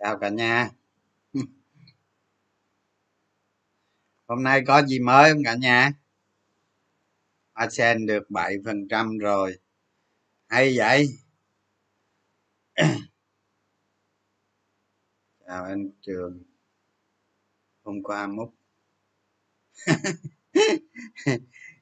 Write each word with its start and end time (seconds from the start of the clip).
chào 0.00 0.18
cả 0.18 0.28
nhà. 0.28 0.70
Hôm 4.26 4.42
nay 4.42 4.62
có 4.66 4.82
gì 4.82 4.98
mới 4.98 5.32
không 5.32 5.44
cả 5.44 5.54
nhà? 5.54 5.92
Asen 7.52 8.06
được 8.06 8.30
7 8.30 8.56
phần 8.64 8.88
trăm 8.88 9.18
rồi. 9.18 9.58
Hay 10.46 10.76
vậy? 10.76 11.08
Chào 15.46 15.64
anh 15.64 15.90
trường. 16.02 16.42
Hôm 17.82 18.02
qua 18.02 18.26
múc. 18.26 18.54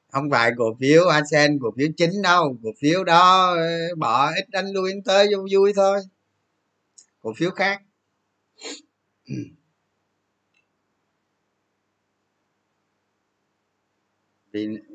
Không 0.07 0.29
phải 0.31 0.51
cổ 0.57 0.77
phiếu 0.79 1.07
Asen 1.07 1.59
cổ 1.61 1.73
phiếu 1.77 1.87
chính 1.97 2.21
đâu. 2.21 2.57
Cổ 2.63 2.69
phiếu 2.81 3.03
đó, 3.03 3.57
bỏ 3.97 4.31
ít 4.35 4.49
đánh 4.49 4.71
lui 4.73 4.93
tới 5.05 5.27
vui 5.35 5.49
vui 5.55 5.73
thôi. 5.75 5.99
Cổ 7.19 7.33
phiếu 7.37 7.51
khác. 7.51 7.81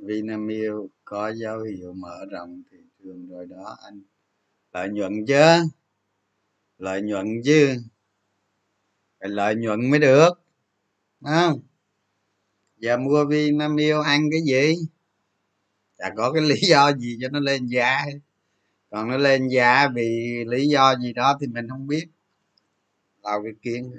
Vinamilk 0.03 0.91
có 1.05 1.33
dấu 1.33 1.61
hiệu 1.61 1.93
mở 1.93 2.27
rộng 2.31 2.63
thị 2.71 2.79
trường 2.99 3.29
rồi 3.29 3.47
đó 3.47 3.77
anh. 3.85 4.03
Lợi 4.73 4.89
nhuận 4.89 5.27
chứ? 5.27 5.63
Lợi 6.79 7.03
nhuận 7.03 7.27
chứ? 7.45 7.77
Phải 9.21 9.29
lợi 9.29 9.55
nhuận 9.55 9.91
mới 9.91 10.01
được 10.01 10.31
không? 11.25 11.61
Giờ 12.79 12.97
mua 12.97 13.25
Vinamilk 13.25 14.05
ăn 14.05 14.29
cái 14.31 14.41
gì? 14.41 14.75
Chả 15.99 16.11
có 16.17 16.33
cái 16.33 16.43
lý 16.49 16.57
do 16.69 16.93
gì 16.93 17.19
cho 17.21 17.29
nó 17.29 17.41
lên 17.41 17.67
giá 17.67 18.05
còn 18.91 19.09
nó 19.09 19.17
lên 19.17 19.49
giá 19.49 19.89
vì 19.95 20.45
lý 20.47 20.69
do 20.69 20.97
gì 20.97 21.13
đó 21.13 21.39
thì 21.41 21.47
mình 21.47 21.69
không 21.69 21.87
biết. 21.87 22.07
Lau 23.23 23.43
cái 23.43 23.53
kiến. 23.63 23.93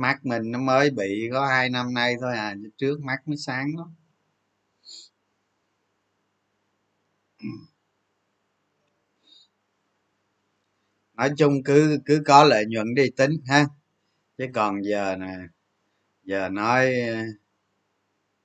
Mắt 0.00 0.26
mình 0.26 0.50
nó 0.50 0.58
mới 0.58 0.90
bị 0.90 1.28
có 1.32 1.46
hai 1.46 1.70
năm 1.70 1.94
nay 1.94 2.14
thôi 2.20 2.36
à 2.36 2.54
trước 2.76 3.00
mắt 3.00 3.28
mới 3.28 3.36
sáng 3.36 3.66
lắm. 3.78 3.94
Nói 11.14 11.30
chung 11.36 11.62
cứ 11.64 11.98
cứ 12.06 12.22
có 12.26 12.44
lợi 12.44 12.64
nhuận 12.68 12.94
đi 12.94 13.10
tính 13.16 13.30
ha. 13.46 13.66
Chứ 14.38 14.46
còn 14.54 14.80
giờ 14.84 15.16
nè, 15.16 15.34
giờ 16.24 16.48
nói 16.48 16.92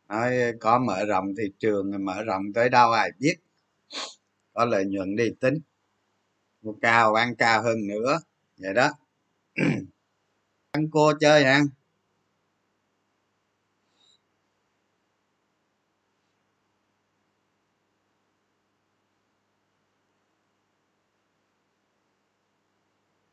nói 0.07 0.53
có 0.59 0.79
mở 0.79 1.05
rộng 1.05 1.35
thị 1.37 1.43
trường 1.59 2.05
mở 2.05 2.23
rộng 2.23 2.53
tới 2.53 2.69
đâu 2.69 2.91
ai 2.91 3.11
biết. 3.19 3.35
Có 4.53 4.65
lợi 4.65 4.85
nhuận 4.85 5.15
đi 5.15 5.29
tính. 5.39 5.59
Mua 6.61 6.73
cao 6.81 7.13
ăn 7.13 7.35
cao 7.35 7.63
hơn 7.63 7.87
nữa, 7.87 8.19
vậy 8.57 8.73
đó. 8.73 8.91
ăn 10.75 10.87
cô 10.91 11.13
chơi 11.19 11.43
hả? 11.45 11.61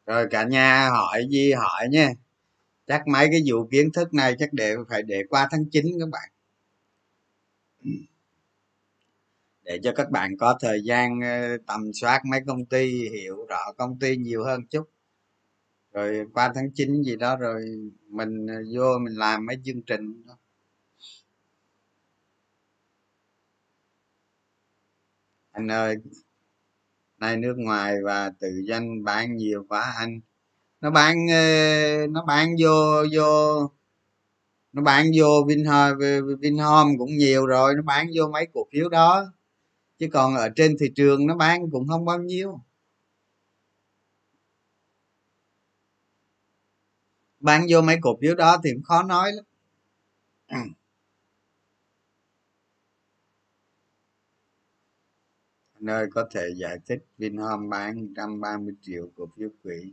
Rồi 0.06 0.26
cả 0.30 0.44
nhà 0.44 0.88
hỏi 0.90 1.26
gì 1.30 1.52
hỏi 1.52 1.88
nha 1.90 2.10
chắc 2.88 3.08
mấy 3.08 3.28
cái 3.32 3.42
vụ 3.50 3.68
kiến 3.72 3.92
thức 3.94 4.14
này 4.14 4.34
chắc 4.40 4.54
để 4.54 4.74
phải 4.90 5.02
để 5.02 5.22
qua 5.30 5.48
tháng 5.52 5.64
9 5.72 5.86
các 6.00 6.08
bạn. 6.12 6.30
Để 9.62 9.78
cho 9.82 9.92
các 9.96 10.10
bạn 10.10 10.36
có 10.38 10.58
thời 10.60 10.80
gian 10.84 11.20
ờ, 11.20 11.56
tầm 11.66 11.80
soát 12.00 12.20
mấy 12.30 12.40
công 12.46 12.64
ty, 12.66 13.08
hiểu 13.08 13.46
rõ 13.48 13.72
công 13.76 13.98
ty 13.98 14.16
nhiều 14.16 14.44
hơn 14.44 14.66
chút 14.70 14.84
rồi 15.92 16.26
qua 16.34 16.52
tháng 16.54 16.70
9 16.74 17.02
gì 17.02 17.16
đó 17.16 17.36
rồi 17.36 17.64
mình 18.08 18.46
ờ, 18.46 18.54
vô 18.74 18.98
mình 18.98 19.14
làm 19.14 19.46
mấy 19.46 19.56
chương 19.64 19.82
trình 19.82 20.26
đó. 20.26 20.38
anh 25.52 25.68
ơi, 25.70 25.96
nay 27.18 27.36
nước 27.36 27.54
ngoài 27.58 28.02
và 28.04 28.30
tự 28.40 28.48
doanh 28.68 29.04
bán 29.04 29.36
nhiều 29.36 29.64
quá 29.68 29.94
anh. 29.98 30.20
Nó 30.80 30.90
bán 30.90 31.26
ờ, 31.30 32.06
nó 32.06 32.24
bán 32.24 32.56
vô 32.60 32.70
vô, 33.16 33.60
nó 34.72 34.82
bán 34.82 35.06
vô 35.18 35.44
vinhome 35.48 35.94
vinhome 36.40 36.94
cũng 36.98 37.16
nhiều 37.16 37.46
rồi, 37.46 37.74
nó 37.76 37.82
bán 37.82 38.06
vô 38.14 38.28
mấy 38.32 38.46
cổ 38.54 38.66
phiếu 38.72 38.88
đó. 38.88 39.32
Chứ 39.98 40.08
còn 40.12 40.34
ở 40.36 40.48
trên 40.56 40.76
thị 40.80 40.86
trường 40.96 41.26
nó 41.26 41.36
bán 41.36 41.70
cũng 41.70 41.88
không 41.88 42.04
bao 42.04 42.18
nhiêu. 42.18 42.60
Bán 47.42 47.66
vô 47.70 47.80
mấy 47.82 47.96
cổ 48.02 48.16
phiếu 48.20 48.34
đó 48.34 48.58
thì 48.64 48.70
cũng 48.72 48.82
khó 48.82 49.02
nói 49.02 49.32
lắm. 49.32 49.44
Ừ. 50.48 50.56
Nơi 55.80 56.06
có 56.10 56.28
thể 56.34 56.48
giải 56.56 56.78
thích 56.88 56.98
Vinhome 57.18 57.68
bán 57.68 58.00
130 58.00 58.74
triệu 58.82 59.10
cổ 59.16 59.28
phiếu 59.36 59.48
quỹ. 59.62 59.92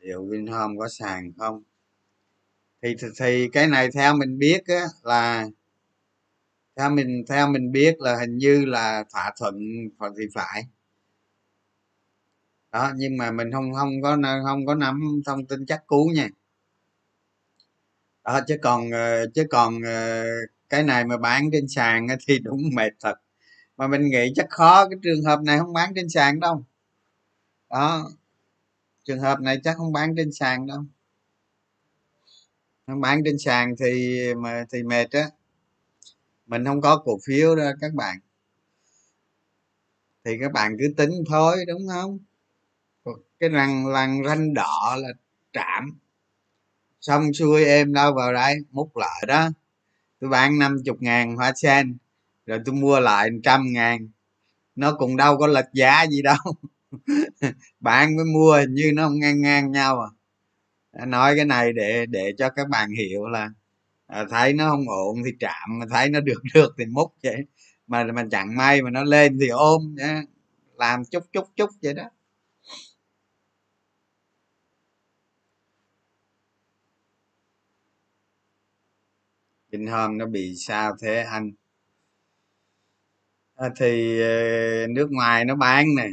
Liệu 0.00 0.26
Vinhome 0.26 0.74
có 0.78 0.88
sàn 0.88 1.32
không? 1.38 1.62
Thì 2.82 2.94
thì 3.20 3.48
cái 3.52 3.66
này 3.68 3.88
theo 3.94 4.16
mình 4.16 4.38
biết 4.38 4.66
á, 4.66 4.84
là 5.02 5.48
theo 6.76 6.90
mình 6.90 7.24
theo 7.28 7.48
mình 7.48 7.72
biết 7.72 8.00
là 8.00 8.16
hình 8.20 8.36
như 8.38 8.64
là 8.64 9.04
thỏa 9.12 9.32
thuận 9.38 9.54
thì 10.18 10.24
phải. 10.34 10.64
Đó 12.72 12.92
nhưng 12.96 13.16
mà 13.16 13.30
mình 13.30 13.52
không 13.52 13.74
không 13.74 14.02
có 14.02 14.16
không 14.44 14.66
có 14.66 14.74
nắm 14.74 15.00
thông 15.26 15.46
tin 15.46 15.66
chắc 15.66 15.86
cú 15.86 16.04
nha 16.14 16.28
đó, 18.24 18.40
chứ 18.48 18.56
còn 18.62 18.90
ờ, 18.90 19.26
chứ 19.34 19.46
còn 19.50 19.82
ờ, 19.82 20.24
cái 20.68 20.82
này 20.82 21.04
mà 21.04 21.16
bán 21.16 21.50
trên 21.52 21.68
sàn 21.68 22.06
thì 22.28 22.38
đúng 22.38 22.62
mệt 22.74 22.92
thật. 23.00 23.14
Mà 23.76 23.88
mình 23.88 24.02
nghĩ 24.10 24.32
chắc 24.36 24.46
khó, 24.50 24.88
cái 24.88 24.98
trường 25.02 25.22
hợp 25.24 25.40
này 25.42 25.58
không 25.58 25.72
bán 25.72 25.92
trên 25.96 26.08
sàn 26.08 26.40
đâu. 26.40 26.64
Đó, 27.70 28.10
trường 29.04 29.20
hợp 29.20 29.40
này 29.40 29.60
chắc 29.64 29.76
không 29.76 29.92
bán 29.92 30.14
trên 30.16 30.32
sàn 30.32 30.66
đâu. 30.66 30.84
Không 32.86 33.00
bán 33.00 33.20
trên 33.24 33.38
sàn 33.38 33.74
thì, 33.80 34.20
mà, 34.34 34.64
thì 34.72 34.82
mệt 34.82 35.10
á. 35.10 35.30
Mình 36.46 36.64
không 36.64 36.80
có 36.80 36.96
cổ 37.04 37.18
phiếu 37.26 37.56
đó, 37.56 37.70
các 37.80 37.94
bạn. 37.94 38.18
Thì 40.24 40.38
các 40.40 40.52
bạn 40.52 40.76
cứ 40.78 40.94
tính 40.96 41.10
thôi, 41.28 41.56
đúng 41.68 41.88
không? 41.92 42.18
Cái 43.40 43.50
răng 43.50 43.86
lằn 43.86 44.22
ranh 44.26 44.54
đỏ 44.54 44.96
là 44.98 45.08
trạm 45.52 45.98
xong 47.00 47.32
xuôi 47.32 47.64
em 47.64 47.92
đâu 47.92 48.14
vào 48.14 48.32
đây 48.32 48.56
múc 48.70 48.96
lại 48.96 49.24
đó. 49.28 49.48
Tôi 50.20 50.30
bán 50.30 50.58
năm 50.58 50.76
chục 50.84 50.96
ngàn 51.02 51.36
hoa 51.36 51.52
sen 51.56 51.96
rồi 52.46 52.58
tôi 52.64 52.74
mua 52.74 53.00
lại 53.00 53.28
trăm 53.44 53.72
ngàn. 53.72 54.08
Nó 54.76 54.92
cũng 54.98 55.16
đâu 55.16 55.38
có 55.38 55.46
lệch 55.46 55.72
giá 55.74 56.02
gì 56.02 56.22
đâu. 56.22 56.36
Bạn 57.80 58.16
mới 58.16 58.24
mua 58.24 58.56
hình 58.56 58.74
như 58.74 58.92
nó 58.94 59.08
không 59.08 59.20
ngang 59.20 59.40
ngang 59.40 59.72
nhau 59.72 60.00
à. 60.00 60.10
Nói 61.06 61.36
cái 61.36 61.44
này 61.44 61.72
để 61.72 62.06
để 62.06 62.32
cho 62.38 62.50
các 62.50 62.68
bạn 62.68 62.90
hiểu 62.90 63.26
là 63.28 63.50
à, 64.06 64.24
thấy 64.30 64.52
nó 64.52 64.70
không 64.70 64.88
ổn 64.88 65.22
thì 65.24 65.30
chạm 65.40 65.78
mà 65.78 65.86
thấy 65.90 66.10
nó 66.10 66.20
được 66.20 66.42
được 66.54 66.74
thì 66.78 66.86
múc 66.86 67.14
vậy. 67.22 67.36
Mà 67.86 68.04
mà 68.04 68.24
chẳng 68.30 68.56
may 68.56 68.82
mà 68.82 68.90
nó 68.90 69.04
lên 69.04 69.38
thì 69.40 69.48
ôm 69.48 69.94
nhá 69.98 70.22
làm 70.78 71.04
chút 71.04 71.24
chút 71.32 71.44
chút 71.56 71.70
vậy 71.82 71.94
đó. 71.94 72.04
Bình 79.70 79.86
hôm 79.86 80.18
nó 80.18 80.26
bị 80.26 80.54
sao 80.56 80.96
thế 81.02 81.24
anh? 81.30 81.52
À, 83.56 83.68
thì 83.76 84.20
ờ, 84.20 84.86
nước 84.90 85.10
ngoài 85.10 85.44
nó 85.44 85.54
bán 85.56 85.86
nè. 85.96 86.08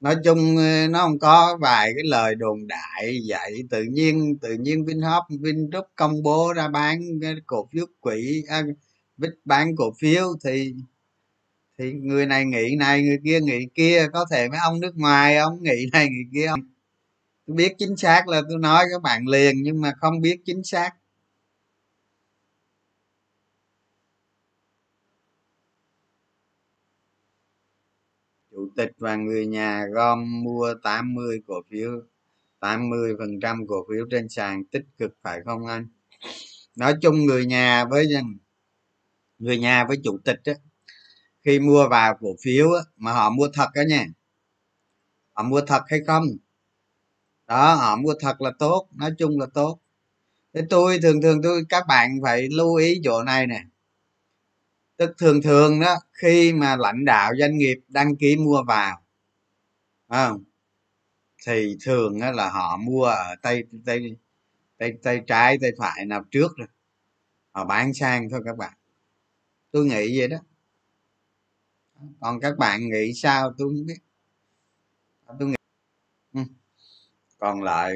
Nói 0.00 0.16
chung 0.24 0.56
ờ, 0.56 0.88
nó 0.90 0.98
không 1.02 1.18
có 1.18 1.58
vài 1.60 1.92
cái 1.96 2.04
lời 2.04 2.34
đồn 2.34 2.66
đại 2.66 3.18
vậy. 3.28 3.62
Tự 3.70 3.82
nhiên 3.82 4.38
tự 4.40 4.54
nhiên 4.54 4.84
vinhop 4.84 5.24
vingroup 5.40 5.84
công 5.96 6.22
bố 6.22 6.52
ra 6.52 6.68
bán 6.68 7.00
cái 7.22 7.34
cổ 7.46 7.68
phiếu 7.72 7.86
quỹ 8.00 8.42
à, 8.48 8.62
bán 9.44 9.76
cổ 9.76 9.92
phiếu 10.00 10.34
thì 10.44 10.74
thì 11.78 11.92
người 11.92 12.26
này 12.26 12.44
nghĩ 12.44 12.76
này 12.78 13.02
người 13.02 13.18
kia 13.24 13.40
nghĩ 13.40 13.66
kia. 13.74 14.06
Có 14.12 14.24
thể 14.30 14.48
mấy 14.48 14.58
ông 14.62 14.80
nước 14.80 14.96
ngoài 14.96 15.36
ông 15.36 15.62
nghĩ 15.62 15.86
này 15.92 16.08
nghĩ 16.10 16.22
kia 16.34 16.46
ông 16.46 16.60
tôi 17.46 17.56
biết 17.56 17.74
chính 17.78 17.96
xác 17.96 18.28
là 18.28 18.42
tôi 18.48 18.58
nói 18.58 18.84
các 18.92 19.02
bạn 19.02 19.26
liền 19.28 19.62
nhưng 19.62 19.80
mà 19.80 19.92
không 20.00 20.20
biết 20.20 20.36
chính 20.46 20.64
xác. 20.64 20.90
Tịch 28.76 28.90
và 28.98 29.16
người 29.16 29.46
nhà 29.46 29.86
gom 29.92 30.44
mua 30.44 30.74
80 30.82 31.40
cổ 31.46 31.54
phiếu 31.70 31.90
80 32.60 33.14
phần 33.18 33.40
trăm 33.40 33.66
cổ 33.66 33.86
phiếu 33.90 34.06
trên 34.10 34.28
sàn 34.28 34.64
tích 34.64 34.84
cực 34.98 35.16
phải 35.22 35.40
không 35.44 35.66
anh? 35.66 35.88
Nói 36.76 36.94
chung 37.02 37.24
người 37.24 37.46
nhà 37.46 37.84
với 37.84 38.08
người 39.38 39.58
nhà 39.58 39.84
với 39.88 39.96
chủ 40.04 40.18
tịch 40.24 40.40
á, 40.44 40.52
khi 41.44 41.60
mua 41.60 41.88
vào 41.88 42.16
cổ 42.20 42.28
phiếu 42.42 42.72
á, 42.72 42.82
mà 42.96 43.12
họ 43.12 43.30
mua 43.30 43.48
thật 43.54 43.68
đó 43.74 43.82
nha 43.88 44.06
họ 45.32 45.42
mua 45.42 45.60
thật 45.60 45.82
hay 45.86 46.00
không? 46.06 46.24
Đó 47.46 47.74
họ 47.74 47.96
mua 47.96 48.14
thật 48.20 48.40
là 48.40 48.50
tốt 48.58 48.88
nói 48.94 49.10
chung 49.18 49.40
là 49.40 49.46
tốt. 49.54 49.78
Thế 50.54 50.62
tôi 50.70 50.98
thường 51.02 51.22
thường 51.22 51.42
tôi 51.42 51.62
các 51.68 51.84
bạn 51.88 52.10
phải 52.22 52.48
lưu 52.50 52.74
ý 52.74 53.00
chỗ 53.04 53.22
này 53.22 53.46
nè 53.46 53.62
tức 54.96 55.14
thường 55.18 55.42
thường 55.42 55.80
đó, 55.80 55.96
khi 56.12 56.52
mà 56.52 56.76
lãnh 56.76 57.04
đạo 57.04 57.32
doanh 57.40 57.58
nghiệp 57.58 57.76
đăng 57.88 58.16
ký 58.16 58.36
mua 58.36 58.62
vào 58.66 59.02
không? 60.08 60.44
Thì 61.46 61.76
thường 61.84 62.20
đó 62.20 62.32
là 62.32 62.50
họ 62.50 62.76
mua 62.76 63.04
ở 63.04 63.34
tay 63.42 63.64
tay 63.86 64.16
tay 64.78 64.92
tay 65.02 65.20
trái, 65.26 65.58
tay 65.60 65.70
phải 65.78 66.04
nào 66.06 66.24
trước 66.30 66.56
rồi. 66.56 66.68
Họ 67.52 67.64
bán 67.64 67.94
sang 67.94 68.30
thôi 68.30 68.40
các 68.44 68.56
bạn. 68.56 68.72
Tôi 69.70 69.84
nghĩ 69.86 70.18
vậy 70.18 70.28
đó. 70.28 70.38
Còn 72.20 72.40
các 72.40 72.58
bạn 72.58 72.80
nghĩ 72.88 73.12
sao 73.14 73.52
tôi 73.58 73.68
không 73.68 73.86
biết. 73.86 73.98
Tôi 75.38 75.48
nghĩ 75.48 75.56
ừ. 76.34 76.40
còn 77.38 77.62
lại 77.62 77.94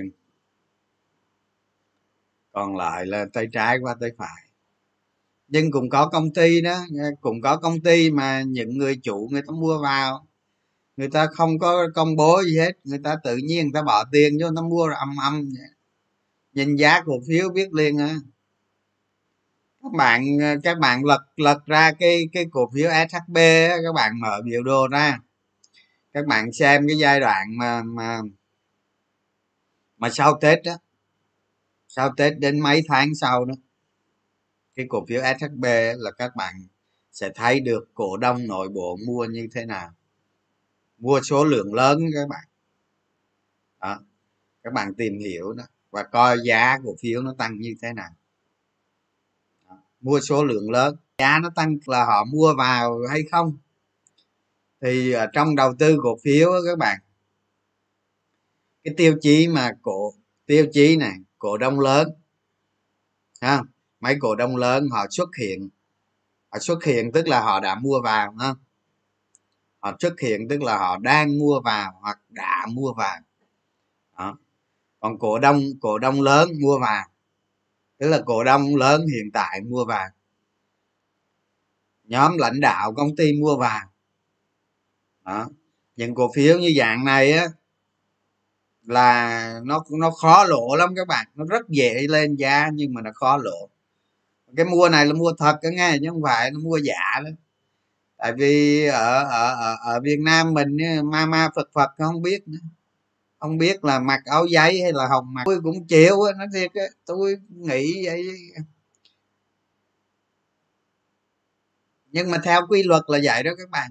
còn 2.53 2.77
lại 2.77 3.07
là 3.07 3.27
tay 3.33 3.47
trái 3.53 3.79
qua 3.83 3.97
tay 4.01 4.11
phải 4.19 4.50
nhưng 5.51 5.71
cũng 5.71 5.91
có 5.91 6.09
công 6.09 6.33
ty 6.33 6.61
đó 6.61 6.85
cũng 7.21 7.41
có 7.41 7.57
công 7.57 7.81
ty 7.81 8.11
mà 8.11 8.43
những 8.43 8.79
người 8.79 8.97
chủ 9.03 9.29
người 9.33 9.43
ta 9.43 9.53
mua 9.53 9.83
vào. 9.83 10.27
Người 10.97 11.09
ta 11.09 11.27
không 11.27 11.59
có 11.59 11.89
công 11.95 12.17
bố 12.17 12.43
gì 12.43 12.59
hết, 12.59 12.73
người 12.85 12.99
ta 13.05 13.17
tự 13.25 13.37
nhiên 13.37 13.65
người 13.65 13.73
ta 13.75 13.83
bỏ 13.83 14.05
tiền 14.13 14.39
cho 14.41 14.51
nó 14.51 14.63
mua 14.63 14.87
mua 14.87 14.95
âm 14.95 15.17
âm 15.17 15.49
nhìn 16.53 16.77
giá 16.77 17.03
cổ 17.07 17.13
phiếu 17.29 17.49
biết 17.49 17.73
liền 17.73 17.99
à 18.01 18.17
các 19.83 19.93
bạn 19.93 20.39
ờ, 20.41 20.57
các 20.63 20.79
bạn 20.79 21.05
lật 21.05 21.23
lật 21.37 21.67
ra 21.67 21.93
cái 21.99 22.25
cái 22.33 22.47
cổ 22.51 22.71
phiếu 22.75 22.91
shb 22.91 23.37
các 23.85 23.93
bạn 23.95 24.21
mở 24.21 24.41
biểu 24.45 24.63
đồ 24.63 24.89
ra. 24.89 25.19
Các 26.13 26.27
bạn 26.27 26.53
xem 26.53 26.87
cái 26.89 26.97
giai 26.99 27.21
đoạn 27.21 27.59
mà 27.59 27.83
mà 27.83 28.21
mà 29.97 30.11
sau 30.11 30.39
tết 30.41 30.59
đó 30.65 30.73
sau 31.89 32.11
tết 32.17 32.39
đến 32.39 32.61
mấy 32.61 32.83
tháng 32.89 33.15
sau 33.15 33.45
đó 33.45 33.55
cái 34.81 34.87
cổ 34.89 35.05
phiếu 35.07 35.23
shb 35.41 35.65
là 35.99 36.11
các 36.11 36.37
bạn 36.37 36.55
sẽ 37.13 37.31
thấy 37.35 37.61
được 37.61 37.91
cổ 37.95 38.17
đông 38.17 38.47
nội 38.47 38.69
bộ 38.69 38.97
mua 39.07 39.25
như 39.25 39.49
thế 39.53 39.67
nào. 39.67 39.91
Mua 40.99 41.21
số 41.21 41.45
lượng 41.45 41.75
lớn 41.75 41.99
các 42.15 42.29
bạn. 42.29 42.45
Đó, 43.81 44.01
các 44.63 44.73
bạn 44.73 44.95
tìm 44.95 45.19
hiểu 45.19 45.53
đó 45.53 45.65
và 45.91 46.03
coi 46.03 46.39
giá 46.45 46.79
cổ 46.85 46.97
phiếu 47.01 47.23
nó 47.23 47.35
tăng 47.39 47.61
như 47.61 47.75
thế 47.83 47.93
nào. 47.93 48.11
Đó. 49.69 49.77
mua 50.01 50.21
số 50.21 50.45
lượng 50.45 50.71
lớn. 50.71 50.97
Giá 51.19 51.39
nó 51.43 51.51
tăng 51.55 51.79
là 51.87 52.05
họ 52.05 52.25
mua 52.25 52.55
vào 52.59 53.01
hay 53.11 53.23
không? 53.31 53.59
Thì 54.81 55.13
à, 55.13 55.27
trong 55.33 55.57
đầu 55.57 55.75
tư 55.79 55.99
cổ 56.03 56.19
phiếu 56.23 56.53
các 56.67 56.79
bạn, 56.79 56.99
cái 58.85 58.95
tiêu 58.97 59.19
chí 59.21 59.49
mà 59.49 59.71
cổ, 59.83 60.15
tiêu 60.47 60.67
chí 60.73 60.97
này, 60.97 61.15
cổ 61.39 61.59
đông 61.59 61.81
lớn, 61.81 62.09
ha 63.41 63.63
mấy 64.01 64.17
cổ 64.21 64.35
đông 64.35 64.57
lớn 64.57 64.89
họ 64.93 65.07
xuất 65.11 65.29
hiện. 65.37 65.69
Họ 66.53 66.59
xuất 66.59 66.85
hiện 66.85 67.13
tức 67.13 67.29
là 67.29 67.41
họ 67.41 67.61
đã 67.61 67.75
mua 67.75 68.01
vào, 68.01 68.35
ha? 68.39 68.55
Họ 69.79 69.97
xuất 70.01 70.21
hiện 70.21 70.49
tức 70.49 70.63
là 70.63 70.79
họ 70.79 70.97
đang 70.97 71.39
mua 71.39 71.61
vào 71.61 71.99
hoặc 72.01 72.21
đã 72.29 72.67
mua 72.73 72.93
vào. 72.93 73.19
Đó. 74.19 74.39
còn 75.01 75.19
cổ 75.19 75.39
đông 75.39 75.63
cổ 75.81 75.99
đông 75.99 76.21
lớn 76.21 76.49
mua 76.63 76.79
vào. 76.79 77.07
Tức 77.99 78.09
là 78.09 78.23
cổ 78.27 78.45
đông 78.45 78.77
lớn 78.77 79.07
hiện 79.07 79.31
tại 79.33 79.61
mua 79.61 79.85
vào. 79.85 80.09
Nhóm 82.05 82.39
lãnh 82.39 82.61
đạo 82.61 82.95
công 82.95 83.17
ty 83.17 83.33
mua 83.41 83.57
vào. 83.57 83.81
Đó. 85.25 85.49
Những 85.97 86.15
cổ 86.15 86.31
phiếu 86.35 86.59
như 86.59 86.73
dạng 86.79 87.05
này 87.05 87.33
á, 87.33 87.47
là 88.83 89.61
nó 89.65 89.85
nó 89.91 90.11
khó 90.11 90.45
lộ 90.45 90.77
lắm 90.77 90.95
các 90.97 91.09
bạn. 91.09 91.27
Nó 91.35 91.45
rất 91.45 91.69
dễ 91.69 92.07
lên 92.09 92.37
giá 92.37 92.69
nhưng 92.75 92.95
mà 92.95 93.01
nó 93.03 93.11
khó 93.15 93.37
lộ 93.37 93.69
cái 94.57 94.67
mua 94.67 94.89
này 94.89 95.07
là 95.07 95.13
mua 95.13 95.33
thật 95.39 95.59
đó 95.63 95.69
nghe 95.73 95.97
chứ 96.03 96.07
không 96.11 96.23
phải 96.23 96.51
nó 96.51 96.61
mua 96.61 96.77
giả 96.77 97.21
đó. 97.25 97.31
Tại 98.17 98.33
vì 98.33 98.87
ở 98.87 99.25
ở 99.25 99.55
ở, 99.55 99.77
ở 99.83 100.01
việt 100.01 100.19
nam 100.25 100.55
mình 100.55 100.77
ma 101.05 101.27
ma 101.27 101.49
phật 101.57 101.69
phật 101.75 101.91
không 101.99 102.23
biết 102.23 102.49
nữa. 102.49 102.59
Không 103.39 103.59
biết 103.59 103.85
là 103.85 103.99
mặc 103.99 104.21
áo 104.25 104.47
giấy 104.47 104.83
hay 104.83 104.93
là 104.93 105.09
hồng 105.09 105.35
mặc. 105.35 105.43
Tôi 105.47 105.61
cũng 105.63 105.87
chịu 105.87 106.17
nó 106.39 106.45
thiệt 106.55 106.75
á 106.75 106.83
tôi 107.07 107.37
nghĩ 107.49 108.07
vậy. 108.07 108.27
Nhưng 112.13 112.31
mà 112.31 112.39
theo 112.45 112.61
quy 112.69 112.83
luật 112.83 113.03
là 113.07 113.19
vậy 113.23 113.43
đó 113.43 113.51
các 113.59 113.71
bạn. 113.71 113.91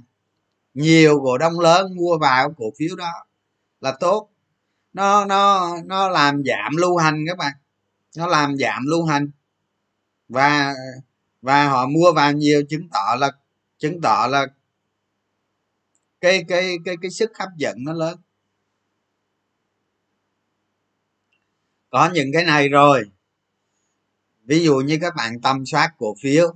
Nhiều 0.73 1.19
cổ 1.23 1.37
đông 1.37 1.59
lớn 1.59 1.95
mua 1.95 2.17
vào 2.17 2.53
cổ 2.57 2.65
phiếu 2.77 2.95
đó 2.95 3.11
là 3.81 3.91
tốt. 3.99 4.29
Nó 4.93 5.25
nó 5.25 5.69
nó 5.85 6.09
làm 6.09 6.43
giảm 6.45 6.75
lưu 6.77 6.97
hành 6.97 7.25
các 7.27 7.37
bạn. 7.37 7.53
Nó 8.17 8.27
làm 8.27 8.57
giảm 8.57 8.83
lưu 8.85 9.05
hành 9.05 9.31
và 10.29 10.73
và 11.41 11.69
họ 11.69 11.87
mua 11.87 12.13
vào 12.15 12.31
nhiều 12.31 12.61
chứng 12.69 12.89
tỏ 12.89 13.15
là, 13.19 13.31
chứng 13.77 14.01
tỏ 14.01 14.27
là 14.31 14.47
cái 16.21 16.43
cái 16.47 16.77
cái 16.85 16.95
cái 17.01 17.11
sức 17.11 17.31
hấp 17.39 17.49
dẫn 17.57 17.77
nó 17.79 17.93
lớn. 17.93 18.17
Có 21.89 22.09
những 22.13 22.29
cái 22.33 22.43
này 22.43 22.69
rồi. 22.69 23.03
Ví 24.45 24.63
dụ 24.63 24.75
như 24.75 24.97
các 25.01 25.15
bạn 25.15 25.41
tâm 25.41 25.65
soát 25.65 25.93
cổ 25.97 26.15
phiếu 26.21 26.53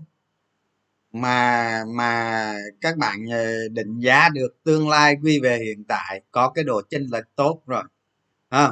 mà 1.11 1.83
mà 1.87 2.53
các 2.81 2.97
bạn 2.97 3.25
ờ, 3.31 3.67
định 3.71 3.99
giá 3.99 4.29
được 4.29 4.63
tương 4.63 4.89
lai 4.89 5.15
quy 5.23 5.39
về 5.39 5.59
hiện 5.65 5.83
tại, 5.83 6.21
có 6.31 6.49
cái 6.49 6.63
độ 6.63 6.81
chênh 6.89 7.07
lệch 7.11 7.35
tốt 7.35 7.61
rồi, 7.67 7.83
ha. 8.49 8.69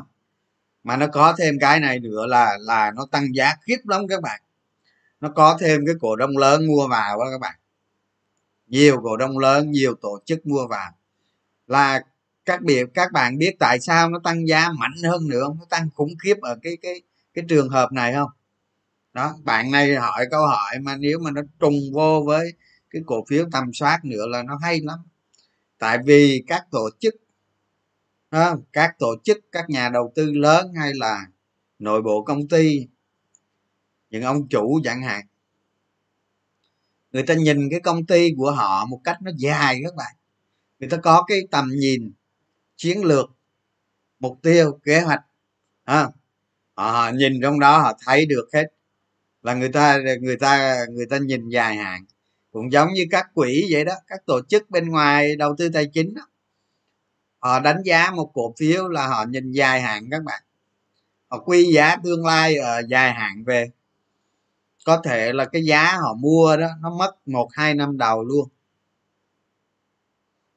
Mà 0.83 0.97
nó 0.97 1.07
có 1.07 1.35
thêm 1.39 1.55
cái 1.61 1.79
này 1.79 1.99
nữa 1.99 2.25
là 2.27 2.57
là 2.61 2.91
nó 2.95 3.07
tăng 3.11 3.35
giá 3.35 3.53
khiếp 3.67 3.77
lắm 3.83 4.07
các 4.07 4.21
bạn 4.21 4.41
nó 5.21 5.29
có 5.29 5.57
thêm 5.59 5.85
cái 5.85 5.95
cổ 6.01 6.15
đông 6.15 6.37
lớn 6.37 6.67
mua 6.67 6.87
vào 6.87 7.17
đó 7.17 7.25
các 7.31 7.41
bạn. 7.41 7.55
Nhiều 8.67 9.01
cổ 9.03 9.17
đông 9.17 9.37
lớn 9.37 9.71
nhiều 9.71 9.95
tổ 10.01 10.19
chức 10.25 10.45
mua 10.45 10.67
vào. 10.67 10.91
Là 11.67 12.03
các 12.45 12.61
biệt 12.61 12.85
các 12.93 13.11
bạn 13.11 13.37
biết 13.37 13.55
tại 13.59 13.79
sao 13.79 14.09
nó 14.09 14.19
tăng 14.23 14.47
giá 14.47 14.69
mạnh 14.79 15.03
hơn 15.03 15.27
nữa 15.27 15.43
không? 15.47 15.57
nó 15.59 15.65
tăng 15.69 15.89
khủng 15.95 16.13
khiếp 16.23 16.37
ở 16.41 16.57
cái 16.63 16.77
cái 16.81 17.01
cái 17.33 17.45
trường 17.47 17.69
hợp 17.69 17.91
này 17.91 18.13
không? 18.13 18.29
Đó 19.13 19.35
bạn 19.43 19.71
này 19.71 19.95
hỏi 19.95 20.25
câu 20.31 20.47
hỏi 20.47 20.79
mà 20.81 20.97
nếu 20.97 21.19
mà 21.19 21.31
nó 21.31 21.41
trùng 21.59 21.79
vô 21.93 22.23
với 22.25 22.53
cái 22.89 23.01
cổ 23.05 23.25
phiếu 23.29 23.45
tầm 23.51 23.73
soát 23.73 24.05
nữa 24.05 24.27
là 24.27 24.43
nó 24.43 24.57
hay 24.61 24.81
lắm. 24.81 24.99
Tại 25.77 25.97
vì 26.05 26.43
các 26.47 26.65
tổ 26.71 26.89
chức 26.99 27.15
đó, 28.31 28.55
các 28.73 28.95
tổ 28.99 29.15
chức 29.23 29.37
các 29.51 29.69
nhà 29.69 29.89
đầu 29.89 30.11
tư 30.15 30.31
lớn 30.33 30.73
hay 30.75 30.91
là 30.95 31.25
nội 31.79 32.01
bộ 32.01 32.23
công 32.23 32.47
ty 32.47 32.87
những 34.11 34.23
ông 34.23 34.47
chủ 34.47 34.79
chẳng 34.83 35.03
hạn 35.03 35.25
người 37.11 37.23
ta 37.23 37.33
nhìn 37.33 37.69
cái 37.71 37.79
công 37.79 38.05
ty 38.05 38.33
của 38.37 38.51
họ 38.51 38.85
một 38.85 39.01
cách 39.03 39.17
nó 39.21 39.31
dài 39.37 39.81
các 39.83 39.95
bạn. 39.95 40.15
Người 40.79 40.89
ta 40.89 40.97
có 40.97 41.23
cái 41.27 41.39
tầm 41.51 41.69
nhìn 41.75 42.11
chiến 42.75 43.05
lược 43.05 43.31
mục 44.19 44.39
tiêu 44.41 44.79
kế 44.83 45.01
hoạch 45.01 45.21
à, 45.83 46.09
họ 46.73 47.11
nhìn 47.13 47.41
trong 47.41 47.59
đó 47.59 47.77
họ 47.79 47.97
thấy 48.05 48.25
được 48.25 48.49
hết. 48.53 48.65
Là 49.41 49.53
người 49.53 49.69
ta 49.69 49.99
người 50.21 50.37
ta 50.37 50.85
người 50.91 51.05
ta 51.05 51.17
nhìn 51.17 51.49
dài 51.49 51.75
hạn. 51.75 52.05
Cũng 52.51 52.71
giống 52.71 52.93
như 52.93 53.05
các 53.11 53.27
quỹ 53.33 53.67
vậy 53.71 53.85
đó 53.85 53.93
các 54.07 54.25
tổ 54.25 54.41
chức 54.49 54.69
bên 54.69 54.89
ngoài 54.89 55.35
đầu 55.35 55.55
tư 55.57 55.69
tài 55.69 55.85
chính 55.93 56.13
đó. 56.13 56.21
họ 57.39 57.59
đánh 57.59 57.81
giá 57.85 58.11
một 58.11 58.31
cổ 58.33 58.53
phiếu 58.59 58.89
là 58.89 59.07
họ 59.07 59.25
nhìn 59.29 59.51
dài 59.51 59.81
hạn 59.81 60.09
các 60.11 60.23
bạn. 60.23 60.43
Họ 61.27 61.39
quy 61.39 61.73
giá 61.73 61.95
tương 62.03 62.25
lai 62.25 62.55
ở 62.55 62.81
dài 62.89 63.13
hạn 63.13 63.43
về 63.45 63.71
có 64.85 65.01
thể 65.05 65.33
là 65.33 65.45
cái 65.45 65.63
giá 65.63 65.97
họ 65.97 66.13
mua 66.13 66.57
đó 66.57 66.67
nó 66.81 66.97
mất 66.97 67.27
một 67.27 67.47
hai 67.51 67.75
năm 67.75 67.97
đầu 67.97 68.23
luôn. 68.23 68.49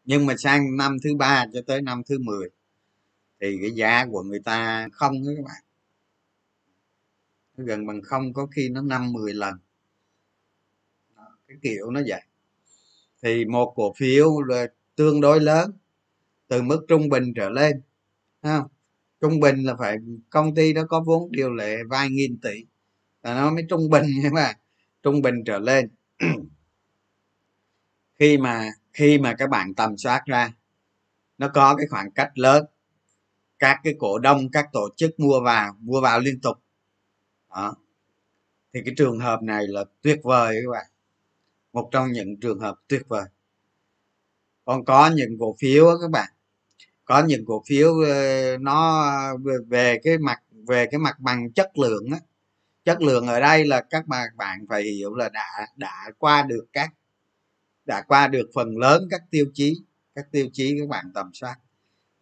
Nhưng 0.05 0.27
mà 0.27 0.35
sang 0.39 0.77
năm 0.77 0.97
thứ 1.05 1.17
ba 1.17 1.47
cho 1.53 1.61
tới 1.67 1.83
năm 1.83 2.03
thứ 2.09 2.19
10 2.19 2.49
thì 3.41 3.59
cái 3.61 3.71
giá 3.71 4.07
của 4.07 4.23
người 4.23 4.41
ta 4.41 4.89
không 4.93 5.13
đó 5.27 5.33
các 5.37 5.45
bạn. 5.45 5.65
Nó 7.57 7.65
gần 7.65 7.87
bằng 7.87 8.03
không 8.03 8.33
có 8.33 8.47
khi 8.47 8.69
nó 8.69 8.83
năm 8.83 9.13
mười 9.13 9.35
lần. 9.35 9.55
Đó, 11.17 11.23
cái 11.49 11.57
kiểu 11.63 11.91
nó 11.91 12.01
vậy. 12.07 12.23
Thì 13.23 13.45
một 13.45 13.73
cổ 13.77 13.95
phiếu 13.97 14.43
là 14.43 14.67
tương 14.97 15.21
đối 15.21 15.41
lớn 15.41 15.73
từ 16.49 16.63
mức 16.63 16.85
trung 16.89 17.09
bình 17.09 17.35
trở 17.37 17.51
lên 17.51 17.83
không? 18.43 18.69
trung 19.21 19.41
bình 19.41 19.63
là 19.63 19.77
phải 19.79 19.97
công 20.31 20.55
ty 20.55 20.73
đó 20.73 20.83
có 20.89 21.01
vốn 21.07 21.33
điều 21.33 21.55
lệ 21.55 21.77
vài 21.89 22.09
nghìn 22.11 22.39
tỷ 22.41 22.65
là 23.25 23.35
nó 23.35 23.51
mới 23.51 23.65
trung 23.69 23.91
bình 23.91 24.05
nhưng 24.23 24.35
mà 24.35 24.53
trung 25.03 25.23
bình 25.23 25.45
trở 25.47 25.59
lên. 25.59 25.89
Khi 28.19 28.39
mà 28.39 28.71
khi 28.93 29.19
mà 29.19 29.35
các 29.39 29.51
bạn 29.51 29.75
tầm 29.75 29.97
soát 29.97 30.23
ra, 30.27 30.53
nó 31.39 31.49
có 31.49 31.75
cái 31.77 31.87
khoảng 31.91 32.11
cách 32.11 32.39
lớn. 32.39 32.65
Các 33.59 33.81
cái 33.85 33.95
cổ 33.99 34.19
đông, 34.19 34.51
các 34.51 34.67
tổ 34.73 34.89
chức 34.97 35.21
mua 35.21 35.41
vào 35.41 35.77
mua 35.81 36.01
vào 36.01 36.21
liên 36.21 36.41
tục. 36.41 36.57
Đó. 37.51 37.77
Thì 38.75 38.81
cái 38.85 38.95
trường 38.97 39.19
hợp 39.19 39.43
này 39.43 39.67
là 39.67 39.85
tuyệt 40.03 40.21
vời 40.23 40.57
các 40.65 40.71
bạn. 40.71 40.87
Một 41.73 41.89
trong 41.93 42.13
những 42.13 42.41
trường 42.41 42.61
hợp 42.61 42.75
tuyệt 42.89 43.03
vời. 43.09 43.25
Còn 44.65 44.85
có 44.85 45.11
những 45.15 45.39
cổ 45.39 45.57
phiếu 45.59 45.87
các 46.01 46.11
bạn. 46.11 46.29
Có 47.05 47.25
những 47.25 47.45
cổ 47.47 47.63
phiếu 47.67 47.95
nó 48.61 49.03
ờ, 49.03 49.37
về 49.69 49.99
cái 50.05 50.19
mặt, 50.19 50.43
về 50.69 50.87
cái 50.91 50.99
mặt 50.99 51.21
bằng 51.21 51.53
chất 51.53 51.79
lượng 51.79 52.05
á 52.13 52.19
chất 52.85 53.03
lượng 53.03 53.27
ở 53.27 53.41
đây 53.41 53.65
là 53.65 53.81
các 53.91 54.07
bạn 54.07 54.29
bạn 54.37 54.67
phải 54.69 54.83
hiểu 54.83 55.15
là 55.15 55.29
đã 55.29 55.67
đã 55.77 56.11
qua 56.19 56.43
được 56.43 56.67
các, 56.73 56.91
đã 57.85 58.03
qua 58.09 58.29
được 58.29 58.51
phần 58.55 58.79
lớn 58.79 59.09
các 59.11 59.23
tiêu 59.31 59.47
chí, 59.55 59.75
các 60.15 60.27
tiêu 60.33 60.49
chí 60.53 60.77
các 60.81 60.89
bạn 60.89 61.05
tầm 61.15 61.31
soát. 61.35 61.57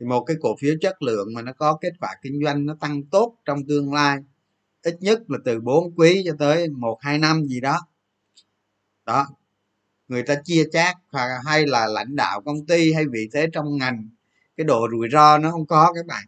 Thì 0.01 0.07
một 0.07 0.25
cái 0.25 0.37
cổ 0.41 0.57
phiếu 0.61 0.75
chất 0.81 1.03
lượng 1.03 1.29
mà 1.35 1.43
nó 1.43 1.53
có 1.53 1.79
kết 1.81 1.93
quả 2.01 2.15
kinh 2.23 2.41
doanh 2.45 2.67
nó 2.67 2.77
tăng 2.81 3.03
tốt 3.03 3.37
trong 3.45 3.59
tương 3.69 3.93
lai, 3.93 4.19
ít 4.83 4.97
nhất 5.01 5.23
là 5.29 5.39
từ 5.45 5.61
4 5.61 5.95
quý 5.97 6.23
cho 6.27 6.33
tới 6.39 6.69
một, 6.69 6.99
hai 7.01 7.19
năm 7.19 7.47
gì 7.47 7.61
đó. 7.61 7.81
Đó, 9.07 9.27
người 10.09 10.23
ta 10.23 10.35
chia 10.45 10.65
chác 10.73 10.97
hoặc 11.09 11.41
hay 11.47 11.67
là 11.67 11.87
lãnh 11.87 12.17
đạo 12.17 12.41
công 12.41 12.67
ty 12.67 12.93
hay 12.93 13.05
vị 13.13 13.29
thế 13.33 13.49
trong 13.53 13.77
ngành, 13.77 14.09
cái 14.57 14.65
độ 14.65 14.87
rủi 14.91 15.09
ro 15.13 15.39
nó 15.39 15.51
không 15.51 15.67
có 15.67 15.93
các 15.95 16.07
bạn. 16.07 16.25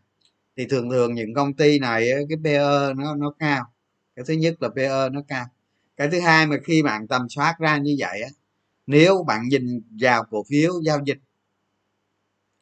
Thì 0.57 0.67
thường 0.67 0.91
thường 0.91 1.15
những 1.15 1.35
công 1.35 1.55
ty 1.55 1.79
này 1.79 2.11
cái 2.29 2.39
PE 2.45 2.95
nó 2.95 3.15
nó 3.15 3.35
cao 3.39 3.74
cái 4.17 4.25
thứ 4.29 4.35
nhất 4.35 4.63
là 4.63 4.69
PE 4.69 5.09
nó 5.13 5.23
cao. 5.29 5.47
Cái 5.97 6.09
thứ 6.13 6.21
hai 6.21 6.47
mà 6.47 6.57
khi 6.65 6.83
bạn 6.83 7.09
tầm 7.09 7.29
soát 7.29 7.57
ra 7.59 7.79
như 7.79 7.97
vậy 7.99 8.23
á 8.23 8.29
nếu 8.87 9.25
bạn 9.27 9.49
nhìn 9.49 9.83
vào 10.01 10.25
cổ 10.25 10.45
phiếu 10.49 10.73
giao 10.83 11.01
dịch 11.05 11.19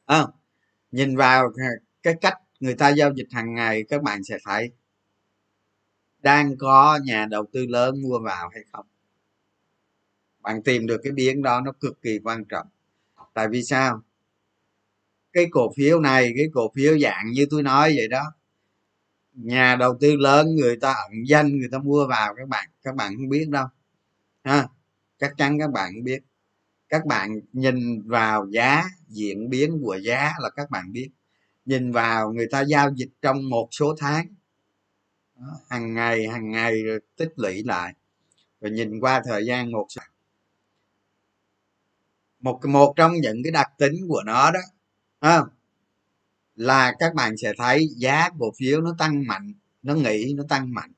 à, 0.07 0.27
nhìn 0.91 1.17
vào 1.17 1.53
cái 2.03 2.15
cách 2.21 2.39
người 2.61 2.75
ta 2.75 2.89
giao 2.89 3.13
dịch 3.15 3.27
hàng 3.31 3.55
ngày 3.55 3.85
các 3.89 4.03
bạn 4.03 4.25
sẽ 4.25 4.39
thấy 4.45 4.73
đang 6.23 6.57
có 6.59 6.99
nhà 7.05 7.27
đầu 7.31 7.45
tư 7.53 7.67
lớn 7.67 8.03
mua 8.03 8.19
vào 8.19 8.49
hay 8.49 8.63
không. 8.73 8.87
Bạn 10.41 10.63
tìm 10.63 10.87
được 10.87 11.01
cái 11.03 11.13
biến 11.13 11.43
đó 11.43 11.61
nó 11.61 11.73
cực 11.73 12.03
kỳ 12.03 12.19
quan 12.25 12.45
trọng. 12.45 12.67
Tại 13.35 13.49
vì 13.49 13.63
sao? 13.63 14.03
Cái 15.33 15.47
cổ 15.51 15.73
phiếu 15.77 16.01
này 16.01 16.33
cái 16.37 16.47
cổ 16.55 16.73
phiếu 16.75 16.99
dạng 16.99 17.27
như 17.33 17.47
tôi 17.51 17.63
nói 17.63 17.93
vậy 17.97 18.09
đó 18.09 18.23
nhà 19.33 19.77
đầu 19.77 19.97
tư 20.01 20.17
lớn 20.17 20.57
người 20.57 20.77
ta 20.77 20.93
ẩn 20.93 21.13
danh 21.27 21.59
người 21.59 21.69
ta 21.73 21.79
mua 21.79 22.07
vào 22.07 22.35
các 22.35 22.49
bạn 22.49 22.69
các 22.83 22.95
bạn 22.95 23.15
không 23.17 23.29
biết 23.29 23.49
đâu 23.49 23.67
ha? 24.45 24.69
Chắc 25.19 25.33
chắn 25.37 25.59
các 25.59 25.71
bạn 25.71 26.05
biết. 26.05 26.23
Các 26.89 27.07
bạn 27.07 27.41
nhìn 27.53 28.03
vào 28.09 28.47
giá 28.51 28.85
diễn 29.09 29.51
biến 29.51 29.81
của 29.83 29.97
giá 29.97 30.33
là 30.41 30.51
các 30.51 30.71
bạn 30.71 30.93
biết. 30.93 31.11
Nhìn 31.65 31.93
vào 31.93 32.33
người 32.33 32.47
ta 32.51 32.61
giao 32.61 32.91
dịch 32.95 33.11
trong 33.23 33.51
một 33.51 33.69
số 33.71 33.95
tháng 33.99 34.27
hàng 35.71 35.95
ngày 35.95 36.29
hàng 36.29 36.51
ngày 36.51 36.83
rồi 36.83 37.01
tích 37.17 37.33
lũy 37.37 37.63
lại. 37.65 37.95
Rồi 38.61 38.71
nhìn 38.71 39.01
qua 39.01 39.23
thời 39.25 39.47
gian 39.47 39.73
một 39.73 39.87
một 42.41 42.61
một 42.67 42.93
trong 42.97 43.13
những 43.13 43.43
cái 43.45 43.51
đặc 43.53 43.69
tính 43.79 43.95
của 44.09 44.23
nó 44.27 44.51
đó 44.51 44.61
à, 45.21 45.43
là 46.63 46.93
các 46.99 47.15
bạn 47.15 47.37
sẽ 47.37 47.53
thấy 47.59 47.89
giá 47.97 48.29
cổ 48.39 48.53
phiếu 48.59 48.81
nó 48.81 48.95
tăng 48.99 49.27
mạnh, 49.27 49.53
nó 49.83 49.95
nghỉ, 49.95 50.35
nó 50.37 50.45
tăng 50.49 50.75
mạnh. 50.75 50.93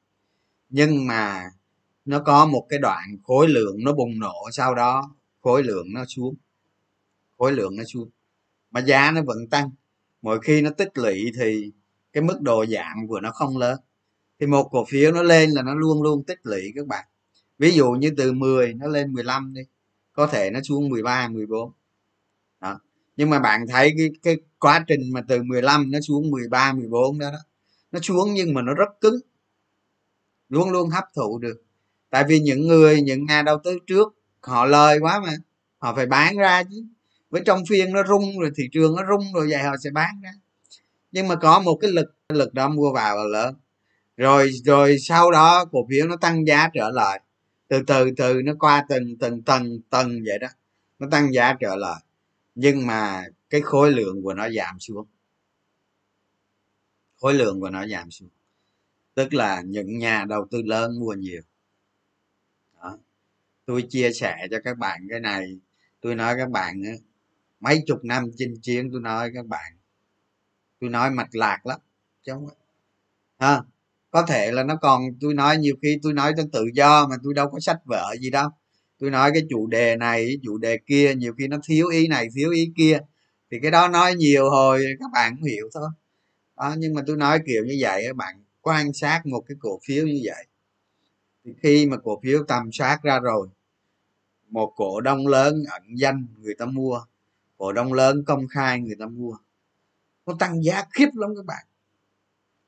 Nhưng 0.71 1.07
mà 1.07 1.51
nó 2.05 2.19
có 2.21 2.47
một 2.47 2.67
cái 2.69 2.79
đoạn 2.79 3.17
khối 3.25 3.49
lượng 3.49 3.77
nó 3.85 3.93
bùng 3.93 4.19
nổ, 4.19 4.35
sau 4.53 4.75
đó 4.75 5.15
khối 5.41 5.63
lượng 5.63 5.87
nó 5.95 6.05
xuống, 6.09 6.35
khối 7.39 7.53
lượng 7.53 7.77
nó 7.77 7.85
xuống, 7.85 8.11
mà 8.71 8.81
giá 8.81 9.11
nó 9.11 9.23
vẫn 9.23 9.49
tăng. 9.51 9.71
Mỗi 10.23 10.41
khi 10.43 10.61
nó 10.63 10.71
tích 10.71 10.99
lũy 10.99 11.33
thì 11.39 11.73
cái 12.13 12.23
mức 12.23 12.41
độ 12.41 12.67
giảm 12.67 13.09
của 13.09 13.21
nó 13.21 13.31
không 13.31 13.57
lớn. 13.57 13.81
Thì 14.41 14.47
một 14.47 14.69
cổ 14.71 14.85
phiếu 14.89 15.13
nó 15.13 15.23
lên 15.23 15.51
là 15.51 15.63
nó 15.63 15.75
luôn 15.75 16.03
luôn 16.03 16.25
tích 16.25 16.39
lũy 16.43 16.73
các 16.75 16.87
bạn. 16.87 17.05
Ví 17.59 17.71
dụ 17.71 17.91
như 17.91 18.11
từ 18.17 18.33
10 18.33 18.75
nó 18.75 18.87
lên 18.87 19.13
15 19.13 19.55
đi, 19.55 19.63
có 20.13 20.27
thể 20.27 20.51
nó 20.51 20.61
xuống 20.63 20.89
13 20.89 21.29
14 21.29 21.73
đó 22.61 22.81
nhưng 23.17 23.31
mà 23.31 23.39
bạn 23.39 23.67
thấy 23.69 23.95
cái 23.99 24.11
cái 24.23 24.37
quá 24.59 24.85
trình 24.89 25.01
mà 25.13 25.21
từ 25.29 25.43
15 25.43 25.91
nó 25.91 26.01
xuống 26.01 26.31
13 26.31 26.73
14 26.73 27.19
đó 27.19 27.31
đó, 27.31 27.39
nó 27.93 28.01
xuống 28.03 28.35
nhưng 28.35 28.55
mà 28.55 28.63
nó 28.63 28.75
rất 28.75 28.89
cứng. 29.01 29.21
Luôn 30.49 30.71
luôn 30.71 30.91
hấp 30.91 31.05
thụ 31.17 31.39
được. 31.39 31.63
Tại 32.11 32.25
vì 32.29 32.41
những 32.41 32.67
người, 32.69 33.03
những 33.03 33.27
nhà 33.27 33.43
đầu 33.43 33.59
tư 33.65 33.79
trước, 33.87 34.15
họ 34.41 34.65
lời 34.67 34.99
quá 35.01 35.21
mà, 35.21 35.33
họ 35.79 35.95
phải 35.95 36.07
bán 36.07 36.37
ra 36.37 36.63
chứ. 36.63 36.85
Với 37.31 37.43
trong 37.47 37.63
phiên 37.69 37.93
nó 37.93 38.03
rung 38.09 38.39
rồi, 38.41 38.51
thị 38.57 38.65
trường 38.73 38.97
nó 38.97 39.03
rung 39.09 39.33
rồi, 39.35 39.47
vậy 39.51 39.63
họ 39.63 39.77
sẽ 39.85 39.91
bán 39.91 40.15
ra. 40.23 40.31
Nhưng 41.13 41.29
mà 41.29 41.35
có 41.37 41.61
một 41.61 41.79
cái 41.81 41.91
lực 41.91 42.15
lực 42.29 42.55
đó 42.55 42.69
mua 42.69 42.93
vào 42.93 43.17
là 43.17 43.25
lớn. 43.25 43.55
Rồi 44.17 44.51
rồi 44.65 44.97
sau 44.99 45.31
đó 45.31 45.65
cổ 45.73 45.87
phiếu 45.91 46.07
nó 46.07 46.17
tăng 46.17 46.47
giá 46.47 46.69
trở 46.75 46.91
lại. 46.91 47.21
Từ 47.69 47.83
từ 47.87 48.11
từ 48.17 48.43
nó 48.45 48.53
qua 48.59 48.87
từng 48.89 49.17
từng 49.21 49.43
tầng 49.43 49.81
tầng 49.91 50.21
vậy 50.27 50.39
đó. 50.39 50.49
Nó 50.99 51.09
tăng 51.11 51.35
giá 51.35 51.55
trở 51.61 51.77
lại 51.77 52.01
nhưng 52.55 52.87
mà 52.87 53.25
cái 53.51 53.61
khối 53.61 53.93
lượng 53.93 54.23
của 54.23 54.35
nó 54.35 54.51
giảm 54.51 54.81
xuống. 54.81 55.07
Khối 57.17 57.35
lượng 57.35 57.61
của 57.61 57.71
nó 57.71 57.87
giảm 57.87 58.11
xuống. 58.11 58.29
Tức 59.15 59.35
là 59.35 59.63
những 59.67 59.99
nhà 59.99 60.25
đầu 60.29 60.47
tư 60.51 60.63
lớn 60.63 61.01
mua 61.01 61.13
nhiều. 61.13 61.43
Đó. 62.83 62.99
tôi 63.67 63.87
chia 63.91 64.13
sẻ 64.13 64.47
cho 64.51 64.59
các 64.65 64.79
bạn 64.79 65.07
cái 65.11 65.21
này. 65.21 65.59
Tôi 66.01 66.15
nói 66.15 66.35
các 66.39 66.51
bạn 66.51 66.83
mấy 67.61 67.83
chục 67.87 68.05
năm 68.05 68.31
chinh 68.37 68.55
chiến 68.63 68.91
tôi 68.93 69.01
nói 69.01 69.31
các 69.35 69.47
bạn. 69.47 69.73
Tôi 70.81 70.91
nói 70.91 71.11
mạch 71.11 71.35
lạc 71.35 71.67
lắm, 71.67 71.81
chứ 72.23 72.33
không 72.33 72.49
ha, 73.39 73.63
có 74.11 74.23
thể 74.27 74.53
là 74.53 74.63
nó 74.63 74.77
còn, 74.77 75.03
tôi 75.21 75.35
nói 75.35 75.57
nhiều 75.57 75.75
khi 75.83 75.99
tôi 76.03 76.13
nói 76.13 76.33
tới 76.37 76.47
tự 76.53 76.65
do 76.75 77.07
mà 77.07 77.17
tôi 77.23 77.35
đâu 77.35 77.51
có 77.51 77.61
sách 77.61 77.79
vở 77.85 78.15
gì 78.21 78.31
đâu 78.31 78.51
tôi 78.99 79.11
nói 79.11 79.31
cái 79.35 79.43
chủ 79.51 79.67
đề 79.67 79.97
này 79.97 80.37
chủ 80.43 80.59
đề 80.59 80.79
kia, 80.87 81.15
nhiều 81.15 81.35
khi 81.39 81.49
nó 81.49 81.57
thiếu 81.65 81.89
ý 81.89 82.09
này, 82.09 82.29
thiếu 82.35 82.51
ý 82.51 82.73
kia, 82.77 82.99
thì 83.51 83.59
cái 83.63 83.71
đó 83.71 83.89
nói 83.89 84.15
nhiều 84.15 84.51
hồi 84.51 84.85
các 85.01 85.11
bạn 85.13 85.37
cũng 85.37 85.45
hiểu 85.45 85.69
thôi. 85.75 85.89
Đó, 86.57 86.75
nhưng 86.79 86.95
mà 86.95 87.03
tôi 87.07 87.17
nói 87.17 87.39
kiểu 87.47 87.65
như 87.65 87.77
vậy 87.81 88.05
các 88.07 88.17
bạn 88.17 88.45
quan 88.61 88.93
sát 88.93 89.27
một 89.27 89.41
cái 89.49 89.57
cổ 89.61 89.81
phiếu 89.87 90.07
như 90.07 90.21
vậy, 90.25 90.47
thì 91.45 91.53
khi 91.63 91.87
mà 91.87 91.97
cổ 91.97 92.21
phiếu 92.23 92.45
tầm 92.49 92.73
soát 92.73 92.99
ra 93.03 93.21
rồi, 93.21 93.49
một 94.49 94.73
cổ 94.77 95.01
đông 95.01 95.27
lớn 95.27 95.65
ẩn 95.71 95.83
danh 95.97 96.27
người 96.39 96.55
ta 96.59 96.67
mua, 96.67 97.01
cổ 97.57 97.73
đông 97.73 97.93
lớn 97.93 98.25
công 98.27 98.49
khai 98.49 98.81
người 98.81 98.97
ta 98.99 99.07
mua, 99.07 99.37
nó 100.27 100.37
tăng 100.39 100.65
giá 100.65 100.85
khiếp 100.91 101.09
lắm 101.15 101.31
các 101.37 101.45
bạn. 101.47 101.67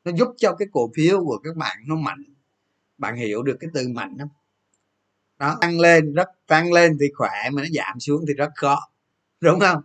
Nó 0.04 0.12
giúp 0.12 0.28
cho 0.36 0.54
cái 0.54 0.68
cổ 0.72 0.90
phiếu 0.96 1.24
của 1.24 1.38
các 1.44 1.56
bạn 1.56 1.76
nó 1.86 1.96
mạnh. 1.96 2.24
Bạn 2.98 3.16
hiểu 3.16 3.42
được 3.42 3.56
cái 3.60 3.70
từ 3.74 3.88
mạnh 3.88 4.16
không 4.18 4.28
nó 5.38 5.58
tăng 5.60 5.80
lên, 5.80 6.14
rất 6.14 6.28
tăng 6.46 6.72
lên 6.72 6.96
thì 7.00 7.06
khỏe, 7.14 7.50
mà 7.52 7.62
nó 7.62 7.68
giảm 7.72 8.00
xuống 8.00 8.24
thì 8.28 8.34
rất 8.34 8.50
khó. 8.54 8.88
Đúng 9.40 9.60
không? 9.60 9.82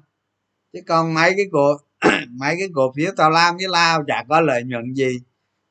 Chứ 0.74 0.80
còn 0.88 1.14
mấy 1.14 1.34
cái 1.38 1.46
cổ, 1.52 1.78
mấy 2.30 2.56
cái 2.60 2.68
cổ 2.76 2.94
phiếu 2.96 3.12
tao 3.18 3.30
lam 3.30 3.58
với 3.58 3.68
lao 3.70 4.04
chả 4.08 4.24
có 4.30 4.42
lợi 4.42 4.64
nhuận 4.64 4.94
gì. 4.94 5.20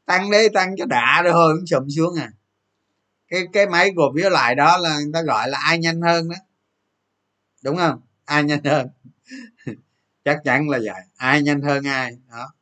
Tăng 0.07 0.31
đấy 0.31 0.49
tăng 0.55 0.77
cho 0.77 0.85
đã 0.87 1.23
rồi 1.23 1.33
thôi, 1.33 1.55
cũng 1.57 1.67
sụm 1.67 1.89
xuống 1.89 2.15
à. 2.19 2.31
Cái 3.29 3.43
cái 3.53 3.67
mấy 3.67 3.93
cổ 3.97 4.13
phiếu 4.17 4.31
lại 4.31 4.55
đó 4.55 4.79
là 4.79 4.99
người 4.99 5.11
ta 5.15 5.23
gọi 5.23 5.49
là 5.49 5.59
ai 5.59 5.79
nhanh 5.79 6.01
hơn 6.01 6.29
đó. 6.29 6.37
Đúng 7.65 7.77
không? 7.77 8.01
Ai 8.25 8.45
nhanh 8.45 8.65
hơn? 8.65 8.89
Chắc 10.25 10.41
chắn 10.45 10.69
là 10.69 10.79
vậy. 10.79 11.03
Ai 11.17 11.43
nhanh 11.43 11.63
hơn 11.63 11.85
ai? 11.85 12.19
Đó. 12.31 12.53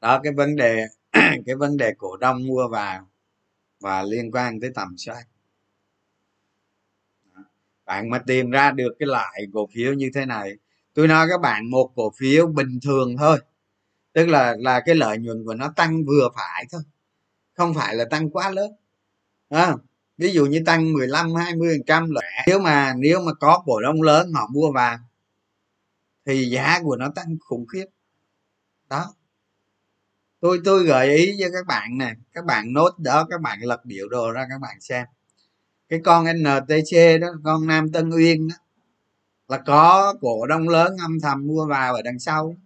Đó, 0.00 0.20
cái 0.22 0.32
vấn 0.32 0.56
đề, 0.56 0.86
cái 1.46 1.54
vấn 1.58 1.76
đề 1.76 1.92
cổ 1.98 2.16
đông 2.16 2.46
mua 2.46 2.68
vào 2.68 3.08
và 3.84 4.02
liên 4.02 4.30
quan 4.32 4.60
tới 4.60 4.70
tầm 4.74 4.94
soát. 4.98 5.24
Bạn 7.84 8.10
mà 8.10 8.18
tìm 8.18 8.50
ra 8.50 8.70
được 8.70 8.92
cái 8.98 9.06
loại 9.06 9.46
cổ 9.52 9.68
phiếu 9.74 9.92
như 9.94 10.10
thế 10.14 10.26
này 10.26 10.52
tôi 10.94 11.08
nói 11.08 11.26
các 11.30 11.40
bạn 11.40 11.70
một 11.70 11.92
cổ 11.96 12.12
phiếu 12.18 12.46
bình 12.46 12.78
thường 12.82 13.16
thôi. 13.18 13.38
Tức 14.12 14.26
là 14.26 14.56
là 14.58 14.80
cái 14.86 14.94
lợi 14.94 15.18
nhuận 15.18 15.44
của 15.44 15.54
nó 15.54 15.72
tăng 15.76 16.04
vừa 16.04 16.28
phải 16.36 16.64
thôi 16.72 16.82
không 17.54 17.74
phải 17.74 17.94
là 17.94 18.04
tăng 18.10 18.30
quá 18.30 18.50
lớn. 18.50 18.72
À, 19.48 19.74
ví 20.18 20.32
dụ 20.32 20.46
như 20.46 20.62
tăng 20.66 20.92
15 20.92 21.34
20 21.34 21.74
phần 21.78 21.86
trăm 21.86 22.10
là 22.10 22.20
nếu 22.46 22.58
mà 22.58 22.94
nếu 22.98 23.20
mà 23.20 23.32
có 23.40 23.62
cổ 23.66 23.80
đông 23.80 24.02
lớn 24.02 24.32
họ 24.32 24.48
mua 24.52 24.72
vào 24.72 24.98
thì 26.26 26.44
giá 26.44 26.80
của 26.82 26.96
nó 26.96 27.08
tăng 27.16 27.36
khủng 27.40 27.66
khiếp. 27.66 27.86
Đó 28.90 29.14
tôi 30.44 30.60
tôi 30.64 30.84
gợi 30.84 31.16
ý 31.16 31.36
cho 31.40 31.46
các 31.52 31.66
bạn 31.66 31.98
nè 31.98 32.14
các 32.32 32.44
bạn 32.44 32.72
nốt 32.72 32.98
đó 32.98 33.26
các 33.30 33.40
bạn 33.40 33.58
lật 33.62 33.84
biểu 33.84 34.08
đồ 34.08 34.32
ra 34.32 34.46
các 34.50 34.58
bạn 34.60 34.80
xem 34.80 35.06
cái 35.88 36.00
con 36.04 36.24
ntc 36.24 37.20
đó 37.20 37.28
con 37.44 37.66
nam 37.66 37.92
tân 37.92 38.10
uyên 38.10 38.48
đó 38.48 38.54
là 39.48 39.58
có 39.66 40.14
cổ 40.20 40.46
đông 40.46 40.68
lớn 40.68 40.96
âm 41.02 41.20
thầm 41.20 41.46
mua 41.46 41.66
vào 41.66 41.94
ở 41.94 42.02
đằng 42.02 42.18
sau 42.18 42.56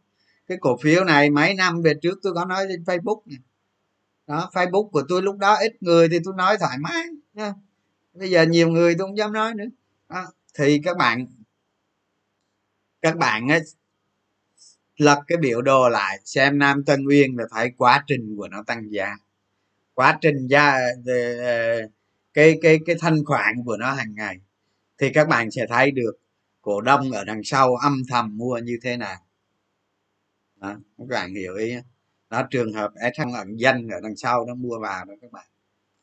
cái 0.47 0.59
cổ 0.61 0.77
phiếu 0.77 1.05
này 1.05 1.31
mấy 1.31 1.55
năm 1.55 1.83
về 1.83 1.95
trước 2.03 2.19
tôi 2.23 2.35
có 2.35 2.45
nói 2.45 2.67
trên 2.69 2.83
facebook 2.83 3.21
này. 3.27 3.39
đó 4.27 4.51
facebook 4.53 4.89
của 4.89 5.03
tôi 5.09 5.23
lúc 5.23 5.39
đó 5.39 5.55
ít 5.55 5.73
người 5.81 6.09
thì 6.09 6.19
tôi 6.25 6.35
nói 6.37 6.57
thoải 6.59 6.79
mái 6.79 7.05
nha 7.33 7.55
bây 8.15 8.31
giờ 8.31 8.43
nhiều 8.43 8.69
người 8.69 8.95
tôi 8.99 9.07
không 9.07 9.19
dám 9.19 9.33
nói 9.33 9.55
nữa 9.55 9.69
đó. 10.09 10.27
thì 10.55 10.81
các 10.85 10.97
bạn 10.97 11.27
các 13.03 13.17
bạn 13.17 13.49
ấy, 13.49 13.61
lật 14.99 15.19
cái 15.27 15.39
biểu 15.39 15.63
đồ 15.63 15.89
lại 15.89 16.19
xem 16.25 16.59
nam 16.59 16.85
tân 16.85 17.05
uyên 17.05 17.37
là 17.37 17.45
thấy 17.51 17.71
quá 17.77 18.05
trình 18.07 18.37
của 18.37 18.49
nó 18.49 18.63
tăng 18.67 18.93
giá. 18.93 19.17
Quá 19.95 20.19
trình 20.21 20.47
giá 20.47 20.79
ờ, 21.07 21.39
ờ, 21.39 21.81
cái 22.35 22.59
cái 22.63 22.79
cái 22.87 22.97
thanh 23.01 23.25
khoản 23.25 23.55
của 23.65 23.77
nó 23.77 23.93
hàng 23.93 24.15
ngày. 24.15 24.37
Thì 24.99 25.11
các 25.11 25.29
bạn 25.29 25.51
sẽ 25.51 25.67
thấy 25.69 25.91
được 25.91 26.13
cổ 26.63 26.81
đông 26.81 27.11
ở 27.13 27.25
đằng 27.25 27.41
sau 27.45 27.77
âm 27.77 28.03
thầm 28.09 28.37
mua 28.39 28.59
như 28.59 28.79
thế 28.83 28.97
nào. 28.97 29.17
Đó, 30.57 30.77
các 30.99 31.09
bạn 31.09 31.35
hiểu 31.35 31.55
ý 31.57 31.75
đó 32.31 32.43
trường 32.51 32.73
hợp 32.73 32.93
sh 33.17 33.21
ẩn 33.35 33.57
danh 33.57 33.89
ở 33.89 34.01
đằng 34.03 34.17
sau 34.17 34.47
nó 34.47 34.55
mua 34.55 34.79
vào 34.79 35.05
đó 35.05 35.15
các 35.23 35.33
bạn. 35.33 35.47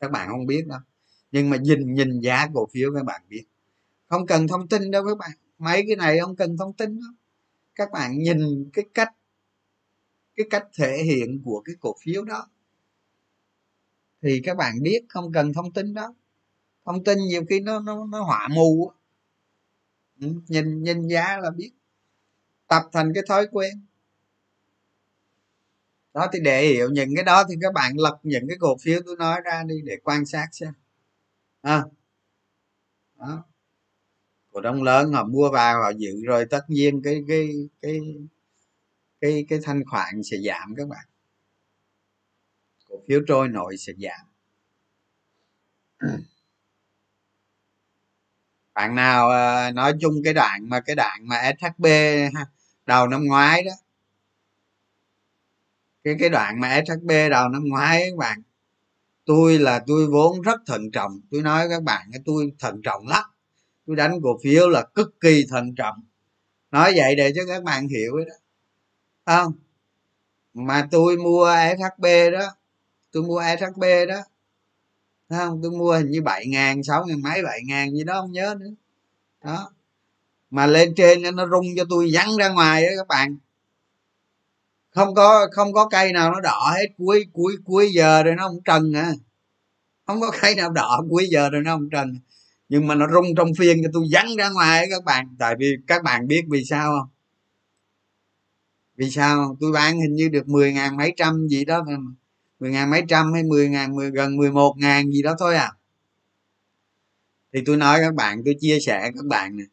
Các 0.00 0.10
bạn 0.10 0.28
không 0.28 0.46
biết 0.46 0.66
đâu. 0.66 0.80
Nhưng 1.32 1.50
mà 1.50 1.56
nhìn 1.56 1.94
nhìn 1.94 2.20
giá 2.20 2.46
cổ 2.54 2.68
phiếu 2.72 2.94
các 2.94 3.04
bạn 3.04 3.22
biết. 3.28 3.44
Không 4.06 4.26
cần 4.26 4.48
thông 4.48 4.68
tin 4.68 4.90
đâu 4.90 5.04
các 5.04 5.18
bạn. 5.18 5.30
Mấy 5.58 5.84
cái 5.86 5.96
này 5.96 6.18
không 6.20 6.36
cần 6.36 6.56
thông 6.56 6.72
tin 6.72 7.00
đâu 7.00 7.10
các 7.76 7.90
bạn 7.92 8.18
nhìn 8.18 8.70
cái 8.72 8.84
cách 8.94 9.12
cái 10.36 10.46
cách 10.50 10.66
thể 10.78 11.02
hiện 11.04 11.42
của 11.44 11.62
cái 11.64 11.74
cổ 11.80 11.94
phiếu 12.04 12.24
đó 12.24 12.48
thì 14.22 14.40
các 14.44 14.56
bạn 14.56 14.82
biết 14.82 15.00
không 15.08 15.32
cần 15.32 15.52
thông 15.52 15.72
tin 15.72 15.94
đó. 15.94 16.14
Thông 16.84 17.04
tin 17.04 17.18
nhiều 17.18 17.44
khi 17.48 17.60
nó 17.60 17.80
nó 17.80 18.06
nó 18.06 18.22
họa 18.22 18.48
mù 18.54 18.92
ừ, 20.20 20.28
nhìn 20.48 20.82
nhìn 20.82 21.08
giá 21.08 21.38
là 21.42 21.50
biết. 21.50 21.72
Tập 22.68 22.82
thành 22.92 23.12
cái 23.14 23.24
thói 23.28 23.46
quen. 23.52 23.80
Đó 26.14 26.26
thì 26.32 26.40
để 26.40 26.66
hiểu 26.66 26.90
những 26.90 27.14
cái 27.16 27.24
đó 27.24 27.44
thì 27.48 27.54
các 27.62 27.72
bạn 27.74 27.92
lật 27.96 28.18
những 28.22 28.48
cái 28.48 28.56
cổ 28.60 28.76
phiếu 28.82 29.00
tôi 29.06 29.16
nói 29.16 29.40
ra 29.44 29.62
đi 29.66 29.74
để 29.84 29.96
quan 30.04 30.26
sát 30.26 30.48
xem. 30.52 30.72
À. 31.62 31.84
đó 33.16 33.44
cổ 34.56 34.62
đông 34.62 34.82
lớn 34.82 35.12
họ 35.12 35.24
mua 35.24 35.50
vào, 35.50 35.82
họ 35.82 35.90
giữ 35.96 36.10
rồi 36.24 36.46
tất 36.50 36.60
nhiên 36.68 37.02
cái 37.04 37.22
cái 37.28 37.48
cái 37.82 38.00
cái 39.20 39.46
cái 39.48 39.58
thanh 39.64 39.84
khoản 39.84 40.22
sẽ 40.22 40.36
giảm 40.46 40.74
các 40.76 40.88
bạn. 40.88 41.06
Cổ 42.88 42.96
phiếu 43.08 43.20
trôi 43.28 43.48
nổi 43.48 43.76
sẽ 43.76 43.92
giảm. 43.98 44.26
Bạn 48.74 48.94
nào 48.94 49.30
à, 49.30 49.70
nói 49.70 49.92
chung 50.00 50.14
cái 50.24 50.34
đoạn 50.34 50.68
mà, 50.68 50.80
cái 50.80 50.96
đoạn 50.96 51.28
mà 51.28 51.52
shb 51.60 51.86
đầu 52.86 53.06
năm 53.06 53.24
ngoái 53.24 53.62
đó. 53.64 53.72
Cái 56.04 56.14
cái 56.18 56.28
đoạn 56.28 56.60
mà 56.60 56.80
shb 56.86 57.10
đầu 57.30 57.48
năm 57.48 57.64
ngoái 57.68 58.02
các 58.10 58.16
bạn, 58.16 58.42
tôi 59.24 59.58
là 59.58 59.84
tôi 59.86 60.06
vốn 60.06 60.40
rất 60.42 60.60
thận 60.66 60.90
trọng. 60.92 61.20
Tôi 61.30 61.42
nói 61.42 61.66
các 61.70 61.82
bạn 61.82 62.10
tôi 62.24 62.52
thận 62.58 62.80
trọng 62.84 63.08
lắm 63.08 63.24
tôi 63.86 63.96
đánh 63.96 64.20
cổ 64.22 64.38
phiếu 64.42 64.68
là 64.68 64.84
cực 64.94 65.20
kỳ 65.20 65.46
thận 65.50 65.74
trọng. 65.74 65.96
Nói 66.70 66.92
vậy 66.96 67.14
để 67.16 67.32
cho 67.36 67.42
các 67.48 67.62
bạn 67.62 67.88
hiểu 67.88 68.16
đó. 68.18 68.34
Không? 69.26 69.52
Mà 70.54 70.88
tôi 70.90 71.16
mua 71.16 71.50
shb 71.78 72.06
đó, 72.32 72.46
tôi 73.12 73.22
mua 73.22 73.42
shb 73.58 73.82
đó 74.08 74.22
không? 75.28 75.60
Tôi 75.62 75.70
mua 75.70 75.92
hình 75.96 76.10
như 76.10 76.22
bảy 76.22 76.46
ngàn, 76.46 76.82
sáu 76.82 77.04
ngàn 77.06 77.22
mấy, 77.22 77.42
bảy 77.42 77.60
ngàn 77.64 77.90
gì 77.92 78.04
đó, 78.04 78.20
không 78.20 78.32
nhớ 78.32 78.54
nữa. 78.60 78.70
Đó. 79.44 79.72
Mà 80.50 80.66
lên 80.66 80.94
trên 80.96 81.36
nó 81.36 81.46
rung 81.46 81.66
cho 81.76 81.84
tôi 81.90 82.10
vắn 82.12 82.28
ra 82.38 82.48
ngoài 82.48 82.82
đó 82.82 82.88
các 82.98 83.08
bạn. 83.08 83.38
Không 84.90 85.14
có 85.14 85.48
không 85.52 85.72
có 85.72 85.88
cây 85.88 86.12
nào 86.12 86.32
nó 86.32 86.40
đỏ 86.40 86.72
hết. 86.76 86.86
Cuối 86.98 87.26
cuối 87.32 87.56
cuối 87.64 87.90
giờ 87.92 88.22
rồi 88.22 88.34
nó 88.34 88.48
không 88.48 88.62
trần 88.64 88.92
à. 88.96 89.12
Không 90.06 90.20
có 90.20 90.30
cây 90.40 90.54
nào 90.54 90.70
đỏ, 90.70 91.04
cuối 91.10 91.26
giờ 91.30 91.50
rồi 91.50 91.62
nó 91.62 91.74
không 91.74 91.88
trần 91.90 92.18
nhưng 92.68 92.86
mà 92.86 92.94
nó 92.94 93.06
rung 93.12 93.34
trong 93.36 93.48
phiên 93.58 93.82
cho 93.82 93.88
tôi 93.92 94.04
vắn 94.12 94.26
ra 94.38 94.50
ngoài 94.50 94.86
các 94.90 95.04
bạn. 95.04 95.36
Tại 95.38 95.54
vì 95.58 95.76
các 95.86 96.02
bạn 96.02 96.26
biết 96.26 96.42
vì 96.50 96.64
sao 96.64 96.98
không? 96.98 97.08
Vì 98.96 99.10
sao? 99.10 99.56
Tôi 99.60 99.72
bán 99.72 100.00
hình 100.00 100.14
như 100.14 100.28
được 100.28 100.48
10 100.48 100.72
ngàn 100.72 100.96
mấy 100.96 101.14
trăm 101.16 101.46
gì 101.48 101.64
đó. 101.64 101.84
10 102.60 102.70
ngàn 102.70 102.90
mấy 102.90 103.02
trăm 103.08 103.32
hay 103.32 103.42
10 103.42 103.68
ngàn 103.68 103.94
10, 103.96 104.10
gần 104.10 104.36
11 104.36 104.74
ngàn 104.78 105.10
gì 105.10 105.22
đó 105.22 105.34
thôi 105.38 105.56
à. 105.56 105.72
Thì 107.52 107.62
tôi 107.66 107.76
nói 107.76 107.98
các 108.00 108.14
bạn 108.14 108.42
tôi 108.44 108.54
chia 108.60 108.78
sẻ 108.80 109.10
các 109.14 109.24
bạn 109.24 109.56
này 109.56 109.66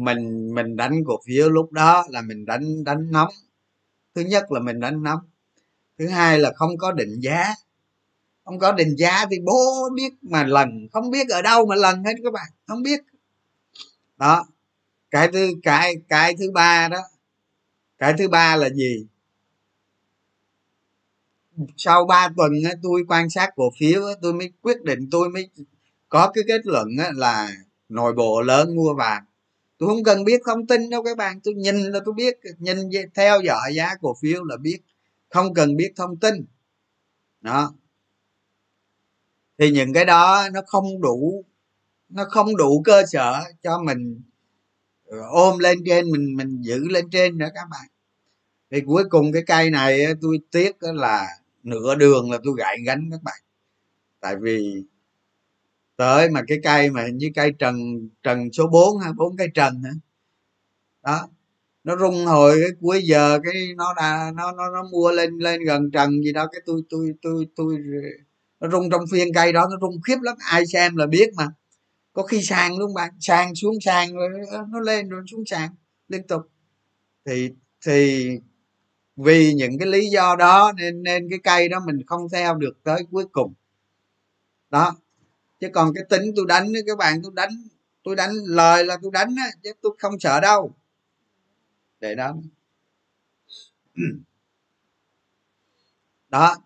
mình 0.00 0.54
mình 0.54 0.76
đánh 0.76 1.04
cổ 1.06 1.20
phiếu 1.26 1.50
lúc 1.50 1.72
đó 1.72 2.04
là 2.10 2.22
mình 2.22 2.46
đánh 2.46 2.84
đánh 2.84 3.10
nóng. 3.10 3.32
Thứ 4.14 4.22
nhất 4.22 4.52
là 4.52 4.60
mình 4.60 4.80
đánh 4.80 5.02
nóng. 5.02 5.20
Thứ 5.98 6.08
hai 6.08 6.38
là 6.38 6.52
không 6.56 6.78
có 6.78 6.92
định 6.92 7.20
giá 7.20 7.54
không 8.44 8.58
có 8.58 8.72
định 8.72 8.96
giá 8.98 9.26
thì 9.30 9.36
bố 9.46 9.88
biết 9.94 10.12
mà 10.22 10.44
lần, 10.44 10.88
không 10.92 11.10
biết 11.10 11.28
ở 11.28 11.42
đâu 11.42 11.66
mà 11.66 11.76
lần 11.76 12.04
hết 12.04 12.14
các 12.24 12.32
bạn, 12.32 12.50
không 12.66 12.82
biết. 12.82 13.00
Đó, 14.16 14.46
cái 15.10 15.28
thứ, 15.32 15.50
cái 15.62 15.94
cái 16.08 16.36
thứ 16.38 16.50
ba 16.54 16.88
đó, 16.88 17.00
cái 17.98 18.14
thứ 18.18 18.28
ba 18.28 18.56
là 18.56 18.68
gì? 18.70 19.06
Sau 21.76 22.06
3 22.06 22.28
tuần 22.36 22.52
tôi 22.82 23.04
quan 23.08 23.30
sát 23.30 23.50
cổ 23.56 23.70
phiếu 23.80 24.02
tôi 24.22 24.32
mới 24.32 24.52
quyết 24.62 24.82
định, 24.82 25.08
tôi 25.10 25.28
mới 25.28 25.48
có 26.08 26.30
cái 26.34 26.44
kết 26.48 26.60
luận 26.66 26.88
là 27.14 27.50
nội 27.88 28.12
bộ 28.12 28.42
lớn 28.42 28.76
mua 28.76 28.94
vàng. 28.94 29.24
Tôi 29.78 29.88
không 29.88 30.04
cần 30.04 30.24
biết 30.24 30.40
thông 30.46 30.66
tin 30.66 30.90
đâu 30.90 31.02
các 31.02 31.16
bạn, 31.16 31.40
tôi 31.40 31.54
nhìn 31.54 31.76
là 31.76 32.00
tôi 32.04 32.14
biết, 32.14 32.38
nhìn 32.58 32.76
theo 33.14 33.40
dõi 33.40 33.74
giá 33.74 33.94
cổ 34.00 34.16
phiếu 34.22 34.44
là 34.44 34.56
biết, 34.56 34.78
không 35.28 35.54
cần 35.54 35.76
biết 35.76 35.92
thông 35.96 36.16
tin. 36.16 36.44
Đó 37.40 37.72
thì 39.60 39.70
những 39.70 39.92
cái 39.92 40.04
đó 40.04 40.48
nó 40.52 40.60
không 40.66 41.00
đủ, 41.00 41.44
nó 42.08 42.24
không 42.30 42.56
đủ 42.56 42.82
cơ 42.84 43.02
sở 43.06 43.42
cho 43.62 43.82
mình 43.82 44.22
ờ, 45.06 45.18
ôm 45.30 45.58
lên 45.58 45.78
trên, 45.86 46.10
mình 46.10 46.36
mình 46.36 46.62
giữ 46.62 46.88
lên 46.88 47.10
trên 47.10 47.38
nữa 47.38 47.48
các 47.54 47.68
bạn. 47.70 47.88
Thì 48.70 48.80
cuối 48.86 49.04
cùng 49.10 49.32
cái 49.32 49.42
cây 49.46 49.70
này 49.70 50.06
tôi 50.22 50.38
tiếc 50.52 50.76
là 50.80 51.28
nửa 51.62 51.94
đường 51.94 52.30
là 52.30 52.38
tôi 52.44 52.54
gãy 52.58 52.76
gánh 52.86 53.08
các 53.10 53.22
bạn. 53.22 53.40
Tại 54.20 54.36
vì 54.42 54.84
tới 55.96 56.30
mà 56.30 56.42
cái 56.48 56.58
cây 56.64 56.90
mà 56.90 57.06
như 57.14 57.30
cây 57.34 57.52
trần 57.58 57.76
trần 58.22 58.52
số 58.52 58.66
4 58.66 58.98
ha 58.98 59.12
bốn 59.12 59.36
cây 59.36 59.48
trần 59.54 59.82
hả? 59.82 59.90
Đó, 61.02 61.28
nó 61.84 61.96
rung 61.96 62.26
hồi 62.26 62.56
cái 62.62 62.70
cuối 62.80 63.02
giờ 63.04 63.38
cái 63.44 63.54
nó 63.76 63.94
đã, 63.96 64.32
nó 64.36 64.52
nó 64.52 64.70
nó 64.70 64.82
mua 64.92 65.10
lên 65.12 65.38
lên 65.38 65.64
gần 65.64 65.90
trần 65.90 66.22
gì 66.24 66.32
đó, 66.32 66.46
cái 66.52 66.60
tôi 66.66 66.82
tôi 66.90 67.12
tôi 67.22 67.46
tôi 67.56 67.76
nó 68.60 68.68
rung 68.70 68.90
trong 68.90 69.02
phiên 69.12 69.34
cây 69.34 69.52
đó, 69.52 69.68
nó 69.70 69.76
rung 69.80 70.02
khiếp 70.02 70.16
lắm. 70.22 70.36
Ai 70.50 70.66
xem 70.66 70.96
là 70.96 71.06
biết 71.06 71.30
mà. 71.36 71.48
Có 72.12 72.22
khi 72.22 72.42
sàn 72.42 72.78
luôn 72.78 72.94
bạn. 72.94 73.10
Sàn 73.20 73.54
xuống 73.54 73.74
sàn 73.80 74.14
rồi 74.14 74.28
nó 74.72 74.80
lên 74.80 75.08
rồi 75.08 75.22
xuống 75.30 75.44
sàn 75.46 75.70
liên 76.08 76.26
tục. 76.26 76.42
Thì 77.26 77.50
thì 77.86 78.28
vì 79.16 79.54
những 79.54 79.78
cái 79.78 79.88
lý 79.88 80.10
do 80.10 80.36
đó 80.36 80.72
nên 80.76 81.02
nên 81.02 81.30
cái 81.30 81.38
cây 81.44 81.68
đó 81.68 81.80
mình 81.86 82.06
không 82.06 82.28
theo 82.32 82.54
được 82.54 82.84
tới 82.84 83.02
cuối 83.10 83.24
cùng. 83.32 83.54
Đó. 84.70 84.96
Chứ 85.60 85.68
còn 85.74 85.92
cái 85.94 86.04
tính 86.10 86.32
tôi 86.36 86.44
đánh 86.48 86.72
các 86.86 86.98
bạn, 86.98 87.20
tôi 87.22 87.32
đánh 87.34 87.50
tôi 88.04 88.16
đánh 88.16 88.30
lời 88.46 88.84
là 88.84 88.98
tôi 89.02 89.10
đánh 89.14 89.34
á, 89.38 89.50
chứ 89.62 89.72
tôi 89.82 89.92
không 89.98 90.18
sợ 90.20 90.40
đâu. 90.40 90.74
Để 92.00 92.14
đó. 92.14 92.36
Đó 96.28 96.56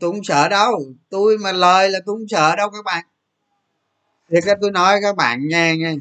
tôi 0.00 0.12
không 0.12 0.24
sợ 0.24 0.48
đâu. 0.48 0.94
Tôi 1.10 1.38
mà 1.38 1.52
lời 1.52 1.90
là 1.90 1.98
tôi 2.06 2.16
không 2.16 2.28
sợ 2.28 2.56
đâu 2.56 2.70
các 2.70 2.84
bạn. 2.84 3.04
Thì 4.30 4.36
cái 4.44 4.54
tôi 4.60 4.70
nói 4.70 4.98
các 5.02 5.16
bạn 5.16 5.48
nghe 5.48 5.76
nghe. 5.76 5.94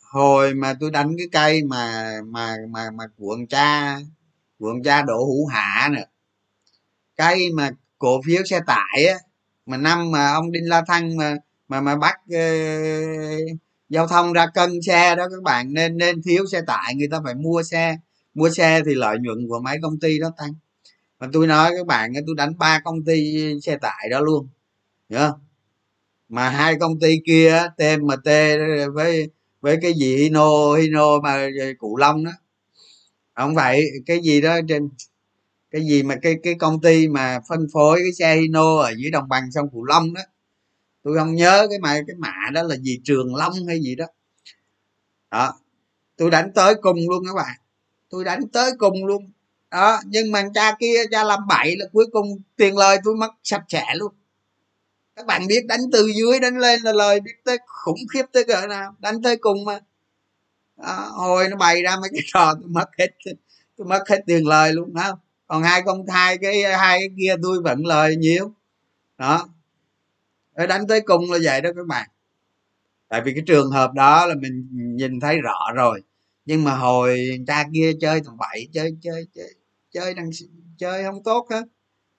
Hồi 0.00 0.54
mà 0.54 0.74
tôi 0.80 0.90
đánh 0.90 1.14
cái 1.18 1.26
cây 1.32 1.62
mà 1.62 2.14
mà 2.26 2.56
mà 2.68 2.90
mà 2.90 3.04
cuộn 3.18 3.46
cha 3.46 3.98
cuộn 4.58 4.82
cha 4.84 5.02
đỗ 5.02 5.24
hữu 5.24 5.46
hạ 5.46 5.88
nè. 5.92 6.06
Cây 7.16 7.50
mà 7.54 7.70
cổ 7.98 8.20
phiếu 8.26 8.42
xe 8.44 8.60
tải 8.66 9.06
á 9.06 9.18
mà 9.66 9.76
năm 9.76 10.10
mà 10.10 10.32
ông 10.32 10.52
đinh 10.52 10.68
la 10.68 10.82
thăng 10.86 11.16
mà 11.16 11.36
mà 11.68 11.80
mà 11.80 11.96
bắt 11.96 12.20
uh, 12.24 13.58
giao 13.88 14.06
thông 14.06 14.32
ra 14.32 14.46
cân 14.54 14.82
xe 14.86 15.14
đó 15.14 15.28
các 15.28 15.42
bạn 15.42 15.74
nên 15.74 15.96
nên 15.96 16.22
thiếu 16.22 16.46
xe 16.46 16.60
tải 16.66 16.94
người 16.94 17.08
ta 17.10 17.20
phải 17.24 17.34
mua 17.34 17.62
xe. 17.62 17.96
Mua 18.34 18.50
xe 18.50 18.80
thì 18.86 18.94
lợi 18.94 19.16
nhuận 19.20 19.48
của 19.48 19.60
mấy 19.64 19.78
công 19.82 20.00
ty 20.00 20.18
đó 20.18 20.32
tăng 20.36 20.54
mà 21.20 21.28
tôi 21.32 21.46
nói 21.46 21.72
các 21.76 21.86
bạn 21.86 22.12
tôi 22.26 22.34
đánh 22.36 22.58
ba 22.58 22.80
công 22.84 23.04
ty 23.04 23.36
xe 23.62 23.76
tải 23.76 24.08
đó 24.10 24.20
luôn. 24.20 24.48
Nhớ. 25.08 25.34
mà 26.28 26.50
hai 26.50 26.76
công 26.80 27.00
ty 27.00 27.20
kia 27.26 27.62
tmt 27.78 28.24
với 28.94 29.30
với 29.60 29.78
cái 29.82 29.94
gì 29.94 30.16
hino 30.16 30.74
hino 30.74 31.20
mà 31.20 31.32
ờ, 31.34 31.66
cụ 31.78 31.96
long 31.96 32.24
đó. 32.24 32.32
Không 33.34 33.54
vậy, 33.54 33.86
cái 34.06 34.20
gì 34.20 34.40
đó 34.40 34.56
trên 34.68 34.88
cái 35.70 35.82
gì 35.86 36.02
mà 36.02 36.16
cái 36.22 36.36
cái 36.42 36.54
công 36.54 36.80
ty 36.80 37.08
mà 37.08 37.40
phân 37.48 37.66
phối 37.72 38.00
cái 38.04 38.12
xe 38.12 38.36
hino 38.36 38.76
ở 38.76 38.92
dưới 38.98 39.10
đồng 39.10 39.28
bằng 39.28 39.52
sông 39.52 39.70
cửu 39.72 39.84
long 39.84 40.14
đó. 40.14 40.22
Tôi 41.02 41.18
không 41.18 41.34
nhớ 41.34 41.66
cái 41.70 41.78
mà 41.78 41.94
cái 42.06 42.16
mã 42.18 42.34
đó 42.54 42.62
là 42.62 42.76
gì 42.76 43.00
trường 43.04 43.34
long 43.34 43.52
hay 43.68 43.80
gì 43.80 43.94
đó. 43.94 44.06
Đó 45.30 45.54
tôi 46.16 46.30
đánh 46.30 46.52
tới 46.54 46.74
cùng 46.82 46.98
luôn 47.10 47.24
các 47.26 47.34
bạn. 47.34 47.56
Tôi 48.10 48.24
đánh 48.24 48.48
tới 48.48 48.72
cùng 48.78 49.06
luôn 49.06 49.30
đó 49.70 50.00
nhưng 50.06 50.32
mà 50.32 50.42
cha 50.54 50.76
kia 50.80 51.02
cha 51.10 51.24
làm 51.24 51.40
bậy 51.48 51.76
là 51.76 51.86
cuối 51.92 52.06
cùng 52.12 52.38
tiền 52.56 52.76
lời 52.76 52.98
tôi 53.04 53.16
mất 53.16 53.30
sạch 53.42 53.64
sẽ 53.68 53.84
luôn. 53.94 54.12
Các 55.16 55.26
bạn 55.26 55.46
biết 55.46 55.66
đánh 55.66 55.80
từ 55.92 56.06
dưới 56.16 56.40
đánh 56.40 56.58
lên 56.58 56.80
là 56.82 56.92
lời 56.92 57.20
biết 57.20 57.34
tới 57.44 57.58
khủng 57.66 58.00
khiếp 58.12 58.24
tới 58.32 58.44
cỡ 58.44 58.66
nào. 58.66 58.94
Đánh 58.98 59.22
tới 59.22 59.36
cùng 59.36 59.64
mà. 59.64 59.80
Đó, 60.76 61.10
hồi 61.12 61.48
nó 61.48 61.56
bày 61.56 61.82
ra 61.82 61.96
mấy 62.00 62.10
cái 62.12 62.22
trò 62.26 62.54
tôi 62.54 62.68
mất 62.68 62.88
hết 62.98 63.08
tôi 63.76 63.86
mất 63.86 64.08
hết 64.08 64.20
tiền 64.26 64.46
lời 64.46 64.72
luôn 64.72 64.94
đó 64.94 65.18
còn 65.46 65.62
hai 65.62 65.82
con 65.82 66.06
thai 66.06 66.38
cái 66.38 66.62
hai 66.62 66.98
cái 66.98 67.08
kia 67.18 67.34
tôi 67.42 67.62
vẫn 67.62 67.86
lời 67.86 68.16
nhiều. 68.16 68.52
Đó. 69.18 69.48
Đánh 70.68 70.86
tới 70.86 71.00
cùng 71.00 71.30
là 71.32 71.38
vậy 71.42 71.60
đó 71.60 71.70
các 71.76 71.86
bạn. 71.86 72.08
Tại 73.08 73.22
vì 73.24 73.32
cái 73.34 73.42
trường 73.46 73.70
hợp 73.70 73.92
đó 73.92 74.26
là 74.26 74.34
mình 74.34 74.68
nhìn 74.72 75.20
thấy 75.20 75.38
rõ 75.40 75.72
rồi. 75.74 76.02
Nhưng 76.44 76.64
mà 76.64 76.74
hồi 76.74 77.38
cha 77.46 77.64
kia 77.74 77.92
chơi 78.00 78.20
thằng 78.26 78.36
bảy 78.36 78.68
chơi 78.72 78.96
chơi 79.02 79.26
chơi 79.34 79.54
chơi 79.90 80.14
đằng 80.14 80.30
chơi 80.78 81.04
không 81.04 81.22
tốt 81.22 81.46
hết 81.50 81.62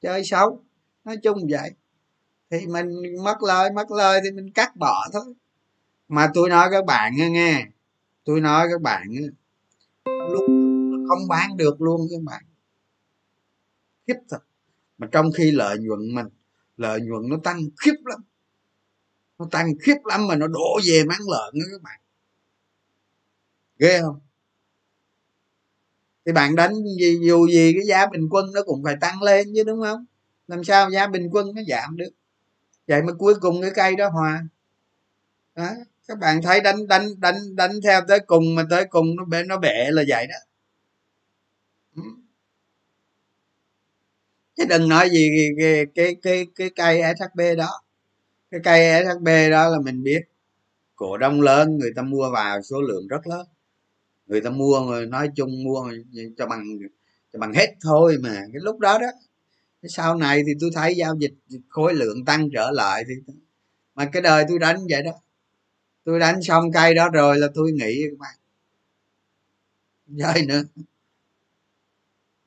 chơi 0.01 0.23
xấu 0.25 0.63
nói 1.03 1.17
chung 1.23 1.47
vậy. 1.49 1.71
Thì 2.49 2.67
mình 2.67 2.89
mất 3.23 3.43
lời 3.43 3.71
mất 3.71 3.91
lời 3.91 4.19
thì 4.23 4.31
mình 4.31 4.51
cắt 4.51 4.75
bỏ 4.75 5.07
thôi. 5.13 5.34
Mà 6.07 6.31
tôi 6.34 6.49
nói 6.49 6.67
các 6.71 6.86
bạn 6.86 7.13
nghe, 7.15 7.29
nghe 7.29 7.65
tôi 8.23 8.41
nói 8.41 8.67
các 8.71 8.81
bạn 8.81 9.07
luôn 10.05 10.47
không 11.10 11.27
bán 11.27 11.57
được 11.57 11.81
luôn 11.81 12.01
các 12.12 12.21
bạn. 12.23 12.43
Khiếp 14.07 14.17
thật. 14.29 14.39
Mà 14.97 15.07
trong 15.12 15.31
khi 15.31 15.51
lợi 15.51 15.77
nhuận 15.79 16.15
mình 16.15 16.27
lợi 16.77 17.01
nhuận 17.01 17.29
nó 17.29 17.38
tăng 17.43 17.62
khiếp 17.81 17.95
lắm. 18.05 18.19
Nó 19.39 19.47
tăng 19.51 19.67
khiếp 19.81 19.97
lắm 20.03 20.27
mà 20.27 20.36
nó 20.36 20.47
đổ 20.47 20.79
về 20.88 21.03
bán 21.07 21.19
lợn 21.31 21.53
nữa 21.53 21.65
các 21.71 21.81
bạn. 21.81 21.99
Ghê 23.79 24.01
không? 24.01 24.19
Thì 26.25 26.31
bạn 26.31 26.55
đánh 26.55 26.73
gì, 26.99 27.19
dù 27.27 27.47
gì 27.47 27.73
cái 27.73 27.84
giá 27.88 28.05
bình 28.07 28.27
quân 28.31 28.45
nó 28.53 28.62
cũng 28.65 28.84
phải 28.84 28.95
tăng 29.01 29.21
lên 29.23 29.47
chứ, 29.55 29.63
đúng 29.63 29.81
không? 29.81 30.05
Làm 30.47 30.63
sao 30.63 30.89
giá 30.91 31.07
bình 31.07 31.29
quân 31.31 31.47
nó 31.55 31.62
giảm 31.67 31.97
được? 31.97 32.10
Vậy 32.88 33.01
mà 33.03 33.13
cuối 33.13 33.34
cùng 33.41 33.62
cái 33.62 33.71
cây 33.75 33.95
đó 33.95 34.10
hòa. 34.10 34.43
Đó. 35.55 35.69
các 36.07 36.17
bạn 36.19 36.41
thấy 36.41 36.62
đánh 36.62 36.88
đánh 36.88 37.19
đánh 37.19 37.55
đánh 37.55 37.71
theo 37.84 38.01
tới 38.07 38.19
cùng 38.19 38.55
mà 38.55 38.63
tới 38.69 38.86
cùng 38.89 39.15
nó 39.15 39.25
bể 39.25 39.43
nó 39.43 39.57
bể 39.57 39.91
là 39.91 40.03
vậy 40.07 40.27
đó. 40.27 40.36
Ừ. 41.95 42.01
Chứ 44.57 44.65
đừng 44.69 44.89
nói 44.89 45.10
gì 45.10 45.29
cái 45.57 45.86
cái 45.95 46.15
cái 46.21 46.45
cái 46.55 46.69
cây 46.75 47.01
shb 47.19 47.41
đó. 47.57 47.81
Cái 48.51 48.62
cây 48.63 49.05
shb 49.05 49.27
đó 49.51 49.69
là 49.69 49.79
mình 49.79 50.03
biết. 50.03 50.21
Cổ 50.95 51.17
đông 51.17 51.41
lớn, 51.41 51.77
người 51.77 51.91
ta 51.95 52.01
mua 52.01 52.31
vào 52.31 52.62
số 52.62 52.81
lượng 52.81 53.07
rất 53.07 53.27
lớn 53.27 53.47
người 54.31 54.41
ta 54.41 54.49
mua 54.49 54.85
rồi 54.89 55.05
nói 55.05 55.29
chung 55.35 55.63
mua 55.63 55.91
cho 56.37 56.47
bằng 56.47 56.63
cho 57.33 57.39
bằng 57.39 57.53
hết 57.53 57.75
thôi 57.81 58.17
mà. 58.23 58.33
Cái 58.33 58.61
lúc 58.61 58.79
đó 58.79 58.97
đó 58.99 59.07
sau 59.89 60.15
này 60.15 60.41
thì 60.47 60.53
tôi 60.59 60.69
thấy 60.73 60.95
giao 60.95 61.15
dịch 61.19 61.33
khối 61.69 61.93
lượng 61.93 62.25
tăng 62.25 62.49
trở 62.53 62.71
lại 62.71 63.03
thì 63.07 63.33
mà 63.95 64.05
cái 64.13 64.21
đời 64.21 64.45
tôi 64.49 64.59
đánh 64.59 64.77
vậy 64.89 65.03
đó. 65.03 65.11
Tôi 66.03 66.19
đánh 66.19 66.43
xong 66.43 66.71
cây 66.73 66.93
đó 66.93 67.09
rồi 67.09 67.37
là 67.39 67.47
tôi 67.53 67.71
nghỉ 67.71 68.03
các 68.09 68.19
bạn 68.19 68.35
chơi 70.19 70.45
nữa. 70.45 70.63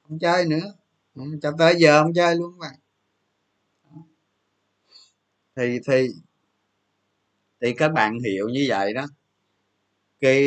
Không 0.02 0.18
chơi 0.18 0.44
nữa. 0.44 0.74
Cho 1.42 1.52
tới 1.58 1.74
giờ 1.78 2.02
không 2.02 2.14
chơi 2.14 2.36
luôn 2.36 2.52
các 2.60 2.68
bạn 2.68 2.78
thì 5.56 5.80
thì 5.86 6.08
thì 7.60 7.72
các 7.72 7.88
bạn 7.88 8.18
hiểu 8.18 8.48
như 8.48 8.66
vậy 8.68 8.94
đó 8.94 9.06
cái 10.24 10.42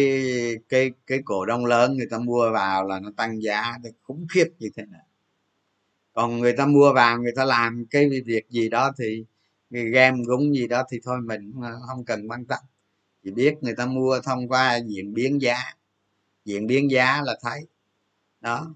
cái 0.70 0.92
cái 1.08 1.20
cổ 1.26 1.46
đông 1.46 1.66
lớn 1.66 1.98
người 1.98 2.08
ta 2.12 2.18
mua 2.20 2.52
vào 2.52 2.88
là 2.88 3.00
nó 3.00 3.12
tăng 3.18 3.42
giá 3.44 3.78
thì 3.84 3.90
khủng 4.04 4.28
khiếp 4.34 4.48
như 4.60 4.70
thế 4.76 4.86
nào 4.86 5.02
còn 6.18 6.40
người 6.40 6.54
ta 6.54 6.66
mua 6.66 6.94
vào 6.94 7.22
người 7.22 7.32
ta 7.36 7.46
làm 7.46 7.86
cái 7.90 8.10
việc 8.26 8.50
gì 8.50 8.70
đó 8.70 8.92
thì 8.98 9.26
game 9.70 10.18
gúng 10.26 10.56
gì 10.56 10.68
đó 10.68 10.84
thì 10.92 11.00
thôi 11.04 11.18
mình 11.22 11.54
ờ, 11.64 11.80
không 11.88 12.06
cần 12.06 12.28
quan 12.28 12.46
tâm. 12.46 12.60
Chỉ 13.24 13.32
biết 13.32 13.56
người 13.62 13.76
ta 13.76 13.86
mua 13.86 14.20
thông 14.24 14.48
qua 14.48 14.80
diễn 14.88 15.14
biến 15.14 15.42
giá. 15.42 15.58
Diễn 16.46 16.68
biến 16.68 16.92
giá 16.92 17.22
là 17.26 17.40
thấy. 17.42 17.60
Đó. 18.42 18.76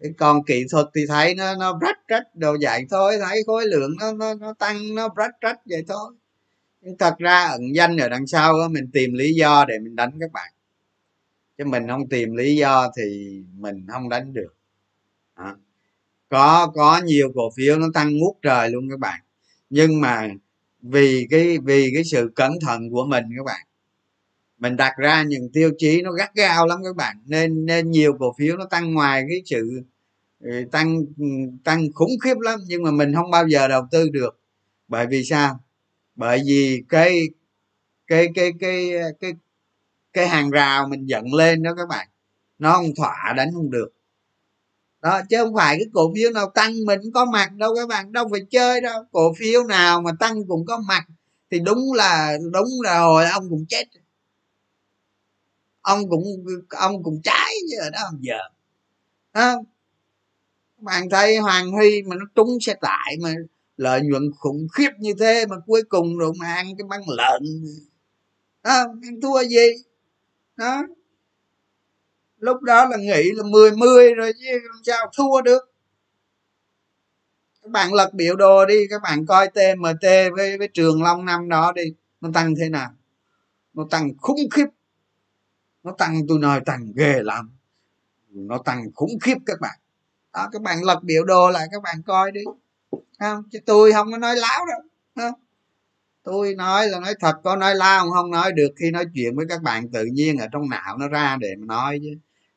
Cái 0.00 0.12
con 0.18 0.44
kỹ 0.44 0.64
thuật 0.70 0.86
thì 0.94 1.00
thấy 1.08 1.34
nó 1.34 1.54
nó 1.56 1.78
rách 1.82 2.08
rách 2.08 2.34
đồ 2.34 2.56
dạng 2.58 2.88
thôi 2.88 3.16
thấy 3.20 3.42
khối 3.46 3.66
lượng 3.66 3.90
nó 4.00 4.12
nó, 4.12 4.34
nó 4.34 4.54
tăng 4.58 4.94
nó 4.94 5.08
rách 5.16 5.40
rách 5.40 5.58
vậy 5.66 5.84
thôi 5.88 6.14
thật 6.98 7.14
ra 7.18 7.44
ẩn 7.44 7.62
danh 7.74 7.96
ở 7.96 8.08
đằng 8.08 8.26
sau 8.26 8.52
đó, 8.52 8.68
mình 8.68 8.90
tìm 8.92 9.12
lý 9.12 9.34
do 9.34 9.64
để 9.68 9.78
mình 9.78 9.96
đánh 9.96 10.10
các 10.20 10.32
bạn. 10.32 10.52
Chứ 11.58 11.64
mình 11.64 11.88
không 11.88 12.08
tìm 12.08 12.34
lý 12.36 12.56
do 12.56 12.92
thì 12.96 13.02
mình 13.58 13.86
không 13.88 14.08
đánh 14.08 14.32
được. 14.32 14.54
Đó. 15.36 15.56
có 16.28 16.72
có 16.74 17.00
nhiều 17.04 17.32
cổ 17.34 17.50
phiếu 17.56 17.78
nó 17.78 17.86
tăng 17.94 18.18
ngút 18.18 18.36
trời 18.42 18.70
luôn 18.70 18.90
các 18.90 18.98
bạn. 18.98 19.20
Nhưng 19.70 20.00
mà 20.00 20.28
vì 20.82 21.26
cái 21.30 21.58
vì 21.64 21.90
cái 21.94 22.04
sự 22.04 22.32
cẩn 22.36 22.52
thận 22.60 22.90
của 22.90 23.06
mình 23.06 23.24
các 23.36 23.44
bạn 23.46 23.66
mình 24.58 24.76
đặt 24.76 24.92
ra 24.96 25.22
những 25.22 25.52
tiêu 25.52 25.70
chí 25.78 26.02
nó 26.02 26.12
gắt 26.12 26.34
gao 26.34 26.66
lắm 26.66 26.78
các 26.84 26.96
bạn. 26.96 27.16
Nên 27.26 27.66
nên 27.66 27.90
nhiều 27.90 28.16
cổ 28.18 28.34
phiếu 28.38 28.56
nó 28.56 28.64
tăng 28.64 28.94
ngoài 28.94 29.24
cái 29.28 29.42
sự 29.46 29.82
ừ, 30.40 30.64
tăng 30.72 30.96
ừ, 31.18 31.24
tăng 31.64 31.92
khủng 31.94 32.10
khiếp 32.24 32.38
lắm. 32.40 32.60
Nhưng 32.66 32.82
mà 32.82 32.90
mình 32.90 33.14
không 33.14 33.30
bao 33.30 33.48
giờ 33.48 33.68
đầu 33.68 33.82
tư 33.90 34.08
được. 34.08 34.40
Bởi 34.88 35.06
vì 35.06 35.24
sao? 35.24 35.60
Bởi 36.16 36.42
vì 36.46 36.82
cái 36.88 37.20
cái 38.06 38.28
cái 38.34 38.52
cái 38.60 38.90
cái 39.20 39.32
cái 40.12 40.28
hàng 40.28 40.50
rào 40.50 40.88
mình 40.88 41.06
dựng 41.06 41.34
lên 41.34 41.62
đó 41.62 41.74
các 41.76 41.88
bạn, 41.88 42.08
nó 42.58 42.72
không 42.72 42.94
thỏa 42.96 43.34
đánh 43.36 43.48
không 43.54 43.70
được. 43.70 43.88
Đó, 45.02 45.20
chứ 45.30 45.36
không 45.44 45.54
phải 45.54 45.76
cái 45.78 45.86
cổ 45.94 46.12
phiếu 46.16 46.30
nào 46.30 46.50
tăng 46.54 46.72
mình 46.86 47.00
cũng 47.02 47.12
có 47.12 47.24
mặt 47.24 47.52
đâu 47.52 47.74
các 47.76 47.88
bạn, 47.88 48.12
đâu 48.12 48.28
phải 48.30 48.40
chơi 48.50 48.80
đâu. 48.80 49.04
Cổ 49.12 49.34
phiếu 49.38 49.64
nào 49.64 50.02
mà 50.02 50.10
tăng 50.20 50.46
cũng 50.48 50.66
có 50.66 50.78
mặt 50.88 51.04
thì 51.50 51.60
đúng 51.60 51.92
là 51.92 52.38
đúng 52.52 52.68
là 52.84 53.00
hồi 53.00 53.24
ông 53.26 53.50
cũng 53.50 53.64
chết. 53.68 53.84
Ông 55.82 56.08
cũng 56.10 56.24
ông 56.68 57.02
cũng 57.02 57.20
trái 57.24 57.54
chứ 57.70 57.76
ở 57.80 57.90
đó 57.90 58.00
giờ. 58.20 58.38
Đó. 59.34 59.56
Bạn 60.78 61.10
thấy 61.10 61.36
hoàng 61.36 61.70
huy 61.70 62.02
mà 62.02 62.16
nó 62.16 62.24
trúng 62.34 62.58
xe 62.60 62.74
tải 62.80 63.16
mà 63.22 63.34
lợi 63.76 64.00
nhuận 64.02 64.30
khủng 64.38 64.66
khiếp 64.72 64.90
như 64.98 65.14
thế 65.20 65.46
mà 65.46 65.56
cuối 65.66 65.82
cùng 65.88 66.18
rồi 66.18 66.32
mà 66.40 66.54
ăn 66.54 66.66
cái 66.78 66.86
băng 66.88 67.02
lợn. 67.08 67.42
À, 68.62 68.84
ăn 69.02 69.20
thua 69.22 69.42
gì? 69.42 69.68
Đó 70.56 70.82
lúc 72.38 72.62
đó 72.62 72.84
là 72.84 72.96
nghĩ 72.96 73.30
là 73.32 73.44
mười 73.44 73.70
mười 73.76 74.14
rồi 74.14 74.32
chứ 74.32 74.46
làm 74.52 74.82
sao 74.84 75.10
thua 75.16 75.40
được. 75.40 75.72
Các 77.62 77.70
bạn 77.70 77.94
lật 77.94 78.14
biểu 78.14 78.36
đồ 78.36 78.66
đi 78.66 78.86
các 78.90 79.02
bạn 79.02 79.26
coi 79.26 79.48
tmt 79.48 80.02
với 80.36 80.58
với 80.58 80.68
trường 80.74 81.02
long 81.02 81.24
năm 81.24 81.48
đó 81.48 81.72
đi 81.72 81.82
nó 82.20 82.30
tăng 82.34 82.54
thế 82.60 82.68
nào? 82.68 82.90
Nó 83.74 83.86
tăng 83.90 84.10
khủng 84.20 84.50
khiếp. 84.50 84.66
Nó 85.82 85.94
tăng 85.98 86.26
tôi 86.28 86.38
nói 86.38 86.60
tăng 86.66 86.92
ghê 86.96 87.22
lắm. 87.22 87.50
Nó 88.28 88.58
tăng 88.58 88.92
khủng 88.94 89.18
khiếp 89.22 89.36
các 89.46 89.60
bạn. 89.60 89.78
Đó 90.32 90.48
các 90.52 90.62
bạn 90.62 90.84
lật 90.84 91.00
biểu 91.02 91.24
đồ 91.24 91.50
lại 91.50 91.66
các 91.72 91.82
bạn 91.82 92.02
coi 92.06 92.32
đi 92.32 92.40
không, 93.24 93.44
chứ 93.52 93.58
tôi 93.66 93.92
không 93.92 94.12
có 94.12 94.18
nói 94.18 94.36
láo 94.36 94.66
đâu 94.66 94.80
không? 95.16 95.40
tôi 96.24 96.54
nói 96.54 96.88
là 96.88 97.00
nói 97.00 97.14
thật, 97.20 97.34
có 97.44 97.56
nói 97.56 97.74
lao 97.74 98.10
không? 98.10 98.30
Nói 98.30 98.52
được, 98.52 98.68
khi 98.76 98.90
nói 98.90 99.04
chuyện 99.14 99.36
với 99.36 99.46
các 99.48 99.62
bạn 99.62 99.88
tự 99.92 100.04
nhiên 100.04 100.38
ở 100.38 100.48
trong 100.52 100.68
não 100.70 100.98
nó 100.98 101.08
ra 101.08 101.36
để 101.40 101.48
mà 101.58 101.66
nói 101.66 102.00
chứ. 102.02 102.10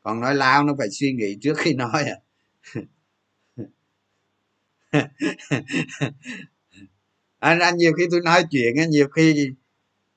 Còn 0.03 0.21
nói 0.21 0.35
lao 0.35 0.63
nó 0.63 0.73
phải 0.77 0.87
suy 0.91 1.13
nghĩ 1.13 1.37
trước 1.41 1.57
khi 1.57 1.73
nói 1.73 2.03
à. 2.03 2.17
Anh 7.39 7.59
anh 7.59 7.77
nhiều 7.77 7.93
khi 7.97 8.03
tôi 8.11 8.21
nói 8.21 8.43
chuyện 8.51 8.89
nhiều 8.89 9.07
khi 9.07 9.49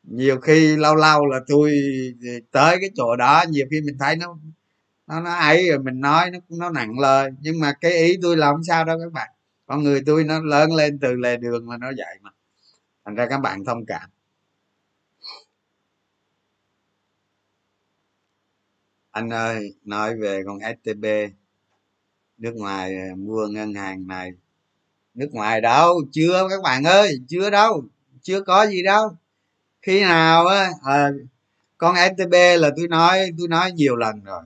nhiều 0.03 0.41
khi 0.41 0.77
lâu 0.77 0.95
lâu 0.97 1.27
là 1.27 1.41
tôi 1.47 1.73
tới 2.53 2.77
cái 2.81 2.91
chỗ 2.97 3.17
đó, 3.17 3.45
nhiều 3.51 3.67
khi 3.71 3.81
mình 3.81 3.97
thấy 3.99 4.17
nó 4.17 4.39
nó 5.07 5.21
nó 5.21 5.35
ấy 5.35 5.69
rồi 5.69 5.79
mình 5.79 6.01
nói, 6.01 6.31
nó 6.31 6.39
nó 6.49 6.71
nặng 6.71 6.99
lời. 6.99 7.31
Nhưng 7.41 7.61
mà 7.61 7.73
cái 7.81 7.93
ý 7.93 8.19
tôi 8.23 8.37
là 8.37 8.51
không 8.53 8.65
sao 8.65 8.85
đâu 8.85 8.99
các 8.99 9.13
bạn 9.13 9.31
con 9.71 9.83
người 9.83 10.03
tôi 10.07 10.25
nó 10.25 10.41
lớn 10.41 10.73
lên 10.75 10.99
từ 10.99 11.15
lề 11.15 11.37
đường 11.37 11.67
mà 11.67 11.77
nó 11.79 11.93
dạy 11.99 12.19
mà. 12.21 12.31
Thành 13.05 13.15
ra 13.15 13.27
các 13.31 13.39
bạn 13.39 13.65
thông 13.65 13.87
cảm. 13.87 14.11
Anh 19.11 19.31
ơi 19.31 19.75
nói 19.85 20.17
về 20.17 20.43
con 20.47 20.59
stb 20.59 21.05
nước 22.39 22.53
ngoài 22.55 22.97
à, 22.97 23.15
mua 23.17 23.47
ngân 23.47 23.75
hàng 23.75 24.07
này. 24.07 24.31
Nước 25.15 25.29
ngoài 25.33 25.61
đâu? 25.61 26.01
Chưa 26.13 26.49
các 26.51 26.63
bạn 26.63 26.85
ơi 26.85 27.21
chưa 27.29 27.51
đâu. 27.51 27.85
Chưa 28.23 28.41
có 28.41 28.67
gì 28.67 28.83
đâu. 28.83 29.17
Khi 29.83 30.01
nào 30.01 30.47
á 30.47 30.71
à, 30.83 31.11
con 31.79 31.97
stb 31.97 32.35
là 32.59 32.71
tôi 32.77 32.89
nói 32.89 33.31
tôi 33.39 33.49
nói 33.49 33.73
nhiều 33.73 33.97
lần 33.97 34.25
rồi 34.25 34.43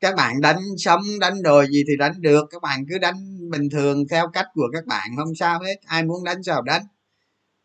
các 0.00 0.14
bạn 0.16 0.40
đánh 0.40 0.60
sống 0.78 1.02
đánh 1.20 1.42
đồi 1.42 1.66
gì 1.70 1.84
thì 1.88 1.96
đánh 1.96 2.12
được. 2.20 2.46
Các 2.50 2.62
bạn 2.62 2.86
cứ 2.88 2.98
đánh 2.98 3.50
bình 3.50 3.70
thường 3.70 4.08
theo 4.10 4.28
cách 4.28 4.46
của 4.54 4.68
các 4.72 4.86
bạn, 4.86 5.10
không 5.16 5.34
sao 5.34 5.60
hết. 5.62 5.76
Ai 5.86 6.02
muốn 6.04 6.24
đánh 6.24 6.42
sao 6.42 6.62
đánh. 6.62 6.82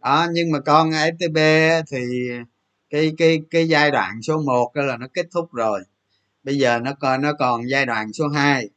Đó, 0.04 0.28
nhưng 0.34 0.52
mà 0.52 0.60
con 0.60 0.92
stb 0.92 1.38
thì 1.92 2.30
cái 2.90 3.14
cái 3.18 3.42
cái 3.52 3.68
giai 3.68 3.92
đoạn 3.92 4.22
số 4.22 4.42
1 4.42 4.72
đó 4.76 4.84
là 4.84 4.98
nó 4.98 5.08
kết 5.14 5.26
thúc 5.32 5.54
rồi. 5.54 5.84
Bây 6.44 6.58
giờ 6.58 6.80
nó 6.80 6.94
còn 7.00 7.22
nó 7.22 7.34
còn 7.40 7.70
giai 7.70 7.86
đoạn 7.86 8.14
số 8.14 8.28
2 8.28 8.70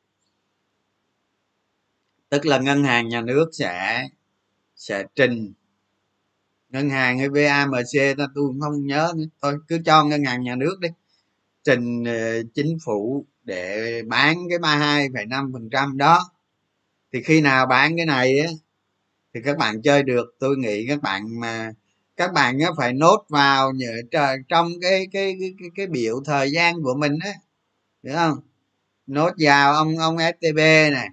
tức 2.28 2.46
là 2.46 2.58
ngân 2.58 2.84
hàng 2.84 3.08
nhà 3.08 3.20
nước 3.20 3.50
sẽ 3.52 4.08
sẽ 4.76 5.04
trình. 5.14 5.52
Ngân 6.68 6.90
hàng 6.90 7.18
hay 7.18 7.28
vamc 7.28 8.16
ta, 8.18 8.26
tôi 8.34 8.54
không 8.60 8.86
nhớ 8.86 9.12
nữa. 9.16 9.24
Thôi, 9.42 9.54
cứ 9.68 9.78
cho 9.84 10.04
ngân 10.04 10.24
hàng 10.24 10.42
nhà 10.42 10.56
nước 10.56 10.76
đi. 10.80 10.88
Trình 11.64 12.04
ờ, 12.04 12.42
chính 12.54 12.78
phủ 12.84 13.24
để 13.46 14.02
bán 14.06 14.36
cái 14.50 14.58
ba 14.58 14.76
hai 14.76 15.08
phẩy 15.14 15.26
năm 15.26 15.50
phần 15.52 15.70
trăm 15.70 15.96
đó. 15.96 16.30
Thì 17.12 17.22
khi 17.22 17.40
nào 17.40 17.66
bán 17.66 17.96
cái 17.96 18.06
này 18.06 18.38
á 18.40 18.48
thì 19.34 19.40
các 19.44 19.58
bạn 19.58 19.82
chơi 19.82 20.02
được. 20.02 20.36
Tôi 20.40 20.56
nghĩ 20.56 20.86
các 20.88 21.02
bạn 21.02 21.40
mà 21.40 21.72
các 22.16 22.32
bạn 22.32 22.58
phải 22.76 22.92
nốt 22.92 23.26
vào 23.28 23.72
nhớ 23.72 23.92
trong 24.48 24.68
cái 24.80 25.08
cái 25.12 25.36
cái 25.40 25.54
cái, 25.60 25.68
cái 25.74 25.86
biểu 25.86 26.22
thời 26.24 26.50
gian 26.50 26.82
của 26.82 26.94
mình 26.94 27.18
á 27.24 27.32
hiểu 28.04 28.14
không? 28.14 28.38
Nốt 29.06 29.30
vào 29.38 29.74
ông 29.74 29.98
ông 29.98 30.16
stb 30.18 30.58
này 30.92 31.08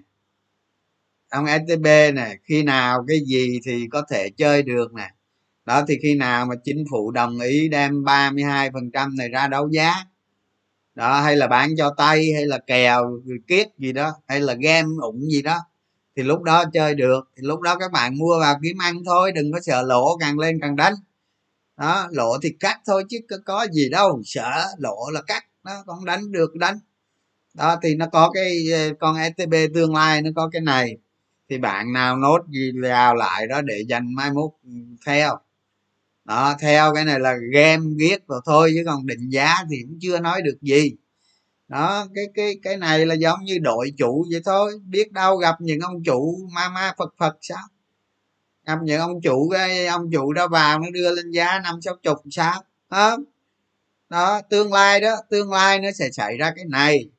ông 1.29 1.45
stb 1.47 1.85
này 2.13 2.37
khi 2.43 2.63
nào 2.63 3.05
cái 3.07 3.19
gì 3.27 3.59
thì 3.65 3.87
có 3.91 4.03
thể 4.09 4.29
chơi 4.37 4.63
được 4.63 4.93
nè. 4.93 5.11
Đó 5.65 5.85
thì 5.87 5.97
khi 6.03 6.15
nào 6.15 6.45
mà 6.45 6.55
chính 6.63 6.85
phủ 6.91 7.11
đồng 7.11 7.39
ý 7.39 7.67
đem 7.69 8.03
32 8.03 8.71
phần 8.71 8.91
trăm 8.91 9.15
này 9.17 9.29
ra 9.29 9.47
đấu 9.47 9.69
giá 9.69 9.93
đó 10.95 11.21
hay 11.21 11.35
là 11.35 11.47
bán 11.47 11.69
cho 11.77 11.93
tay 11.97 12.31
hay 12.33 12.45
là 12.45 12.57
kèo 12.57 13.21
kiết 13.47 13.67
gì 13.77 13.93
đó 13.93 14.13
hay 14.27 14.39
là 14.39 14.53
game 14.53 14.89
ủng 15.01 15.21
gì 15.31 15.41
đó. 15.41 15.57
Thì 16.15 16.23
lúc 16.23 16.43
đó 16.43 16.63
chơi 16.73 16.95
được. 16.95 17.29
Thì 17.37 17.43
lúc 17.43 17.61
đó 17.61 17.75
các 17.79 17.91
bạn 17.91 18.17
mua 18.17 18.39
vào 18.39 18.59
kiếm 18.63 18.77
ăn 18.81 18.95
thôi 19.05 19.31
đừng 19.31 19.51
có 19.53 19.59
sợ 19.61 19.81
lỗ 19.83 20.17
càng 20.17 20.39
lên 20.39 20.59
càng 20.61 20.75
đánh. 20.75 20.93
Đó 21.77 22.07
lỗ 22.11 22.37
thì 22.43 22.49
cắt 22.59 22.79
thôi 22.85 23.03
chứ 23.09 23.17
có, 23.29 23.37
có 23.45 23.67
gì 23.71 23.89
đâu. 23.89 24.21
Sợ 24.25 24.65
lỗ 24.77 25.09
là 25.13 25.21
cắt 25.21 25.45
nó 25.63 25.71
còn 25.85 26.05
đánh 26.05 26.31
được 26.31 26.55
đánh. 26.55 26.79
Đó 27.53 27.79
thì 27.83 27.95
nó 27.95 28.07
có 28.11 28.31
cái 28.33 28.71
ờ, 28.73 28.93
con 28.99 29.15
stb 29.37 29.53
tương 29.73 29.95
lai 29.95 30.21
nó 30.21 30.29
có 30.35 30.49
cái 30.53 30.61
này. 30.61 30.97
Thì 31.49 31.57
bạn 31.57 31.93
nào 31.93 32.17
nốt 32.17 32.39
gì 32.49 32.71
vào 32.81 33.15
lại 33.15 33.47
đó 33.47 33.61
để 33.61 33.83
dành 33.89 34.15
mai 34.15 34.31
mốt 34.31 34.51
ừ, 34.63 34.71
theo 35.05 35.37
đó, 36.25 36.55
theo 36.59 36.93
cái 36.93 37.05
này 37.05 37.19
là 37.19 37.33
game 37.53 37.83
ghét 37.99 38.17
rồi 38.27 38.41
thôi, 38.45 38.71
chứ 38.75 38.83
còn 38.85 39.05
định 39.05 39.29
giá 39.29 39.55
thì 39.69 39.77
cũng 39.87 39.97
chưa 40.01 40.19
nói 40.19 40.41
được 40.41 40.57
gì. 40.61 40.95
Đó, 41.67 42.07
cái 42.15 42.25
cái 42.35 42.59
cái 42.63 42.77
này 42.77 43.05
là 43.05 43.15
giống 43.15 43.43
như 43.43 43.59
đội 43.61 43.93
chủ 43.97 44.25
vậy 44.31 44.41
thôi. 44.45 44.73
Biết 44.85 45.11
đâu 45.11 45.37
gặp 45.37 45.55
những 45.61 45.79
ông 45.79 46.03
chủ 46.03 46.37
ma 46.53 46.69
ma 46.69 46.93
phật 46.97 47.13
phật 47.17 47.37
sao? 47.41 47.67
Gặp 48.65 48.79
những 48.83 48.99
ông 48.99 49.21
chủ 49.21 49.49
cái, 49.53 49.87
ông 49.87 50.11
chủ 50.11 50.33
đó 50.33 50.47
vào 50.47 50.79
nó 50.79 50.89
đưa 50.93 51.11
lên 51.11 51.31
giá 51.31 51.59
năm, 51.59 51.81
sáu 51.81 51.95
chục 52.03 52.17
sao? 52.31 52.63
Đó. 52.89 53.17
đó, 54.09 54.41
tương 54.49 54.73
lai 54.73 55.01
đó, 55.01 55.15
tương 55.29 55.51
lai 55.51 55.79
nó 55.79 55.89
sẽ 55.91 56.11
xảy 56.11 56.37
ra 56.37 56.53
cái 56.55 56.65
này. 56.65 57.09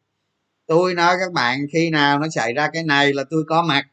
Tôi 0.66 0.94
nói 0.94 1.16
các 1.20 1.32
bạn, 1.32 1.66
khi 1.72 1.90
nào 1.90 2.18
nó 2.18 2.28
xảy 2.28 2.52
ra 2.52 2.70
cái 2.72 2.82
này 2.84 3.12
là 3.12 3.24
tôi 3.30 3.44
có 3.48 3.62
mặt. 3.62 3.86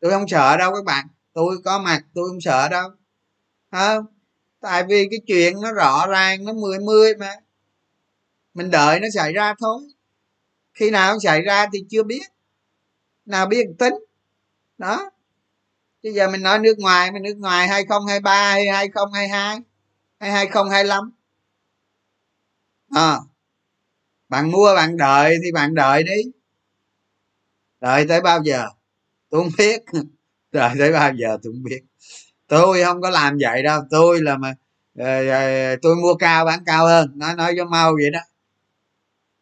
Tôi 0.00 0.10
không 0.10 0.28
sợ 0.28 0.56
đâu 0.56 0.74
các 0.74 0.84
bạn. 0.84 1.06
Tôi 1.32 1.56
có 1.64 1.78
mặt, 1.78 2.04
tôi 2.14 2.28
không 2.28 2.40
sợ 2.40 2.68
đâu 2.68 2.90
không 3.72 4.06
tại 4.60 4.84
vì 4.88 5.08
cái 5.10 5.20
chuyện 5.26 5.60
nó 5.60 5.72
rõ 5.72 6.06
ràng 6.06 6.44
nó 6.44 6.52
mười 6.52 6.78
mươi 6.78 7.14
mà. 7.16 7.36
Mình 8.54 8.70
đợi 8.70 9.00
nó 9.00 9.08
xảy 9.14 9.32
ra 9.32 9.54
thôi. 9.60 9.82
Khi 10.74 10.90
nào 10.90 11.20
xảy 11.20 11.42
ra 11.42 11.66
thì 11.72 11.84
chưa 11.90 12.02
biết. 12.02 12.22
Nào 13.26 13.46
biết 13.46 13.66
tính. 13.78 13.94
Đó. 14.78 15.10
Bây 16.02 16.12
giờ 16.12 16.28
mình 16.30 16.42
nói 16.42 16.58
nước 16.58 16.78
ngoài 16.78 17.12
mình 17.12 17.22
nước 17.22 17.36
ngoài 17.38 17.68
2023 17.68 18.52
hay 18.52 18.66
2022 18.68 19.60
hay 20.18 20.30
2025 20.30 21.12
à, 22.94 23.00
ờ. 23.00 23.20
bạn 24.28 24.50
mua 24.50 24.74
bạn 24.74 24.96
đợi 24.96 25.36
thì 25.44 25.52
bạn 25.52 25.74
đợi 25.74 26.02
đi. 26.02 26.22
Đợi 27.80 28.06
tới 28.08 28.20
bao 28.20 28.42
giờ? 28.42 28.66
Tôi 29.30 29.42
không 29.42 29.52
biết. 29.58 29.82
Đợi 30.52 30.74
tới 30.78 30.92
bao 30.92 31.12
giờ 31.14 31.38
tôi 31.42 31.52
không 31.52 31.62
biết 31.62 31.82
tôi 32.52 32.82
không 32.84 33.00
có 33.02 33.10
làm 33.10 33.36
vậy 33.40 33.62
đâu. 33.62 33.82
Tôi 33.90 34.22
là 34.22 34.36
mà 34.36 34.54
ờ, 34.98 35.28
ờ, 35.28 35.76
tôi 35.82 35.96
mua 35.96 36.14
cao 36.14 36.44
bán 36.44 36.64
cao 36.66 36.86
hơn. 36.86 37.12
Nói 37.14 37.34
nói 37.34 37.54
cho 37.56 37.64
mau 37.64 37.94
vậy 37.94 38.10
đó. 38.10 38.20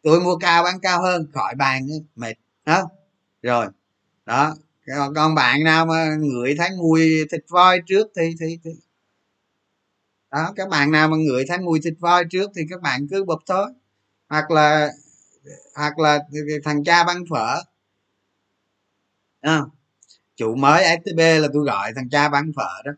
Tôi 0.03 0.19
mua 0.21 0.35
cao 0.37 0.63
bán 0.63 0.79
cao 0.79 1.01
hơn 1.01 1.27
khỏi 1.33 1.55
bàn 1.55 1.87
mệt 2.15 2.33
đó 2.65 2.89
rồi 3.41 3.65
đó. 4.25 4.55
Còn, 4.87 5.13
còn 5.15 5.35
bạn 5.35 5.63
nào 5.63 5.85
mà 5.85 6.15
ngửi 6.19 6.55
thấy 6.57 6.69
mùi 6.77 7.09
thịt 7.31 7.41
voi 7.49 7.81
trước 7.87 8.07
thì 8.15 8.35
thì, 8.39 8.59
thì. 8.63 8.71
Đó 10.31 10.53
các 10.55 10.69
bạn 10.69 10.91
nào 10.91 11.07
mà 11.07 11.17
ngửi 11.17 11.45
thấy 11.47 11.57
mùi 11.57 11.79
thịt 11.83 11.93
voi 11.99 12.25
trước 12.31 12.51
thì 12.55 12.61
các 12.69 12.81
bạn 12.81 13.07
cứ 13.07 13.23
bụp 13.23 13.39
thôi. 13.47 13.71
Hoặc 14.29 14.51
là 14.51 14.91
hoặc 15.75 15.99
là 15.99 16.19
thằng 16.63 16.83
cha 16.83 17.03
băng 17.03 17.23
phở. 17.29 17.61
À, 19.41 19.61
chủ 20.41 20.55
mới 20.55 20.83
stb 20.83 21.19
là 21.19 21.47
tôi 21.53 21.65
gọi 21.65 21.93
thằng 21.95 22.09
cha 22.09 22.29
bán 22.29 22.51
phở 22.55 22.81
đó. 22.85 22.91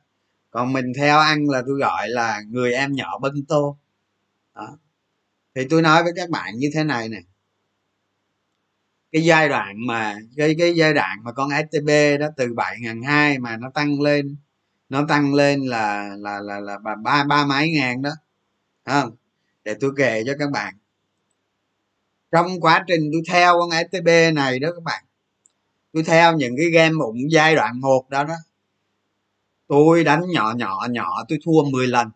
Còn 0.52 0.74
mình 0.74 0.86
theo 0.98 1.20
ăn 1.20 1.50
là 1.50 1.64
tôi 1.68 1.80
gọi 1.80 2.10
là 2.10 2.42
người 2.50 2.74
em 2.74 2.94
nhỏ 2.94 3.20
bân 3.20 3.46
tô. 3.48 3.78
Đó. 4.56 4.78
thì 5.56 5.68
tôi 5.70 5.82
nói 5.82 6.04
với 6.04 6.14
các 6.16 6.30
bạn 6.30 6.54
như 6.58 6.70
thế 6.74 6.84
này 6.84 7.10
nè. 7.10 7.20
Cái 9.12 9.24
giai 9.24 9.50
đoạn 9.50 9.76
mà 9.88 10.18
cái 10.38 10.56
cái 10.60 10.76
giai 10.76 10.94
đoạn 10.94 11.20
mà 11.24 11.32
con 11.32 11.50
stb 11.50 11.90
đó 12.20 12.28
từ 12.38 12.54
bảy 12.54 12.78
ngàn 12.82 13.04
hai 13.04 13.40
mà 13.40 13.58
nó 13.58 13.70
tăng 13.70 14.02
lên 14.02 14.36
nó 14.90 15.06
tăng 15.08 15.34
lên 15.34 15.62
là 15.62 16.16
là 16.18 16.40
là 16.40 16.60
là 16.60 16.78
ba 17.04 17.24
ba, 17.24 17.46
mấy 17.46 17.72
ngàn 17.72 18.02
đó. 18.02 18.12
Không? 18.86 19.16
Để 19.64 19.76
tôi 19.80 19.92
kể 19.98 20.24
cho 20.26 20.34
các 20.40 20.52
bạn. 20.52 20.74
Trong 22.32 22.62
quá 22.62 22.84
trình 22.88 23.10
tôi 23.14 23.22
theo 23.30 23.60
con 23.60 23.70
stb 23.92 24.08
này 24.36 24.60
đó 24.60 24.70
các 24.76 24.84
bạn 24.84 25.03
tôi 25.94 26.04
theo 26.04 26.38
những 26.38 26.56
cái 26.58 26.70
game 26.70 26.96
ủng 27.00 27.32
giai 27.32 27.56
đoạn 27.56 27.82
một 27.82 28.10
đó 28.10 28.24
đó. 28.24 28.36
Tôi 29.68 30.04
đánh 30.04 30.24
nhỏ 30.30 30.54
nhỏ 30.58 30.88
nhỏ, 30.92 31.24
tôi 31.30 31.40
thua 31.46 31.64
10 31.64 31.88
lần. 31.88 32.08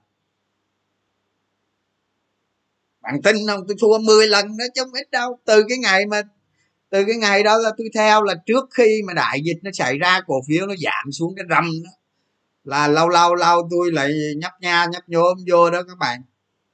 Bạn 3.02 3.22
tin 3.22 3.36
không? 3.48 3.68
Tôi 3.68 3.78
thua 3.82 3.98
10 3.98 4.28
lần 4.28 4.58
đó, 4.58 4.66
chứ 4.76 4.82
không 4.84 4.94
ít 4.94 5.12
đâu. 5.12 5.40
Từ 5.46 5.63
cái 5.70 5.78
ngày 5.78 6.06
mà, 6.06 6.22
từ 6.90 7.04
cái 7.08 7.16
ngày 7.16 7.44
đó 7.44 7.58
là 7.58 7.72
tôi 7.78 7.88
theo 7.94 8.24
là 8.24 8.36
trước 8.46 8.66
khi 8.72 9.02
mà 9.08 9.13
đại 9.13 9.42
dịch 9.44 9.58
nó 9.63 9.72
xảy 9.74 9.98
ra, 9.98 10.22
cổ 10.28 10.42
phiếu 10.48 10.68
nó 10.68 10.74
giảm 10.84 11.12
xuống 11.12 11.36
cái 11.36 11.46
râm 11.50 11.66
đó. 11.84 11.90
Là 12.63 12.88
lâu 12.88 13.10
lâu 13.10 13.36
lâu 13.36 13.68
tôi 13.72 13.92
lại 13.92 14.12
nhấp 14.38 14.52
nha, 14.62 14.86
nhấp 14.92 15.10
nhôm 15.10 15.38
vô 15.52 15.70
đó 15.70 15.84
các 15.84 15.98
bạn. 15.98 16.22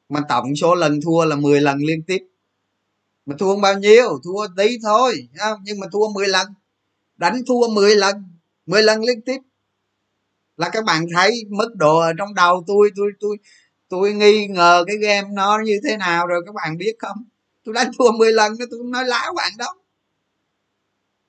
Mà 0.09 0.19
tổng 0.29 0.55
số 0.55 0.75
lần 0.75 0.99
thua 1.01 1.25
là 1.25 1.35
10 1.35 1.61
lần 1.61 1.77
liên 1.77 2.03
tiếp. 2.03 2.19
Mà 3.25 3.35
thua 3.39 3.55
bao 3.55 3.79
nhiêu, 3.79 4.19
thua 4.23 4.47
tí 4.57 4.77
thôi 4.83 5.27
nhưng 5.63 5.79
mà 5.79 5.87
thua 5.91 6.09
10 6.13 6.27
lần 6.27 6.47
đánh 7.23 7.41
thua 7.47 7.67
10 7.67 7.95
lần 7.95 8.23
10 8.65 8.83
lần 8.83 9.01
liên 9.01 9.21
tiếp. 9.21 9.37
Là 10.57 10.69
các 10.69 10.83
bạn 10.85 11.05
thấy 11.15 11.43
mức 11.49 11.75
độ 11.75 11.99
ở 11.99 12.13
trong 12.17 12.33
đầu 12.33 12.63
tôi 12.67 12.91
tôi 12.95 13.11
tôi 13.19 13.37
tôi 13.89 14.13
nghi 14.13 14.47
ngờ 14.47 14.83
cái 14.87 14.97
game 14.97 15.27
nó 15.31 15.59
như 15.65 15.79
thế 15.83 15.97
nào 15.97 16.27
rồi 16.27 16.41
các 16.45 16.55
bạn 16.55 16.77
biết 16.77 16.95
không? 16.99 17.17
Tôi 17.63 17.73
đánh 17.73 17.91
thua 17.97 18.11
10 18.11 18.31
lần 18.31 18.57
tôi 18.57 18.67
không 18.79 18.91
nói 18.91 19.05
láo 19.05 19.33
bạn 19.33 19.51
đâu. 19.57 19.73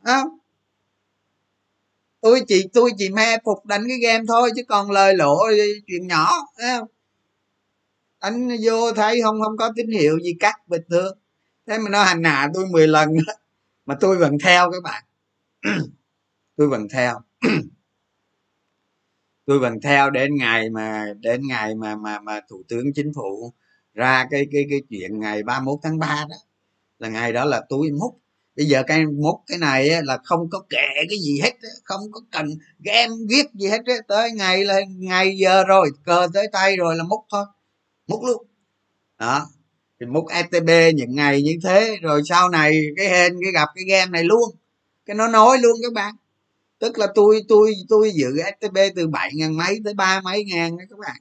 Không? 0.05 0.39
Tôi 2.21 2.43
chỉ 2.49 2.69
tôi 2.73 2.91
chỉ 2.99 3.11
me 3.11 3.39
phục 3.45 3.67
đánh 3.67 3.85
cái 3.89 3.99
game 3.99 4.25
thôi 4.29 4.51
chứ 4.57 4.63
còn 4.69 4.91
lời 4.91 5.15
lỗ 5.15 5.39
chuyện 5.87 6.07
nhỏ 6.07 6.33
không? 6.57 6.89
Anh 8.19 8.49
vô 8.65 8.93
thấy 8.93 9.23
không 9.23 9.41
không 9.43 9.57
có 9.57 9.73
tín 9.77 9.91
hiệu 9.91 10.19
gì 10.21 10.35
cắt 10.41 10.69
bình 10.69 10.83
thường. 10.91 11.19
Thế 11.67 11.79
mà 11.79 11.91
nó 11.91 12.03
hành 12.03 12.25
hạ 12.25 12.51
tôi 12.55 12.67
10 12.67 12.89
lần 12.89 13.09
mà 13.87 13.95
tôi 14.01 14.17
vẫn 14.17 14.39
theo 14.39 14.71
các 14.71 14.83
bạn 14.83 15.05
tôi 16.57 16.69
vẫn 16.69 16.89
theo. 16.89 17.21
Tôi 19.47 19.59
vẫn 19.59 19.81
theo 19.81 20.11
đến 20.11 20.35
ngày 20.37 20.71
mà, 20.71 21.07
đến 21.21 21.41
ngày 21.47 21.75
mà 21.75 21.97
mà 21.97 22.21
mà 22.21 22.41
thủ 22.49 22.63
tướng 22.69 22.93
chính 22.95 23.13
phủ 23.15 23.53
ra 23.95 24.27
cái 24.31 24.47
cái 24.53 24.67
cái 24.71 24.83
chuyện 24.91 25.21
ngày 25.21 25.43
31 25.43 25.79
tháng 25.83 25.99
3 25.99 26.27
đó, 26.31 26.37
là 26.99 27.09
ngày 27.09 27.33
đó 27.33 27.45
là 27.45 27.63
tôi 27.69 27.91
múc. 27.91 28.21
Bây 28.57 28.67
giờ 28.67 28.83
cái 28.87 29.07
múc 29.07 29.41
cái 29.47 29.59
này 29.59 30.03
là 30.03 30.19
không 30.25 30.51
có 30.51 30.61
kệ 30.71 30.89
cái 31.09 31.19
gì 31.19 31.41
hết 31.43 31.53
không 31.85 32.01
có 32.13 32.21
cần 32.31 32.47
game 32.79 33.15
viết 33.29 33.47
gì 33.55 33.69
hết 33.69 33.81
tới 34.09 34.33
ngày 34.33 34.65
là, 34.65 34.81
ngày 34.89 35.37
giờ 35.39 35.65
rồi, 35.65 35.91
cờ 36.05 36.29
tới 36.35 36.47
tay 36.53 36.77
rồi 36.77 36.97
là 36.97 37.05
múc 37.05 37.21
thôi, 37.31 37.45
múc 38.07 38.25
luôn. 38.25 38.47
Đó. 39.19 39.47
Thì 40.01 40.07
múc 40.07 40.25
etb 40.29 40.71
những 40.95 41.15
ngày 41.15 41.43
như 41.43 41.59
thế, 41.65 41.97
rồi 42.03 42.23
sau 42.25 42.49
này 42.49 42.81
cái 42.97 43.09
hên, 43.09 43.37
cái 43.43 43.53
gặp 43.53 43.69
cái 43.75 43.85
game 43.85 44.11
này 44.11 44.25
luôn 44.25 44.51
cái 45.07 45.17
nó 45.17 45.29
nói 45.29 45.59
luôn 45.59 45.73
các 45.83 45.93
bạn. 45.93 46.15
Tức 46.79 46.99
là 46.99 47.07
tôi 47.15 47.45
tôi 47.49 47.73
tôi 47.89 48.13
giữ 48.15 48.37
stb 48.61 48.79
từ 48.97 49.09
bảy 49.09 49.31
ngàn 49.35 49.57
mấy 49.57 49.81
tới 49.85 49.95
ba 49.95 50.21
mấy 50.21 50.45
ngàn 50.45 50.77
đó 50.77 50.85
các 50.91 50.99
bạn. 50.99 51.17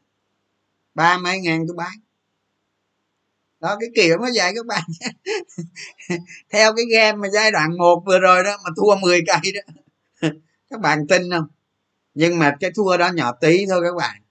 Ba 0.96 1.18
mấy 1.18 1.40
ngàn 1.40 1.68
tôi 1.68 1.76
bán. 1.78 1.94
Đó, 3.64 3.78
cái 3.80 3.90
kiểu 3.96 4.18
nó 4.18 4.28
vậy 4.36 4.54
các 4.56 4.66
bạn. 4.66 4.84
Theo 6.50 6.74
cái 6.76 6.86
game 6.86 7.18
mà 7.18 7.28
giai 7.34 7.52
đoạn 7.52 7.78
một 7.78 8.04
vừa 8.06 8.20
rồi 8.20 8.44
đó, 8.44 8.58
mà 8.64 8.70
thua 8.78 8.96
10 8.96 9.22
cây 9.28 9.54
đó. 9.54 9.74
Các 10.70 10.80
bạn 10.80 11.08
tin 11.08 11.32
không? 11.32 11.48
Nhưng 12.14 12.40
mà 12.40 12.56
cái 12.60 12.72
thua 12.76 12.98
đó 12.98 13.12
nhỏ 13.12 13.32
tí 13.42 13.66
thôi 13.70 13.82
các 13.84 13.96
bạn. 13.98 14.22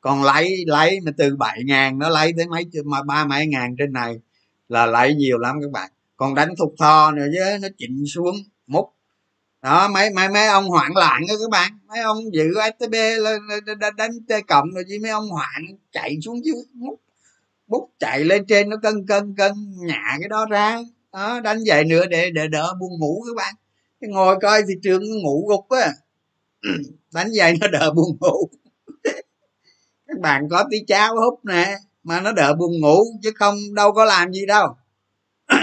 Còn 0.00 0.22
lấy 0.22 0.64
lấy 0.66 1.00
mà 1.00 1.12
từ 1.18 1.36
bảy 1.36 1.62
ngàn 1.64 1.98
nó 1.98 2.08
lấy 2.08 2.32
tới 2.36 2.46
mấy, 2.46 2.64
mà 2.84 3.02
ba 3.02 3.24
mấy 3.24 3.46
ngàn 3.46 3.76
trên 3.78 3.92
này 3.92 4.20
là 4.68 4.86
lấy 4.86 5.14
nhiều 5.14 5.38
lắm 5.38 5.56
các 5.62 5.70
bạn. 5.70 5.90
Còn 6.16 6.34
đánh 6.34 6.54
thục 6.58 6.74
thò 6.78 7.10
nữa 7.10 7.26
chứ, 7.32 7.58
nó 7.62 7.68
chỉnh 7.78 8.04
xuống, 8.06 8.36
múc 8.66 8.93
đó, 9.64 9.88
mấy 9.88 10.10
mấy 10.10 10.28
mấy 10.28 10.46
ông 10.46 10.68
hoạn 10.68 10.92
loạn 10.94 11.22
đó 11.28 11.34
các 11.40 11.50
bạn. 11.50 11.78
Mấy 11.88 12.00
ông 12.00 12.18
giữ 12.32 12.54
stb 12.78 12.94
lên 12.94 13.42
đánh 13.96 14.10
t 14.28 14.32
cộng 14.48 14.70
rồi 14.74 14.84
chứ 14.88 14.98
mấy 15.02 15.10
ông 15.10 15.28
hoạn 15.28 15.62
chạy 15.92 16.16
xuống 16.24 16.44
dưới 16.44 16.54
múc 16.72 17.00
múc 17.66 17.90
chạy 17.98 18.24
lên 18.24 18.46
trên 18.46 18.68
nó 18.68 18.76
cân 18.82 19.06
cân 19.06 19.34
cân, 19.36 19.52
nhả 19.76 20.16
cái 20.20 20.28
đó 20.28 20.46
ra. 20.50 20.78
Đó, 21.12 21.40
đánh 21.40 21.58
về 21.66 21.84
nữa 21.84 22.06
để 22.06 22.30
để 22.30 22.48
đỡ 22.48 22.74
buồn 22.80 23.00
ngủ 23.00 23.24
các 23.26 23.36
bạn. 23.36 23.54
Cái 24.00 24.10
ngồi 24.10 24.36
coi 24.42 24.62
thị 24.62 24.74
trường 24.82 25.02
ngủ 25.22 25.46
gục 25.48 25.68
á. 25.68 25.92
Đánh 27.14 27.28
vậy 27.36 27.54
nó 27.60 27.66
đỡ 27.68 27.92
buồn 27.96 28.16
ngủ. 28.20 28.48
Các 30.06 30.20
bạn 30.20 30.48
có 30.50 30.64
tí 30.70 30.84
cháo 30.86 31.16
hút 31.16 31.40
nè, 31.44 31.76
mà 32.02 32.20
nó 32.20 32.32
đỡ 32.32 32.54
buồn 32.54 32.80
ngủ, 32.80 33.04
chứ 33.22 33.30
không, 33.34 33.56
đâu 33.74 33.92
có 33.92 34.04
làm 34.04 34.32
gì 34.32 34.46
đâu. 34.46 34.76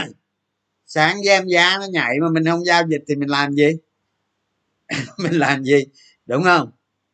Sáng 0.86 1.24
giam 1.24 1.48
giá 1.48 1.78
nó 1.80 1.86
nhảy 1.92 2.20
mà 2.22 2.30
mình 2.30 2.46
không 2.46 2.66
giao 2.66 2.84
dịch 2.90 3.04
thì 3.08 3.16
mình 3.16 3.30
làm 3.30 3.54
gì? 3.54 3.72
mình 5.18 5.34
làm 5.34 5.64
gì? 5.64 5.86
Đúng 6.26 6.44
không? 6.44 6.72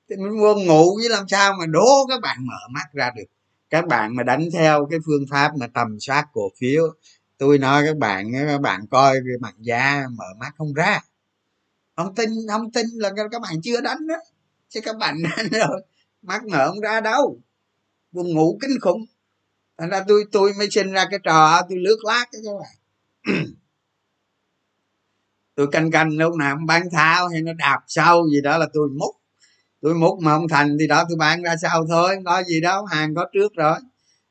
Thì 0.09 0.15
mình 0.15 0.39
buồn 0.39 0.65
ngủ 0.65 0.95
với 0.97 1.09
làm 1.09 1.27
sao 1.27 1.53
mà 1.59 1.65
đố 1.65 2.05
các 2.09 2.21
bạn 2.21 2.37
mở 2.47 2.67
mắt 2.71 2.85
ra 2.93 3.11
được? 3.15 3.23
Các 3.69 3.87
bạn 3.87 4.15
mà 4.15 4.23
đánh 4.23 4.49
theo 4.53 4.87
cái 4.91 4.99
phương 5.05 5.25
pháp 5.31 5.51
mà 5.59 5.67
tầm 5.67 5.99
soát 5.99 6.25
cổ 6.33 6.49
phiếu, 6.59 6.83
tôi 7.37 7.57
nói 7.57 7.83
các 7.85 7.97
bạn 7.97 8.31
các 8.33 8.61
bạn 8.61 8.87
coi 8.91 9.13
cái 9.13 9.37
mặt 9.41 9.55
da 9.59 10.03
mở 10.17 10.25
mắt 10.39 10.51
không 10.57 10.73
ra. 10.73 10.99
Không 11.95 12.15
tin 12.15 12.29
không 12.49 12.71
tin 12.71 12.85
là 12.93 13.09
các 13.31 13.41
bạn 13.41 13.61
chưa 13.63 13.81
đánh 13.81 14.07
đó 14.07 14.15
chứ 14.69 14.79
các 14.83 14.97
bạn 14.97 15.17
đánh 15.37 15.47
rồi, 15.51 15.81
mắt 16.21 16.45
mở 16.45 16.67
không 16.67 16.79
ra 16.79 17.01
đâu. 17.01 17.39
Buồn 18.11 18.33
ngủ 18.33 18.57
kinh 18.61 18.79
khủng. 18.81 19.05
Thành 19.77 19.89
ra 19.89 20.03
tôi 20.07 20.25
tôi 20.31 20.53
mới 20.57 20.69
sinh 20.71 20.91
ra 20.91 21.05
cái 21.11 21.19
trò 21.23 21.61
tôi 21.69 21.77
lướt 21.77 21.97
lát 22.03 22.25
đó 22.33 22.39
các 22.45 22.51
bạn. 22.59 23.45
tôi 25.57 25.67
canh 25.71 25.91
canh 25.91 26.17
lúc 26.17 26.35
nào 26.35 26.55
không 26.55 26.65
bán 26.65 26.89
tháo, 26.91 27.27
hay 27.27 27.41
nó 27.41 27.53
đạp 27.53 27.79
sâu 27.87 28.29
gì 28.29 28.41
đó 28.41 28.57
là 28.57 28.67
tôi 28.73 28.89
múc. 28.89 29.15
Tôi 29.81 29.93
múc 29.93 30.19
mà 30.19 30.31
không 30.31 30.47
thành 30.47 30.77
thì 30.79 30.87
đó 30.87 31.03
tôi 31.09 31.17
bán 31.17 31.43
ra 31.43 31.55
sau 31.61 31.85
thôi, 31.89 32.15
không 32.15 32.23
có 32.23 32.43
gì 32.43 32.61
đâu, 32.61 32.85
hàng 32.85 33.15
có 33.15 33.25
trước 33.33 33.53
rồi. 33.55 33.79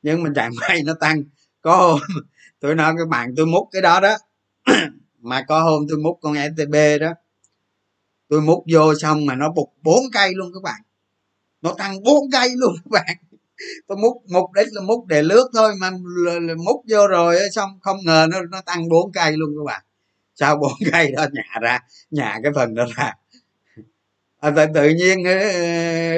Nhưng 0.01 0.23
mà 0.23 0.29
chẳng 0.35 0.51
may 0.61 0.83
nó 0.83 0.93
tăng. 0.99 1.23
Có 1.61 1.75
hôm, 1.77 1.99
tôi 2.59 2.75
nói 2.75 2.93
các 2.97 3.07
bạn 3.07 3.33
tôi 3.37 3.45
múc 3.45 3.67
cái 3.71 3.81
đó 3.81 3.99
đó, 3.99 4.17
mà 5.19 5.41
có 5.47 5.61
hôm 5.61 5.85
tôi 5.89 5.97
múc 5.97 6.19
con 6.21 6.35
stb 6.35 6.75
đó, 6.99 7.13
tôi 8.29 8.41
múc 8.41 8.63
vô 8.73 8.95
xong 8.95 9.25
mà 9.25 9.35
nó 9.35 9.51
bục 9.51 9.73
bốn 9.83 10.03
cây 10.13 10.31
luôn 10.35 10.51
các 10.53 10.63
bạn. 10.63 10.81
Nó 11.61 11.73
tăng 11.77 12.03
bốn 12.03 12.31
cây 12.31 12.49
luôn 12.55 12.75
các 12.75 12.91
bạn. 12.91 13.17
Tôi 13.87 13.97
múc, 13.97 14.23
mục 14.31 14.51
đích 14.53 14.67
là 14.71 14.81
múc 14.81 15.05
để 15.05 15.21
lướt 15.21 15.49
thôi, 15.53 15.73
mà 15.79 15.91
múc 16.65 16.83
vô 16.89 17.07
rồi 17.07 17.37
xong 17.51 17.79
không 17.81 17.97
ngờ 18.05 18.27
nó 18.29 18.41
nó 18.41 18.61
tăng 18.61 18.89
bốn 18.89 19.11
cây 19.11 19.37
luôn 19.37 19.49
các 19.57 19.63
bạn 19.65 19.83
sau 20.37 20.57
bốn 20.57 20.71
cây 20.91 21.11
đó 21.11 21.25
nhả 21.33 21.59
ra 21.61 21.79
nhả 22.11 22.39
cái 22.43 22.51
phần 22.55 22.75
đó 22.75 22.85
ra? 22.97 23.13
À, 24.39 24.51
tự, 24.55 24.65
tự 24.73 24.89
nhiên 24.89 25.23
ờ, 25.23 25.31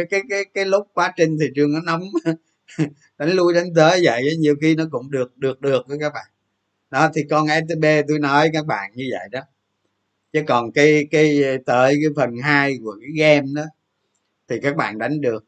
cái 0.10 0.22
cái 0.30 0.46
cái 0.54 0.66
lúc 0.66 0.88
quá 0.94 1.14
trình 1.18 1.38
thị 1.40 1.46
trường 1.56 1.74
nó 1.74 1.80
nóng 1.86 2.02
đánh 3.18 3.32
lui 3.32 3.54
đánh 3.54 3.74
tới 3.76 4.02
vậy 4.04 4.36
nhiều 4.40 4.56
khi 4.62 4.76
nó 4.76 4.86
cũng 4.92 5.12
được 5.12 5.38
được 5.38 5.62
được 5.62 5.88
với 5.88 5.98
các 6.02 6.14
bạn. 6.14 6.26
Đó 6.92 7.10
thì 7.16 7.24
con 7.30 7.48
stb 7.48 7.86
tôi 8.08 8.20
nói 8.20 8.50
các 8.54 8.66
bạn 8.66 8.92
như 8.96 9.06
vậy 9.12 9.30
đó. 9.32 9.42
Chứ 10.34 10.42
còn 10.48 10.72
cái 10.72 11.08
cái 11.12 11.44
ờ, 11.44 11.58
tới 11.66 11.96
cái 12.04 12.12
phần 12.16 12.38
hai 12.44 12.80
của 12.84 12.98
cái 13.02 13.12
game 13.18 13.48
đó 13.56 13.64
thì 14.50 14.60
các 14.64 14.76
bạn 14.78 14.98
đánh 15.00 15.22
được. 15.22 15.46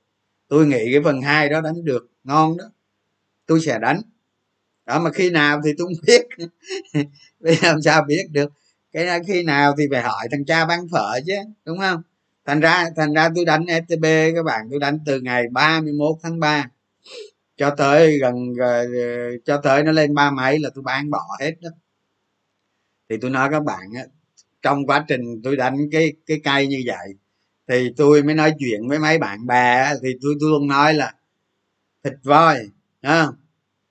Tôi 0.47 0.67
nghĩ 0.67 0.93
cái 0.93 1.01
phần 1.03 1.21
hai 1.21 1.49
đó 1.49 1.61
đánh 1.61 1.85
được 1.85 2.09
ngon 2.23 2.57
đó. 2.57 2.65
Tôi 3.47 3.61
sẽ 3.61 3.79
đánh. 3.79 4.01
Đó 4.85 4.99
mà 4.99 5.11
khi 5.11 5.29
nào 5.29 5.61
thì 5.65 5.71
tôi 5.77 5.87
không 5.87 6.05
biết. 6.07 6.21
Bây 7.39 7.55
giờ 7.55 7.69
làm 7.71 7.81
sao 7.81 8.03
biết 8.07 8.27
được? 8.31 8.51
Cái 8.91 9.19
khi 9.27 9.43
nào 9.43 9.75
thì 9.77 9.83
phải 9.91 10.01
hỏi 10.01 10.27
thằng 10.31 10.45
cha 10.45 10.65
bán 10.65 10.87
phở 10.91 11.19
chứ 11.27 11.33
đúng 11.65 11.79
không? 11.79 12.01
Thành 12.45 12.59
ra 12.59 12.85
thành 12.95 13.13
ra 13.13 13.29
tôi 13.35 13.45
đánh 13.45 13.65
stb 13.87 14.03
các 14.35 14.43
bạn 14.45 14.67
tôi 14.71 14.79
đánh 14.79 14.99
từ 15.05 15.21
ngày 15.21 15.43
31 15.51 16.15
tháng 16.23 16.39
3 16.39 16.69
cho 17.57 17.69
tới 17.69 18.19
gần 18.21 18.35
ờ, 18.59 18.85
cho 19.45 19.57
tới 19.57 19.83
nó 19.83 19.91
lên 19.91 20.15
ba 20.15 20.31
mấy 20.31 20.59
là 20.59 20.69
tôi 20.75 20.83
bán 20.83 21.09
bỏ 21.09 21.21
hết 21.41 21.53
đó. 21.61 21.69
Thì 23.09 23.17
tôi 23.21 23.31
nói 23.31 23.49
các 23.51 23.63
bạn 23.63 23.81
á 23.95 24.03
trong 24.61 24.87
quá 24.87 25.05
trình 25.07 25.41
tôi 25.43 25.55
đánh 25.55 25.77
cái 25.91 26.13
cái 26.27 26.41
cây 26.43 26.67
như 26.67 26.83
vậy 26.85 27.07
thì 27.67 27.93
tôi 27.97 28.23
mới 28.23 28.35
nói 28.35 28.53
chuyện 28.59 28.87
với 28.89 28.99
mấy 28.99 29.17
bạn 29.17 29.47
bè 29.47 29.93
thì 30.03 30.09
tôi, 30.21 30.35
tôi 30.41 30.49
luôn 30.49 30.67
nói 30.67 30.93
là 30.93 31.13
thịt 32.03 32.13
voi 32.23 32.57
không? 33.03 33.35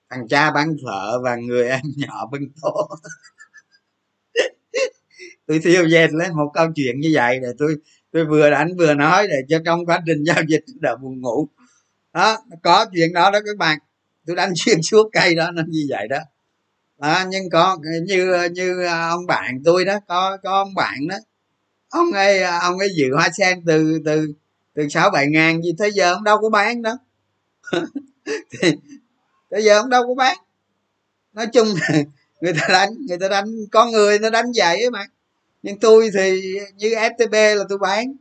thằng 0.09 0.27
cha 0.27 0.51
bán 0.51 0.75
phở 0.85 1.21
và 1.23 1.35
người 1.35 1.69
em 1.69 1.81
nhỏ 1.97 2.27
bưng 2.31 2.49
tô 2.61 2.89
tôi 5.51 5.59
thiêu 5.59 5.87
dệt 5.87 6.13
lên 6.13 6.35
một 6.35 6.51
câu 6.53 6.67
chuyện 6.75 6.99
như 6.99 7.11
vậy 7.13 7.39
để 7.41 7.47
tôi 7.57 7.75
tôi 8.11 8.25
vừa 8.25 8.49
đánh 8.49 8.77
vừa 8.77 8.93
nói 8.93 9.27
để 9.27 9.35
cho 9.49 9.59
trong 9.65 9.85
quá 9.85 10.01
trình 10.05 10.23
giao 10.23 10.43
dịch 10.47 10.63
đỡ 10.79 10.95
buồn 11.01 11.21
ngủ. 11.21 11.47
Đó 12.13 12.37
có 12.63 12.85
chuyện 12.93 13.13
đó 13.13 13.31
đó 13.31 13.39
các 13.45 13.57
bạn. 13.57 13.79
Tôi 14.27 14.35
đánh 14.35 14.53
xuyên 14.55 14.81
suốt 14.81 15.09
cây 15.11 15.35
đó 15.35 15.51
nó 15.51 15.63
như 15.67 15.85
vậy 15.89 16.07
đó. 16.07 16.17
À, 16.99 17.25
nhưng 17.29 17.49
có 17.51 17.77
như 18.07 18.49
như 18.53 18.83
à, 18.85 19.09
ông 19.09 19.25
bạn 19.27 19.61
tôi 19.65 19.85
đó 19.85 19.99
có 20.07 20.37
có 20.43 20.51
ông 20.51 20.73
bạn 20.75 21.07
đó. 21.07 21.15
Ông 21.89 22.11
ấy 22.11 22.43
à, 22.43 22.59
ông 22.59 22.79
ấy 22.79 22.89
dự 22.97 23.15
hoa 23.15 23.29
sen 23.37 23.63
từ 23.65 23.99
từ 24.05 24.33
từ 24.75 24.87
sáu 24.89 25.09
bảy 25.09 25.27
ngàn 25.27 25.61
gì 25.61 25.71
thế 25.79 25.89
giờ 25.93 26.13
ông 26.13 26.23
đâu 26.23 26.37
có 26.41 26.49
bán 26.49 26.81
đó. 26.81 26.97
Thì 28.51 28.75
bây 29.49 29.63
giờ 29.63 29.79
ông 29.79 29.89
đâu 29.89 30.07
có 30.07 30.13
bán. 30.13 30.37
Nói 31.33 31.47
chung 31.53 31.67
người 32.41 32.53
ta 32.53 32.67
đánh 32.69 32.89
người 33.07 33.17
ta 33.17 33.27
đánh 33.27 33.45
con 33.71 33.91
người 33.91 34.19
nó 34.19 34.29
đánh 34.29 34.45
vậy 34.55 34.89
mà 34.89 35.05
nhưng 35.63 35.79
tôi 35.79 36.09
thì 36.13 36.41
như 36.75 36.89
ftb 36.89 37.55
là 37.55 37.63
tôi 37.69 37.77
bán. 37.77 38.13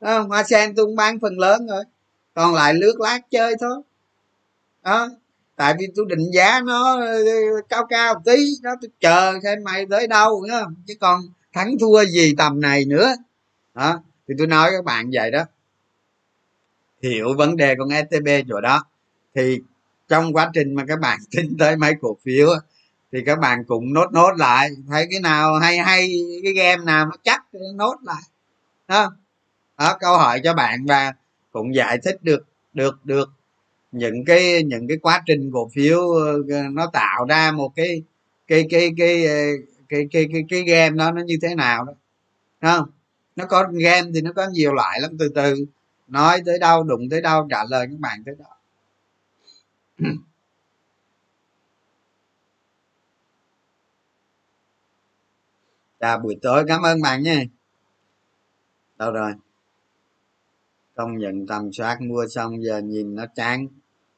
Không? 0.00 0.28
hoa 0.28 0.42
sen 0.42 0.74
tôi 0.74 0.86
cũng 0.86 0.96
bán 0.96 1.20
phần 1.20 1.38
lớn 1.38 1.66
rồi. 1.66 1.84
Còn 2.34 2.54
lại 2.54 2.74
lướt 2.74 3.00
lát 3.00 3.20
chơi 3.30 3.54
thôi. 3.60 3.82
Đó, 4.82 5.08
tại 5.56 5.74
vì 5.78 5.86
tôi 5.96 6.06
định 6.08 6.30
giá 6.34 6.60
nó 6.64 7.00
ờ, 7.00 7.22
cao 7.68 7.86
cao 7.86 8.22
tí. 8.24 8.46
Đó, 8.62 8.70
tôi 8.80 8.90
chờ 9.00 9.38
xem 9.42 9.64
mày 9.64 9.86
tới 9.90 10.06
đâu 10.06 10.42
nữa 10.48 10.64
chứ 10.86 10.94
còn 11.00 11.20
thắng 11.52 11.78
thua 11.80 12.04
gì 12.04 12.34
tầm 12.38 12.60
này 12.60 12.84
nữa. 12.84 13.14
Đó, 13.74 14.02
thì 14.28 14.34
tôi 14.38 14.46
nói 14.46 14.70
các 14.72 14.84
bạn 14.84 15.10
vậy 15.12 15.30
đó. 15.30 15.44
Hiểu 17.02 17.34
vấn 17.38 17.56
đề 17.56 17.74
con 17.78 17.88
stb 17.88 18.28
chỗ 18.48 18.60
đó. 18.60 18.84
Thì 19.34 19.58
trong 20.08 20.32
quá 20.32 20.50
trình 20.54 20.74
mà 20.74 20.84
các 20.88 21.00
bạn 21.00 21.18
tin 21.30 21.56
tới 21.58 21.76
mấy 21.76 21.92
cổ 22.00 22.16
phiếu 22.24 22.48
thì 23.12 23.22
các 23.26 23.38
bạn 23.38 23.64
cũng 23.64 23.92
nốt 23.92 24.12
nốt 24.12 24.32
lại. 24.36 24.70
Thấy 24.90 25.06
cái 25.10 25.20
nào 25.20 25.58
hay 25.58 25.78
hay 25.78 26.12
cái 26.42 26.52
game 26.52 26.84
nào 26.84 27.06
nó 27.06 27.16
chắc 27.24 27.42
nốt 27.74 27.96
lại. 28.02 28.22
Đó, 28.88 29.12
đó 29.78 29.96
câu 30.00 30.18
hỏi 30.18 30.40
cho 30.44 30.54
bạn 30.54 30.86
và 30.86 31.12
cũng 31.52 31.74
giải 31.74 31.98
thích 32.04 32.18
được 32.22 32.46
được 32.74 33.04
được 33.04 33.30
những 33.92 34.24
cái 34.24 34.62
những 34.62 34.88
cái 34.88 34.96
quá 34.96 35.22
trình 35.26 35.50
cổ 35.52 35.70
phiếu 35.74 36.10
ờ, 36.10 36.38
nó 36.72 36.86
tạo 36.92 37.26
ra 37.28 37.52
một 37.52 37.72
cái 37.76 38.02
cái 38.48 38.66
cái 38.70 38.90
cái 38.98 39.24
cái 39.26 39.56
cái 39.88 40.06
cái 40.12 40.28
cái, 40.32 40.44
cái 40.48 40.62
game 40.62 40.96
đó 40.96 41.12
nó 41.12 41.22
như 41.22 41.36
thế 41.42 41.54
nào 41.54 41.84
đó. 41.84 41.92
Không? 42.62 42.90
Nó 43.36 43.46
có 43.46 43.64
game 43.72 44.10
thì 44.14 44.20
nó 44.20 44.32
có 44.32 44.48
nhiều 44.48 44.72
loại 44.74 45.00
lắm 45.00 45.16
từ 45.18 45.28
từ 45.34 45.66
nói 46.08 46.42
tới 46.46 46.58
đâu 46.58 46.82
đụng 46.82 47.08
tới 47.10 47.20
đâu 47.22 47.46
trả 47.50 47.64
lời 47.70 47.86
các 47.90 48.00
bạn 48.00 48.22
tới 48.26 48.34
đó. 48.38 48.56
chào 56.00 56.18
buổi 56.18 56.36
tối, 56.42 56.64
cảm 56.68 56.82
ơn 56.82 57.02
bạn 57.02 57.22
nha. 57.22 57.42
Đâu 58.98 59.12
rồi? 59.12 59.32
Công 60.94 61.18
nhận 61.18 61.46
tầm 61.46 61.72
soát 61.72 62.00
mua 62.00 62.26
xong 62.28 62.64
giờ 62.64 62.78
nhìn 62.78 63.14
nó 63.14 63.24
chán. 63.36 63.66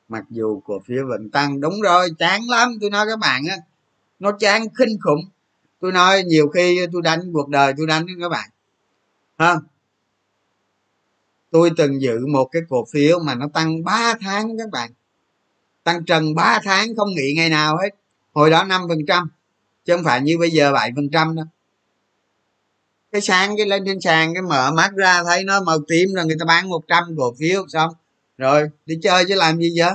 Mặc 0.09 0.25
dù 0.31 0.61
cổ 0.61 0.81
phiếu 0.87 1.07
vẫn 1.09 1.31
tăng, 1.31 1.61
đúng 1.61 1.81
rồi, 1.83 2.09
chán 2.19 2.41
lắm, 2.49 2.69
tôi 2.81 2.91
nói 2.91 3.07
các 3.09 3.19
bạn 3.19 3.43
á. 3.51 3.57
Nó 4.19 4.33
chán 4.41 4.63
kinh 4.79 4.99
khủng. 5.05 5.21
Tôi 5.81 5.93
nói 5.93 6.23
nhiều 6.27 6.49
khi 6.49 6.87
tôi 6.93 7.03
đánh 7.03 7.21
cuộc 7.33 7.49
đời 7.49 7.73
tôi 7.77 7.87
đánh 7.87 8.07
các 8.21 8.29
bạn. 8.29 8.51
Ha? 9.39 9.57
Tôi 11.51 11.71
từng 11.77 12.03
giữ 12.03 12.27
một 12.27 12.49
cái 12.53 12.63
cổ 12.69 12.85
phiếu 12.93 13.19
mà 13.19 13.35
nó 13.35 13.49
tăng 13.55 13.85
3 13.85 14.15
tháng 14.21 14.59
các 14.59 14.71
bạn. 14.71 14.91
Tăng 15.85 16.05
trần 16.05 16.35
3 16.35 16.61
tháng 16.65 16.97
không 16.97 17.09
nghỉ 17.09 17.35
ngày 17.37 17.49
nào 17.49 17.77
hết. 17.77 17.89
Hồi 18.33 18.51
đó 18.51 18.65
năm 18.65 18.81
phần 18.89 18.99
trăm, 19.09 19.31
chứ 19.85 19.97
không 19.97 20.05
phải 20.05 20.21
như 20.21 20.39
bây 20.39 20.51
giờ 20.51 20.73
7 20.73 20.93
phần 20.97 21.11
trăm 21.11 21.37
đâu 21.37 21.47
cái 23.13 23.21
sáng, 23.21 23.57
cái 23.57 23.67
lên 23.67 23.83
trên 23.87 24.01
sàn, 24.01 24.35
cái 24.35 24.43
mở 24.43 24.73
mắt 24.73 24.93
ra, 24.95 25.23
thấy 25.25 25.45
nó 25.45 25.61
màu 25.61 25.79
tím 25.89 26.15
rồi 26.15 26.27
người 26.27 26.37
ta 26.41 26.45
bán 26.45 26.69
100 26.69 27.05
cổ 27.19 27.35
phiếu, 27.39 27.65
xong. 27.69 27.95
Rồi, 28.39 28.69
đi 28.87 28.99
chơi 29.03 29.25
chứ 29.29 29.35
làm 29.35 29.59
gì 29.59 29.75
vậy? 29.79 29.93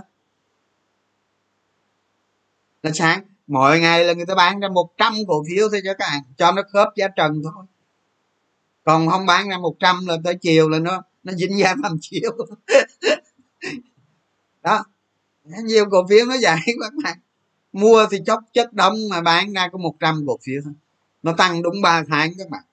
Nó 2.84 2.92
sáng 2.94 3.24
mỗi 3.48 3.80
ngày 3.80 4.04
là 4.04 4.14
người 4.14 4.26
ta 4.26 4.36
bán 4.36 4.60
ra 4.60 4.68
100 4.70 5.14
cổ 5.28 5.44
phiếu 5.50 5.70
thôi 5.70 5.82
cho 5.84 5.94
các 5.94 6.06
bạn, 6.12 6.22
cho 6.38 6.52
nó 6.52 6.62
khớp 6.74 6.88
giá 6.96 7.08
trần 7.08 7.42
thôi. 7.44 7.66
Còn 8.84 9.10
không 9.10 9.26
bán 9.26 9.50
ra 9.50 9.58
100 9.58 10.06
là 10.08 10.18
tới 10.24 10.36
chiều 10.36 10.70
là 10.70 10.80
nó 10.80 11.04
nó 11.24 11.34
dính 11.34 11.58
giá 11.58 11.76
làm 11.84 11.98
chiều 12.02 12.32
đó, 14.64 14.86
nhiều 15.44 15.86
cổ 15.92 16.08
phiếu 16.10 16.26
nó 16.26 16.36
vậy 16.42 16.58
các 16.66 16.94
bạn. 17.04 17.18
Mua 17.74 18.08
thì 18.12 18.18
chốc 18.26 18.40
chất 18.54 18.74
đông 18.74 18.96
mà 19.10 19.22
bán 19.22 19.54
ra 19.54 19.70
có 19.72 19.78
100 19.78 20.24
cổ 20.28 20.38
phiếu 20.44 20.62
thôi. 20.64 20.74
Nó 21.24 21.34
tăng 21.34 21.62
đúng 21.62 21.82
3 21.82 22.04
tháng 22.10 22.32
các 22.38 22.50
bạn 22.50 22.64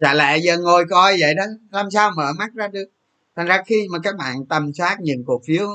dạ 0.00 0.14
lệ 0.14 0.38
giờ 0.38 0.58
ngồi 0.58 0.84
coi 0.90 1.16
vậy 1.20 1.34
đó. 1.34 1.44
Làm 1.70 1.90
sao 1.90 2.10
mở 2.16 2.32
mắt 2.38 2.54
ra 2.54 2.68
được? 2.68 2.84
Thành 3.36 3.46
ra 3.46 3.62
khi 3.66 3.88
mà 3.90 3.98
các 4.02 4.16
bạn 4.16 4.46
tầm 4.46 4.72
soát 4.72 4.96
những 5.00 5.24
cổ 5.26 5.40
phiếu 5.46 5.68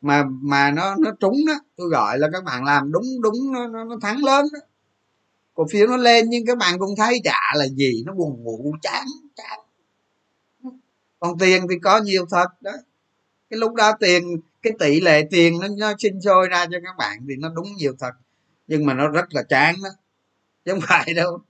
mà 0.00 0.24
mà 0.28 0.70
nó 0.70 0.96
nó 0.98 1.10
trúng 1.20 1.36
đó 1.46 1.54
tôi 1.76 1.88
gọi 1.88 2.18
là 2.18 2.28
các 2.32 2.44
bạn 2.44 2.64
làm 2.64 2.92
đúng 2.92 3.04
đúng 3.22 3.52
nó, 3.52 3.66
nó, 3.66 3.84
nó 3.84 3.96
thắng 4.02 4.24
lớn 4.24 4.46
đó. 4.52 4.60
Cổ 5.54 5.66
phiếu 5.70 5.86
nó 5.86 5.96
lên 5.96 6.30
nhưng 6.30 6.46
các 6.46 6.58
bạn 6.58 6.78
cũng 6.78 6.96
thấy 6.96 7.20
chả 7.24 7.40
là 7.54 7.66
gì 7.66 8.02
nó 8.06 8.12
buồn 8.12 8.44
ngủ 8.44 8.74
chán 8.82 9.04
chán. 9.36 9.60
Còn 11.20 11.38
tiền 11.38 11.66
thì 11.70 11.78
có 11.82 11.98
nhiều 11.98 12.26
thật 12.30 12.48
đó. 12.60 12.72
Cái 13.50 13.58
lúc 13.58 13.74
đó 13.74 13.92
tiền 14.00 14.40
cái 14.62 14.72
tỷ 14.78 15.00
lệ 15.00 15.26
tiền 15.30 15.60
nó 15.60 15.68
nó 15.78 15.92
sinh 15.98 16.20
sôi 16.20 16.48
ra 16.48 16.66
cho 16.66 16.78
các 16.84 16.96
bạn 16.98 17.18
thì 17.28 17.34
nó 17.38 17.48
đúng 17.48 17.72
nhiều 17.76 17.92
thật. 17.98 18.12
Nhưng 18.66 18.86
mà 18.86 18.94
nó 18.94 19.08
rất 19.08 19.34
là 19.34 19.42
chán 19.42 19.74
đó. 19.84 19.90
Chứ 20.64 20.72
không 20.72 20.80
phải 20.82 21.14
đâu 21.14 21.40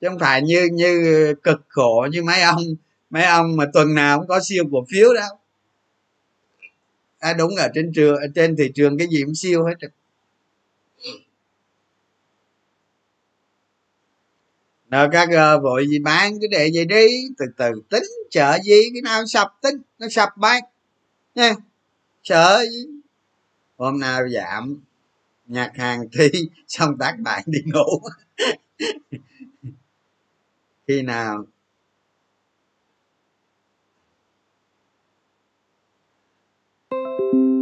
chứ 0.00 0.08
không 0.08 0.18
phải 0.18 0.42
như 0.42 0.68
như 0.72 1.34
cực 1.42 1.60
khổ 1.68 2.08
như 2.12 2.22
mấy 2.22 2.42
ông 2.42 2.62
mấy 3.10 3.24
ông 3.24 3.56
mà 3.56 3.64
tuần 3.72 3.94
nào 3.94 4.18
cũng 4.18 4.28
có 4.28 4.40
siêu 4.48 4.64
cổ 4.72 4.86
phiếu 4.90 5.14
đâu 5.14 5.38
à, 7.18 7.32
đúng 7.32 7.56
ở 7.56 7.68
trên 7.74 7.92
trường 7.94 8.16
ở 8.16 8.26
trên 8.34 8.56
thị 8.56 8.72
trường 8.74 8.98
cái 8.98 9.08
gì 9.10 9.22
cũng 9.24 9.34
siêu 9.34 9.64
hết 9.64 9.74
rồi. 9.80 9.90
NKG 14.90 15.34
ờ, 15.34 15.60
vội 15.60 15.86
gì 15.88 15.98
bán 15.98 16.40
cái 16.40 16.48
để 16.50 16.70
vậy 16.74 16.84
đi. 16.84 17.06
Từ 17.38 17.46
từ 17.56 17.82
tính 17.90 18.04
chợ 18.30 18.58
gì 18.64 18.80
cái 18.92 19.02
nào 19.02 19.26
sập 19.26 19.48
tính 19.62 19.74
nó 19.98 20.08
sập 20.08 20.28
bán 20.36 20.62
nha 21.34 21.54
sợ 22.24 22.64
gì. 22.70 22.86
Hôm 23.76 24.00
nào 24.00 24.28
giảm 24.28 24.80
nhạc 25.46 25.72
hàng 25.76 26.08
thi 26.18 26.30
xong 26.68 26.98
tác 26.98 27.14
bạn 27.18 27.42
đi 27.46 27.58
ngủ 27.64 28.00
khi 30.88 31.02
nào? 31.02 31.44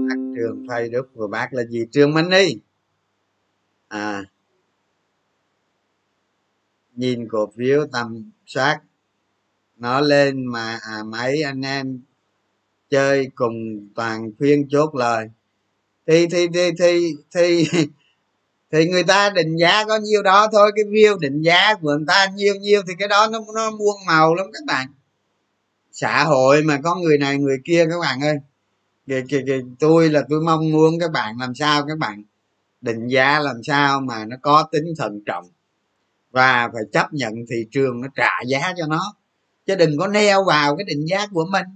Bác 0.08 0.16
trường 0.36 0.66
phay 0.68 0.88
đức 0.88 1.08
của 1.14 1.28
bác 1.28 1.52
là 1.52 1.64
gì? 1.64 1.86
Trường 1.92 2.14
minh 2.14 2.30
đi 2.30 2.58
à. 3.88 4.24
Nhìn 6.94 7.28
cổ 7.28 7.52
phiếu 7.56 7.86
tầm 7.92 8.30
soát 8.46 8.80
nó 9.76 10.00
lên 10.00 10.46
mà 10.46 10.78
à, 10.82 11.02
mấy 11.06 11.42
anh 11.42 11.60
em 11.62 12.00
chơi 12.90 13.28
cùng 13.34 13.88
toàn 13.94 14.30
khuyên 14.38 14.68
chốt 14.68 14.94
lời. 14.94 15.30
Thì 16.06 16.26
thì 16.30 16.46
thì 16.54 16.70
thì 16.78 17.14
thì 17.34 17.68
thì 18.72 18.88
người 18.88 19.04
ta 19.04 19.30
định 19.30 19.56
giá 19.56 19.84
có 19.84 19.96
nhiêu 19.96 20.22
đó 20.22 20.48
thôi 20.52 20.72
cái 20.76 20.84
view 20.84 21.18
định 21.18 21.42
giá 21.42 21.74
của 21.74 21.88
người 21.88 22.04
ta 22.06 22.26
nhiêu 22.34 22.54
nhiêu 22.54 22.82
thì 22.88 22.94
cái 22.98 23.08
đó 23.08 23.28
nó 23.32 23.38
nó 23.54 23.70
muôn 23.70 23.96
màu 24.06 24.34
lắm 24.34 24.46
các 24.52 24.62
bạn. 24.66 24.88
Xã 25.92 26.24
hội 26.24 26.62
mà 26.62 26.80
có 26.84 26.94
người 26.94 27.18
này 27.18 27.38
người 27.38 27.58
kia 27.64 27.86
các 27.90 27.98
bạn 28.00 28.20
ơi. 28.20 28.36
Thì 29.06 29.14
thì 29.28 29.38
kìa, 29.46 29.60
tôi 29.78 30.10
là 30.10 30.22
tôi 30.28 30.40
mong 30.40 30.72
muốn 30.72 31.00
các 31.00 31.10
bạn 31.10 31.36
làm 31.40 31.54
sao 31.54 31.84
các 31.88 31.98
bạn 31.98 32.22
định 32.80 33.08
giá 33.08 33.38
làm 33.38 33.62
sao 33.62 34.00
mà 34.00 34.24
nó 34.24 34.36
có 34.42 34.68
tính 34.72 34.84
thận 34.98 35.20
trọng. 35.26 35.48
Và 36.30 36.68
phải 36.72 36.82
chấp 36.92 37.12
nhận 37.12 37.34
thị 37.50 37.66
trường 37.70 38.00
nó 38.00 38.08
trả 38.14 38.40
giá 38.46 38.72
cho 38.78 38.86
nó. 38.86 39.14
Chứ 39.66 39.74
đừng 39.74 39.98
có 39.98 40.06
neo 40.06 40.44
vào 40.44 40.76
cái 40.76 40.84
định 40.84 41.06
giá 41.06 41.26
của 41.32 41.46
mình. 41.50 41.66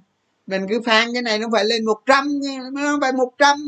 Mình 0.47 0.66
cứ 0.68 0.80
phán 0.86 1.09
cái 1.12 1.22
này 1.22 1.38
nó 1.38 1.49
phải 1.53 1.64
lên 1.64 1.84
100 1.84 2.41
nó 2.72 2.99
phải 3.01 3.12
100 3.12 3.36
trăm 3.38 3.59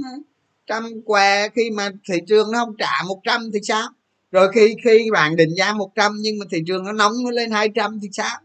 què, 1.06 1.48
khi 1.48 1.70
mà 1.70 1.90
thị 2.08 2.18
trường 2.28 2.52
nó 2.52 2.58
không 2.64 2.76
trả 2.78 3.02
100 3.06 3.50
thì 3.54 3.60
sao? 3.62 3.88
Rồi 4.32 4.48
khi 4.54 4.74
khi 4.84 5.10
bạn 5.12 5.36
định 5.36 5.50
giá 5.56 5.72
100 5.72 6.12
nhưng 6.20 6.38
mà 6.38 6.46
thị 6.50 6.58
trường 6.66 6.84
nó 6.84 6.92
nóng 6.92 7.12
nó 7.24 7.30
lên 7.30 7.50
200 7.50 7.98
thì 8.02 8.08
sao? 8.12 8.38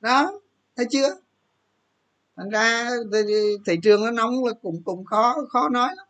Đó, 0.00 0.40
thấy 0.76 0.86
chưa? 0.90 1.16
Thành 2.36 2.50
ra 2.50 2.90
thị 3.66 3.76
trường 3.82 4.04
nó 4.04 4.10
nóng 4.10 4.44
là 4.44 4.52
cũng 4.62 4.82
cũng 4.84 5.04
khó 5.04 5.36
khó 5.48 5.68
nói 5.68 5.88
lắm. 5.96 6.07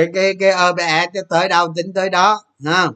Cái 0.00 0.08
cái 0.14 0.34
cái 0.40 0.52
OBS 0.70 1.16
tới 1.28 1.48
đâu 1.48 1.72
tính 1.76 1.92
tới 1.94 2.10
đó, 2.10 2.44
ha? 2.64 2.86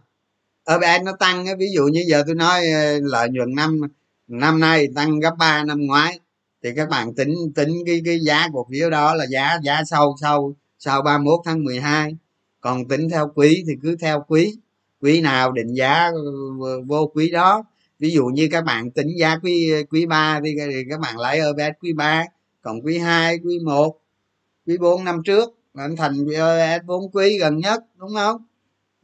OBS 0.75 1.05
nó 1.05 1.13
tăng 1.21 1.47
ví 1.59 1.67
dụ 1.75 1.85
như 1.87 2.05
giờ 2.09 2.23
tôi 2.27 2.35
nói 2.35 2.71
ờ, 2.71 3.01
lợi 3.03 3.29
nhuận 3.31 3.55
năm 3.55 3.81
năm 4.29 4.61
nay 4.61 4.89
tăng 4.95 5.21
gấp 5.21 5.35
3 5.39 5.65
năm 5.65 5.87
ngoái, 5.87 6.21
thì 6.63 6.71
các 6.77 6.89
bạn 6.89 7.15
tính 7.15 7.35
tính 7.55 7.73
cái 7.87 8.03
cái 8.05 8.21
giá 8.21 8.49
cổ 8.53 8.67
phiếu 8.71 8.91
đó 8.91 9.15
là 9.15 9.27
giá 9.31 9.59
giá 9.63 9.83
sau 9.91 10.15
sau 10.21 10.55
sau 10.79 11.03
31 11.03 11.41
tháng 11.45 11.65
12 11.65 12.17
còn 12.61 12.89
tính 12.89 13.09
theo 13.11 13.33
quý 13.35 13.65
thì 13.67 13.73
cứ 13.83 13.97
theo 13.97 14.25
quý 14.29 14.57
quý 15.01 15.21
nào 15.21 15.53
định 15.53 15.75
giá 15.75 16.11
ờ, 16.63 16.83
vô 16.87 17.11
quý 17.15 17.31
đó. 17.31 17.65
Ví 17.99 18.11
dụ 18.11 18.27
như 18.27 18.49
các 18.53 18.65
bạn 18.65 18.91
tính 18.91 19.09
giá 19.19 19.39
quý 19.43 19.73
quý 19.91 20.07
3 20.07 20.41
thì 20.45 20.57
các 20.91 21.01
bạn 21.01 21.19
lấy 21.19 21.41
OBS 21.51 21.79
quý 21.81 21.93
3 21.93 22.25
còn 22.63 22.81
quý 22.85 22.99
2 22.99 23.39
quý 23.39 23.59
1 23.65 24.01
quý 24.67 24.79
4 24.79 25.05
năm 25.05 25.23
trước 25.25 25.55
anh 25.75 25.97
thành 25.97 26.15
s 26.37 26.85
4 26.87 27.11
quý 27.13 27.39
gần 27.39 27.59
nhất 27.59 27.85
đúng 27.97 28.15
không? 28.15 28.45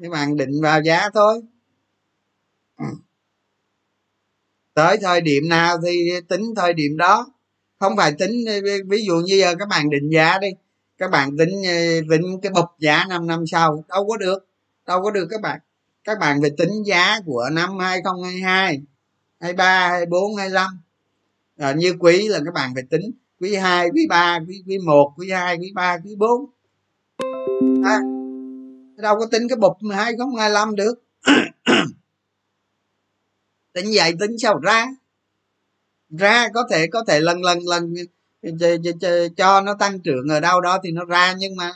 Các 0.03 0.11
bạn 0.11 0.37
định 0.37 0.61
vào 0.63 0.83
giá 0.83 1.11
thôi. 1.15 1.41
Tới 4.75 4.99
thời 5.03 5.21
điểm 5.21 5.49
nào 5.49 5.79
thì 5.87 6.11
tính 6.29 6.43
thời 6.57 6.73
điểm 6.73 6.97
đó. 6.97 7.27
Không 7.79 7.97
phải 7.97 8.13
tính 8.13 8.45
ví 8.89 9.05
dụ 9.07 9.15
như 9.15 9.35
giờ 9.35 9.55
các 9.59 9.69
bạn 9.69 9.91
định 9.91 10.11
giá 10.11 10.39
đi. 10.39 10.49
Các 10.99 11.11
bạn 11.11 11.37
tính 11.39 11.63
tính 12.11 12.23
cái 12.43 12.53
bậc 12.55 12.71
giá 12.79 13.05
5 13.09 13.27
năm 13.27 13.47
sau 13.47 13.85
đâu 13.89 14.07
có 14.09 14.17
được 14.17 14.47
đâu 14.87 15.03
có 15.03 15.11
được 15.11 15.27
các 15.31 15.41
bạn. 15.41 15.61
Các 16.05 16.19
bạn 16.19 16.41
phải 16.41 16.51
tính 16.59 16.83
giá 16.87 17.21
của 17.27 17.49
năm 17.53 17.79
2022 17.79 18.83
23 19.41 19.89
24 19.89 20.37
25 20.37 20.67
à, 21.59 21.73
như 21.73 21.95
quý 21.99 22.29
là 22.29 22.41
các 22.45 22.55
bạn 22.55 22.75
phải 22.75 22.83
tính 22.91 23.11
quý 23.41 23.55
2 23.55 23.91
quý 23.95 24.07
3 24.09 24.39
quý 24.49 24.63
quý 24.67 24.79
1 24.79 25.13
quý 25.17 25.31
2 25.31 25.57
quý 25.59 25.73
3 25.75 25.99
quý 26.05 26.17
4 26.19 26.51
à, 27.85 28.01
đâu 28.97 29.19
có 29.19 29.27
tính 29.27 29.49
cái 29.49 29.57
bụp 29.57 29.77
2025 29.93 30.77
được. 30.77 31.03
Tính 33.73 33.87
vậy 33.95 34.15
tính 34.21 34.39
sao 34.39 34.59
ra? 34.59 34.87
Ra 36.09 36.49
có 36.55 36.67
thể 36.71 36.87
có 36.87 37.05
thể 37.09 37.21
lần 37.21 37.43
lần 37.43 37.59
lần 37.67 37.95
cho 39.37 39.61
nó 39.61 39.75
tăng 39.75 40.01
trưởng 40.01 40.29
ở 40.29 40.41
đâu 40.41 40.61
đó 40.61 40.79
thì 40.85 40.91
nó 40.91 41.05
ra 41.05 41.35
nhưng 41.39 41.57
mà 41.57 41.73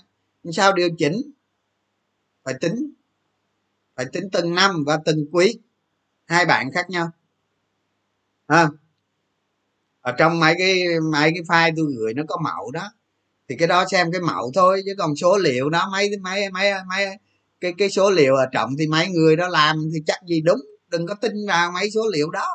sao 0.52 0.72
điều 0.72 0.88
chỉnh? 0.98 1.22
Phải 2.44 2.54
tính. 2.60 2.92
Phải 3.96 4.06
tính 4.12 4.28
từng 4.32 4.54
năm 4.54 4.84
và 4.86 4.98
từng 5.04 5.26
quý. 5.32 5.58
Hai 6.26 6.46
bạn 6.46 6.70
khác 6.72 6.90
nhau. 6.90 7.10
À, 8.46 8.68
ở 10.00 10.12
trong 10.18 10.40
mấy 10.40 10.54
cái 10.58 10.84
mấy 11.12 11.30
cái 11.34 11.42
file 11.42 11.74
tôi 11.76 11.86
gửi 11.98 12.14
nó 12.14 12.22
có 12.28 12.36
mẫu 12.44 12.70
đó 12.70 12.92
thì 13.54 13.58
cái 13.58 13.68
đó 13.68 13.84
xem 13.90 14.12
cái 14.12 14.20
mẫu 14.20 14.50
thôi, 14.54 14.82
chứ 14.86 14.94
còn 14.98 15.16
số 15.16 15.38
liệu 15.38 15.70
đó, 15.70 15.88
mấy 15.92 16.10
mấy 16.22 16.50
mấy 16.50 16.72
mấy, 16.88 17.06
cái 17.60 17.74
cái 17.78 17.90
số 17.90 18.10
liệu 18.10 18.34
ở 18.34 18.46
trọng 18.52 18.70
thì 18.78 18.86
mấy 18.86 19.08
người 19.08 19.36
đó 19.36 19.48
làm 19.48 19.76
thì 19.94 20.00
chắc 20.06 20.18
gì 20.28 20.40
đúng, 20.40 20.60
đừng 20.88 21.06
có 21.06 21.14
tin 21.14 21.32
vào 21.48 21.70
mấy 21.70 21.90
số 21.90 22.00
liệu 22.12 22.30
đó. 22.30 22.46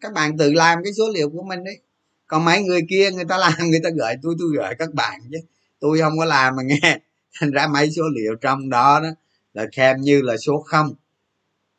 Các 0.00 0.12
bạn 0.12 0.38
tự 0.38 0.52
làm 0.52 0.78
cái 0.84 0.92
số 0.92 1.04
liệu 1.14 1.30
của 1.30 1.42
mình 1.42 1.64
đấy 1.64 1.78
còn 2.26 2.44
mấy 2.44 2.62
người 2.62 2.80
kia, 2.90 3.10
người 3.10 3.24
ta 3.24 3.38
làm, 3.38 3.52
người 3.70 3.80
ta 3.84 3.90
gửi, 3.90 4.14
tôi 4.22 4.34
tôi 4.38 4.48
gửi 4.56 4.74
các 4.78 4.94
bạn 4.94 5.20
chứ. 5.30 5.38
Tôi 5.80 6.00
không 6.00 6.18
có 6.18 6.24
làm 6.24 6.56
mà 6.56 6.62
nghe. 6.62 6.98
Thành 7.40 7.50
ra 7.50 7.66
mấy 7.66 7.90
số 7.90 8.02
liệu 8.16 8.34
trong 8.40 8.70
đó 8.70 9.00
đó 9.00 9.08
là 9.54 9.66
xem 9.72 10.00
như 10.00 10.22
là 10.22 10.36
số 10.36 10.60
không. 10.66 10.94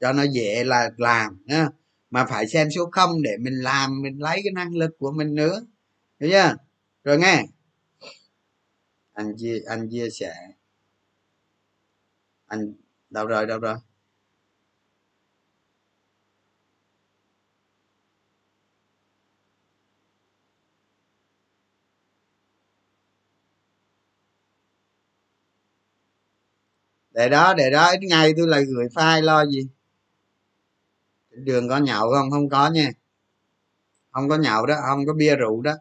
Cho 0.01 0.13
nó 0.13 0.23
dễ 0.23 0.63
là 0.63 0.89
làm 0.97 1.37
nha 1.45 1.67
mà 2.11 2.25
phải 2.25 2.47
xem 2.47 2.67
số 2.75 2.89
không 2.91 3.21
để 3.21 3.31
mình 3.39 3.61
làm, 3.61 4.01
mình 4.01 4.21
lấy 4.21 4.41
cái 4.43 4.51
năng 4.53 4.75
lực 4.75 4.91
của 4.99 5.11
mình 5.11 5.35
nữa. 5.35 5.61
Hiểu 6.19 6.29
chưa? 6.31 6.55
Rồi 7.03 7.17
nghe 7.17 7.43
anh 9.17 9.35
chia 9.37 9.59
anh 9.65 9.89
chia 9.91 10.09
sẻ. 10.09 10.33
Anh, 12.47 12.73
đâu 13.09 13.27
rồi 13.27 13.45
đâu 13.45 13.59
rồi? 13.59 13.75
Để 27.11 27.29
đó 27.29 27.53
để 27.53 27.69
đó, 27.71 27.91
ít 27.91 27.99
ngày 28.09 28.33
tôi 28.37 28.47
lại 28.47 28.63
gửi 28.65 28.87
file 28.87 29.21
lo 29.23 29.45
gì? 29.45 29.67
Đường 31.31 31.69
có 31.69 31.77
nhậu 31.77 32.11
không? 32.11 32.31
Không 32.31 32.49
có 32.49 32.69
nha. 32.69 32.91
Không 34.11 34.29
có 34.29 34.37
nhậu 34.37 34.65
đó, 34.65 34.75
không 34.87 35.05
có 35.05 35.13
bia 35.13 35.35
rượu 35.35 35.61
đó 35.61 35.73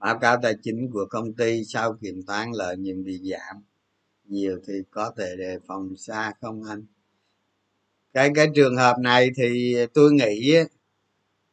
báo 0.00 0.18
cáo 0.18 0.36
tài 0.42 0.54
chính 0.62 0.90
của 0.90 1.06
công 1.10 1.32
ty 1.32 1.64
sau 1.64 1.92
kiểm 1.92 2.22
toán 2.26 2.52
lợi 2.52 2.76
nhuận 2.76 3.04
bị 3.04 3.20
giảm. 3.30 3.62
Nhiều 4.24 4.58
thì 4.66 4.74
có 4.90 5.12
thể 5.18 5.36
đề 5.38 5.58
phòng 5.66 5.96
xa 5.96 6.32
không 6.40 6.64
anh? 6.64 6.84
Cái 8.12 8.30
cái 8.34 8.48
trường 8.54 8.76
hợp 8.76 8.98
này 8.98 9.30
thì 9.36 9.76
tôi 9.94 10.12
nghĩ 10.12 10.54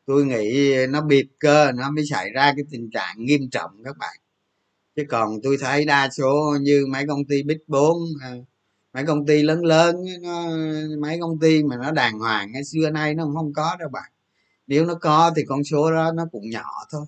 tôi 0.06 0.26
nghĩ 0.26 0.76
nó 0.90 1.02
bịp 1.02 1.28
cơ 1.40 1.72
nó 1.72 1.92
mới 1.92 2.06
xảy 2.06 2.30
ra 2.30 2.54
cái 2.56 2.66
tình 2.72 2.90
trạng 2.92 3.16
nghiêm 3.26 3.50
trọng 3.50 3.84
các 3.84 3.98
bạn. 3.98 4.18
Chứ 4.96 5.04
còn 5.10 5.42
tôi 5.44 5.58
thấy 5.62 5.86
đa 5.86 6.10
số 6.10 6.58
như 6.62 6.86
mấy 6.90 7.08
công 7.08 7.26
ty 7.26 7.44
big 7.44 7.58
4 7.68 7.98
ờ, 8.22 8.38
mấy 8.94 9.06
công 9.06 9.26
ty 9.26 9.44
lớn 9.44 9.66
lớn 9.66 9.96
nó, 10.22 10.48
mấy 11.00 11.20
công 11.22 11.40
ty 11.40 11.64
mà 11.64 11.78
nó 11.78 11.92
đàng 11.92 12.20
hoàng 12.20 12.52
xưa 12.66 12.90
nay 12.90 13.14
nó 13.14 13.32
không 13.36 13.54
có 13.54 13.76
đâu 13.80 13.90
bạn. 13.90 14.12
Nếu 14.68 14.86
nó 14.86 14.94
có 14.96 15.32
thì 15.36 15.44
con 15.48 15.64
số 15.64 15.92
đó 15.92 16.12
nó 16.12 16.26
cũng 16.32 16.50
nhỏ 16.50 16.70
thôi 16.92 17.06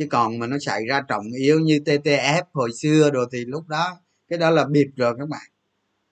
chứ 0.00 0.06
còn 0.10 0.38
mà 0.38 0.46
nó 0.46 0.58
xảy 0.58 0.86
ra 0.86 1.02
trọng 1.08 1.24
yếu 1.38 1.60
như 1.60 1.80
ttf 1.84 2.42
hồi 2.52 2.70
xưa 2.72 3.10
rồi 3.10 3.26
thì 3.32 3.44
lúc 3.44 3.68
đó, 3.68 3.96
cái 4.28 4.38
đó 4.38 4.50
là 4.50 4.66
biệt 4.66 4.88
rồi 4.96 5.14
các 5.18 5.28
bạn. 5.28 5.46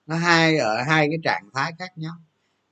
Nó 0.05 0.15
hai 0.15 0.57
ở 0.57 0.81
hai 0.83 1.07
cái 1.09 1.17
trạng 1.23 1.49
thái 1.53 1.73
khác 1.79 1.97
nhau. 1.97 2.13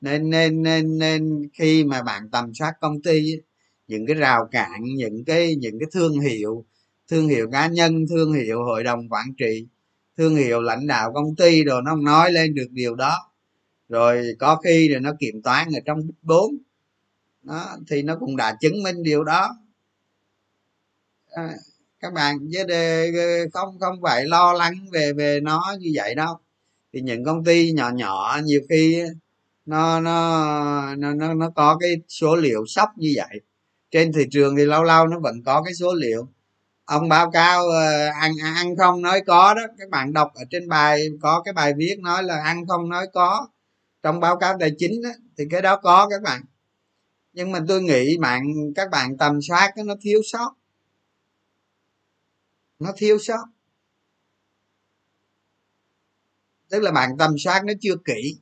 Nên 0.01 0.29
nên 0.29 0.63
nên 0.63 0.97
nên 0.97 1.49
khi 1.53 1.83
mà 1.83 2.03
bạn 2.03 2.29
tầm 2.31 2.53
soát 2.53 2.73
công 2.81 3.01
ty 3.01 3.39
những 3.87 4.05
cái 4.05 4.15
rào 4.15 4.47
cản, 4.51 4.83
những 4.83 5.25
cái 5.25 5.55
những 5.55 5.79
cái 5.79 5.89
thương 5.91 6.19
hiệu 6.19 6.65
thương 7.07 7.27
hiệu 7.27 7.49
cá 7.51 7.67
nhân, 7.67 8.05
thương 8.09 8.33
hiệu 8.33 8.63
hội 8.63 8.83
đồng 8.83 9.09
quản 9.09 9.25
trị, 9.37 9.67
thương 10.17 10.35
hiệu 10.35 10.61
lãnh 10.61 10.87
đạo 10.87 11.11
công 11.13 11.35
ty 11.35 11.63
rồi 11.63 11.81
nó 11.85 11.91
không 11.91 12.03
nói 12.03 12.31
lên 12.31 12.55
được 12.55 12.67
điều 12.71 12.95
đó. 12.95 13.31
Rồi 13.89 14.23
có 14.39 14.55
khi 14.55 14.89
rồi 14.89 14.99
nó 14.99 15.13
kiểm 15.19 15.41
toán 15.41 15.67
ở 15.73 15.79
trong 15.85 15.99
bốn. 16.21 16.57
Đó, 17.43 17.77
thì 17.89 18.01
nó 18.01 18.17
cũng 18.19 18.37
đã 18.37 18.57
chứng 18.61 18.83
minh 18.83 19.03
điều 19.03 19.23
đó 19.23 19.55
à, 21.37 21.49
các 21.99 22.13
bạn 22.13 22.37
chứ 22.53 22.63
đề, 22.67 23.11
không 23.53 23.79
không 23.79 24.01
phải 24.01 24.25
lo 24.25 24.53
lắng 24.53 24.73
về 24.91 25.13
về 25.13 25.39
nó 25.43 25.75
như 25.79 25.91
vậy 25.95 26.15
đâu. 26.15 26.37
Thì 26.93 27.01
những 27.01 27.25
công 27.25 27.43
ty 27.43 27.71
nhỏ 27.71 27.89
nhỏ 27.89 28.39
nhiều 28.43 28.61
khi 28.69 29.03
nó 29.65 29.99
nó 29.99 30.95
nó 30.95 31.13
nó, 31.13 31.33
nó 31.33 31.49
có 31.55 31.77
cái 31.79 31.95
số 32.07 32.35
liệu 32.35 32.65
sốc 32.65 32.89
như 32.97 33.13
vậy. 33.15 33.41
Trên 33.91 34.13
thị 34.13 34.23
trường 34.31 34.55
thì 34.57 34.65
lâu 34.65 34.83
lâu 34.83 35.07
nó 35.07 35.19
vẫn 35.19 35.43
có 35.45 35.61
cái 35.63 35.73
số 35.73 35.93
liệu. 35.93 36.27
Ông 36.85 37.09
báo 37.09 37.31
cáo 37.31 37.67
ờ, 37.69 38.07
ăn 38.21 38.31
ăn 38.43 38.75
không 38.77 39.01
nói 39.01 39.21
có 39.27 39.53
đó 39.53 39.61
các 39.79 39.89
bạn 39.89 40.13
đọc 40.13 40.31
ở 40.35 40.43
trên 40.51 40.69
bài 40.69 41.07
có 41.21 41.41
cái 41.45 41.53
bài 41.53 41.73
viết 41.77 41.95
nói 41.99 42.23
là 42.23 42.41
ăn 42.43 42.67
không 42.67 42.89
nói 42.89 43.07
có. 43.13 43.47
Trong 44.03 44.19
báo 44.19 44.37
cáo 44.37 44.55
tài 44.59 44.71
chính 44.77 45.01
đó, 45.03 45.09
thì 45.37 45.45
cái 45.51 45.61
đó 45.61 45.75
có 45.83 46.07
các 46.09 46.21
bạn. 46.21 46.41
Nhưng 47.33 47.51
mà 47.51 47.59
tôi 47.67 47.81
nghĩ 47.81 48.17
bạn 48.17 48.43
các 48.75 48.89
bạn 48.91 49.17
tầm 49.17 49.41
soát 49.41 49.73
nó 49.85 49.95
thiếu 50.01 50.21
sót 50.31 50.53
nó 52.79 52.93
thiếu 52.97 53.17
sót. 53.19 53.45
Tức 56.69 56.79
là 56.79 56.91
bạn 56.91 57.17
tâm 57.17 57.35
soát 57.37 57.65
nó 57.65 57.73
chưa 57.81 57.95
kỹ. 58.05 58.39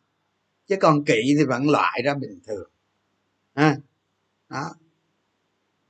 Chứ 0.67 0.75
còn 0.81 1.05
kỹ 1.05 1.35
thì 1.37 1.45
vẫn 1.45 1.69
loại 1.69 2.01
ra 2.05 2.13
bình 2.13 2.39
thường. 2.47 2.69
À, 3.53 3.77
đó. 4.49 4.75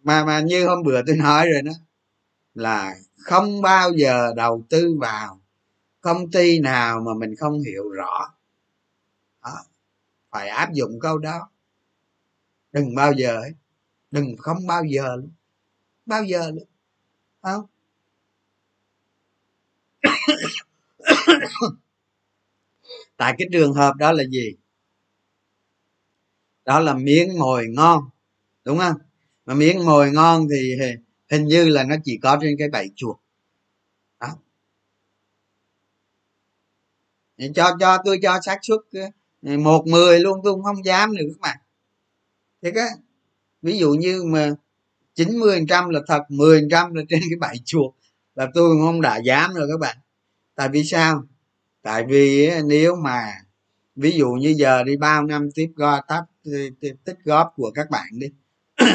Mà 0.03 0.25
mà 0.25 0.41
như 0.41 0.67
hôm 0.67 0.83
bữa 0.83 1.01
tôi 1.07 1.15
nói 1.15 1.49
rồi 1.49 1.61
đó 1.61 1.71
là 2.55 2.95
không 3.17 3.61
bao 3.61 3.91
giờ 3.91 4.33
đầu 4.35 4.65
tư 4.69 4.97
vào 5.01 5.41
công 6.01 6.31
ty 6.31 6.59
nào 6.59 7.01
mà 7.01 7.13
mình 7.13 7.35
không 7.35 7.61
hiểu 7.61 7.89
rõ. 7.89 8.33
Đó. 9.43 9.63
phải 10.31 10.49
áp 10.49 10.73
dụng 10.73 10.99
câu 11.01 11.17
đó. 11.17 11.49
Đừng 12.71 12.95
bao 12.95 13.13
giờ 13.13 13.41
đừng 14.11 14.37
không 14.37 14.67
bao 14.67 14.83
giờ 14.85 15.15
luôn. 15.15 15.31
Bao 16.05 16.23
giờ 16.23 16.51
luôn. 16.51 16.65
Không? 17.41 17.65
tại 23.17 23.35
cái 23.37 23.47
trường 23.51 23.73
hợp 23.73 23.95
đó 23.95 24.11
là 24.11 24.23
gì? 24.23 24.55
Đó 26.65 26.79
là 26.79 26.93
miếng 26.93 27.39
mồi 27.39 27.65
ngon, 27.67 28.03
đúng 28.63 28.77
không? 28.77 28.95
Mà 29.45 29.53
miếng 29.53 29.85
mồi 29.85 30.11
ngon 30.11 30.47
thì 30.51 30.75
hình 31.31 31.45
như 31.45 31.69
là 31.69 31.83
nó 31.83 31.95
chỉ 32.03 32.17
có 32.17 32.37
trên 32.41 32.55
cái 32.59 32.69
bẫy 32.69 32.89
chuột. 32.95 33.17
Đó. 34.19 34.27
Cho 37.55 37.77
cho 37.79 37.97
tôi 38.05 38.19
cho 38.21 38.39
xác 38.45 38.59
suất 38.61 38.79
ờ, 39.41 39.57
một 39.57 39.87
mười 39.87 40.19
luôn, 40.19 40.39
tôi 40.43 40.53
cũng 40.53 40.63
không 40.63 40.85
dám 40.85 41.15
nữa 41.15 41.23
các 41.27 41.41
bạn 41.41 41.57
thế 42.65 42.71
cái 42.71 42.89
ví 43.61 43.77
dụ 43.77 43.91
như 43.93 44.23
mà 44.23 44.51
90 45.15 45.65
trăm 45.69 45.89
là 45.89 45.99
thật 46.07 46.21
10 46.29 46.67
trăm 46.71 46.93
là 46.93 47.03
trên 47.09 47.19
cái 47.29 47.37
bẫy 47.39 47.57
chuột 47.65 47.93
là 48.35 48.47
tôi 48.53 48.77
không 48.85 49.01
đã 49.01 49.17
dám 49.17 49.53
rồi 49.53 49.67
các 49.71 49.79
bạn. 49.79 49.97
Tại 50.55 50.69
vì 50.69 50.83
sao? 50.83 51.23
Tại 51.81 52.05
vì 52.09 52.51
nếu 52.65 52.95
mà 52.95 53.33
ví 53.95 54.11
dụ 54.11 54.31
như 54.31 54.53
giờ 54.57 54.83
đi 54.83 54.97
bao 54.97 55.23
năm 55.23 55.49
tiếp 55.55 55.69
góp 55.75 56.05
tích 57.05 57.17
góp 57.23 57.53
của 57.55 57.71
các 57.75 57.89
bạn 57.89 58.07
đi, 58.11 58.27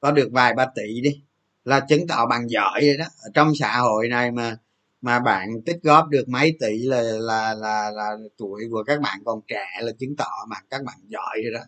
có 0.00 0.10
được 0.10 0.28
vài 0.32 0.54
ba 0.54 0.66
tỷ 0.74 1.00
đi, 1.00 1.22
là 1.64 1.80
chứng 1.80 2.06
tỏ 2.06 2.26
bằng 2.26 2.50
giỏi 2.50 2.80
rồi 2.82 2.96
đó. 2.98 3.04
Ở 3.22 3.30
trong 3.34 3.52
xã 3.54 3.78
hội 3.78 4.08
này 4.08 4.30
mà 4.30 4.56
mà 5.02 5.20
bạn 5.20 5.62
tích 5.66 5.78
góp 5.82 6.08
được 6.08 6.28
mấy 6.28 6.56
tỷ 6.60 6.78
là 6.78 7.02
là 7.02 7.54
là 7.54 7.90
là 7.90 8.16
tuổi 8.38 8.64
của 8.70 8.84
các 8.84 9.00
bạn 9.00 9.18
còn 9.24 9.40
trẻ 9.48 9.66
là 9.80 9.92
chứng 9.98 10.16
tỏ 10.16 10.30
mà 10.48 10.56
các 10.70 10.82
bạn 10.84 10.98
giỏi 11.08 11.36
rồi 11.44 11.52
đó. 11.54 11.60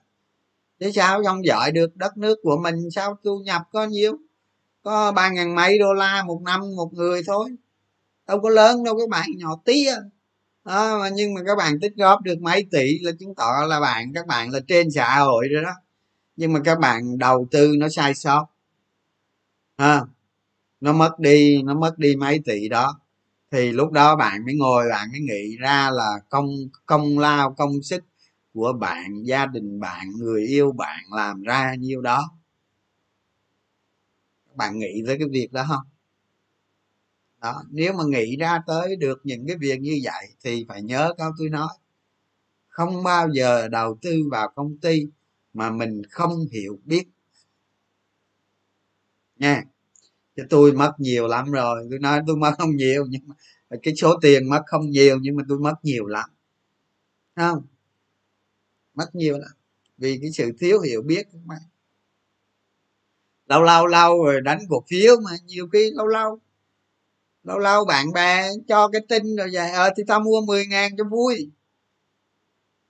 Chứ 0.80 0.90
sao 0.94 1.24
không 1.24 1.46
giỏi 1.46 1.72
được 1.72 1.96
đất 1.96 2.16
nước 2.16 2.38
của 2.42 2.56
mình? 2.62 2.90
Sao 2.94 3.18
thu 3.24 3.38
nhập 3.44 3.62
có 3.72 3.86
nhiêu? 3.86 4.16
Có 4.84 5.12
ba 5.12 5.30
ngàn 5.30 5.54
mấy 5.54 5.78
đô 5.78 5.92
la 5.94 6.24
một 6.26 6.42
năm 6.42 6.60
một 6.76 6.92
người 6.92 7.22
thôi. 7.26 7.50
Đâu 8.28 8.40
có 8.40 8.50
lớn 8.50 8.84
đâu 8.84 8.98
các 8.98 9.08
bạn 9.08 9.28
nhỏ 9.36 9.60
tí 9.64 9.86
à. 9.86 9.96
đó, 10.64 10.98
mà 11.00 11.08
nhưng 11.08 11.34
mà 11.34 11.40
các 11.46 11.56
bạn 11.58 11.80
tích 11.80 11.92
góp 11.96 12.22
được 12.22 12.42
mấy 12.42 12.66
tỷ 12.70 12.98
là 12.98 13.12
chứng 13.20 13.34
tỏ 13.34 13.52
là 13.68 13.80
bạn 13.80 14.12
các 14.14 14.26
bạn 14.26 14.50
là 14.50 14.60
trên 14.68 14.90
xã 14.90 15.18
hội 15.18 15.48
rồi 15.48 15.62
đó. 15.64 15.72
Nhưng 16.36 16.52
mà 16.52 16.60
các 16.64 16.78
bạn 16.80 17.18
đầu 17.18 17.48
tư 17.50 17.74
nó 17.78 17.88
sai 17.88 18.14
sót. 18.14 18.46
À, 19.76 20.02
nó 20.80 20.92
mất 20.92 21.18
đi 21.18 21.62
nó 21.62 21.74
mất 21.74 21.98
đi 21.98 22.16
mấy 22.16 22.40
tỷ 22.44 22.68
đó. 22.68 23.00
Thì 23.52 23.72
lúc 23.72 23.92
đó 23.92 24.16
bạn 24.16 24.44
mới 24.46 24.54
ngồi 24.56 24.84
bạn 24.90 25.08
mới 25.12 25.20
nghĩ 25.20 25.56
ra 25.56 25.90
là 25.90 26.18
công 26.30 26.48
công 26.86 27.18
lao 27.18 27.54
công 27.54 27.82
sức 27.82 28.04
của 28.54 28.72
bạn 28.80 29.22
gia 29.24 29.46
đình 29.46 29.80
bạn 29.80 30.10
người 30.18 30.46
yêu 30.46 30.72
bạn 30.72 31.00
làm 31.10 31.42
ra 31.42 31.74
nhiêu 31.74 32.00
đó 32.02 32.30
bạn 34.56 34.78
nghĩ 34.78 35.02
tới 35.06 35.18
cái 35.18 35.28
việc 35.28 35.52
đó 35.52 35.64
không? 35.68 35.86
Đó, 37.40 37.62
nếu 37.70 37.92
mà 37.92 38.04
nghĩ 38.04 38.36
ra 38.36 38.58
tới 38.66 38.96
được 38.96 39.20
những 39.24 39.46
cái 39.46 39.56
việc 39.56 39.80
như 39.80 40.00
vậy 40.04 40.28
thì 40.44 40.64
phải 40.68 40.82
nhớ 40.82 41.14
câu 41.18 41.30
tôi 41.38 41.48
nói. 41.48 41.68
Không 42.68 43.02
bao 43.02 43.28
giờ 43.32 43.68
đầu 43.68 43.98
tư 44.02 44.22
vào 44.30 44.52
công 44.54 44.76
ty 44.78 45.06
mà 45.52 45.70
mình 45.70 46.02
không 46.10 46.46
hiểu 46.52 46.78
biết. 46.84 47.04
Nha, 49.36 49.64
chứ 50.36 50.42
tôi 50.50 50.72
mất 50.72 50.92
nhiều 50.98 51.26
lắm 51.26 51.50
rồi. 51.52 51.86
Tôi 51.90 51.98
nói 51.98 52.20
tôi 52.26 52.36
mất 52.36 52.52
không 52.58 52.76
nhiều, 52.76 53.06
nhưng 53.08 53.22
mà 53.28 53.34
cái 53.82 53.94
số 53.96 54.18
tiền 54.22 54.50
mất 54.50 54.62
không 54.66 54.90
nhiều, 54.90 55.18
nhưng 55.22 55.36
mà 55.36 55.42
tôi 55.48 55.58
mất 55.58 55.74
nhiều 55.82 56.06
lắm. 56.06 56.30
Không? 57.36 57.62
Mất 58.94 59.14
nhiều 59.14 59.38
lắm. 59.38 59.50
Vì 59.98 60.18
cái 60.22 60.30
sự 60.32 60.52
thiếu 60.58 60.80
hiểu 60.80 61.02
biết 61.02 61.26
các 61.32 61.40
bạn 61.44 61.62
lâu 63.46 63.62
lâu 63.62 63.86
lâu 63.86 64.24
rồi 64.24 64.40
đánh 64.40 64.58
cổ 64.68 64.84
phiếu 64.90 65.16
mà, 65.24 65.30
nhiều 65.46 65.68
khi 65.72 65.90
lâu 65.94 66.06
lâu. 66.06 66.38
Lâu 67.44 67.58
lâu 67.58 67.84
bạn 67.84 68.12
bè 68.12 68.48
cho 68.68 68.88
cái 68.88 69.00
tin 69.08 69.36
rồi 69.36 69.48
vậy. 69.52 69.70
Ờ 69.70 69.90
thì 69.96 70.02
tao 70.06 70.20
mua 70.20 70.40
10 70.40 70.66
ngàn 70.66 70.96
cho 70.96 71.04
vui. 71.04 71.50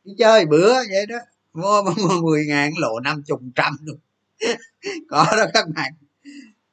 Đi 0.05 0.13
chơi 0.19 0.47
bữa 0.47 0.75
vậy 0.75 1.07
đó. 1.09 1.19
Mua 1.53 1.83
mua 1.97 2.21
10 2.23 2.47
ngàn 2.47 2.73
lộ 2.81 3.01
năm 3.01 3.23
chục 3.27 3.41
trăm 3.55 3.77
luôn. 3.83 3.99
Có 5.11 5.27
đó 5.39 5.47
các 5.55 5.67
bạn. 5.77 5.93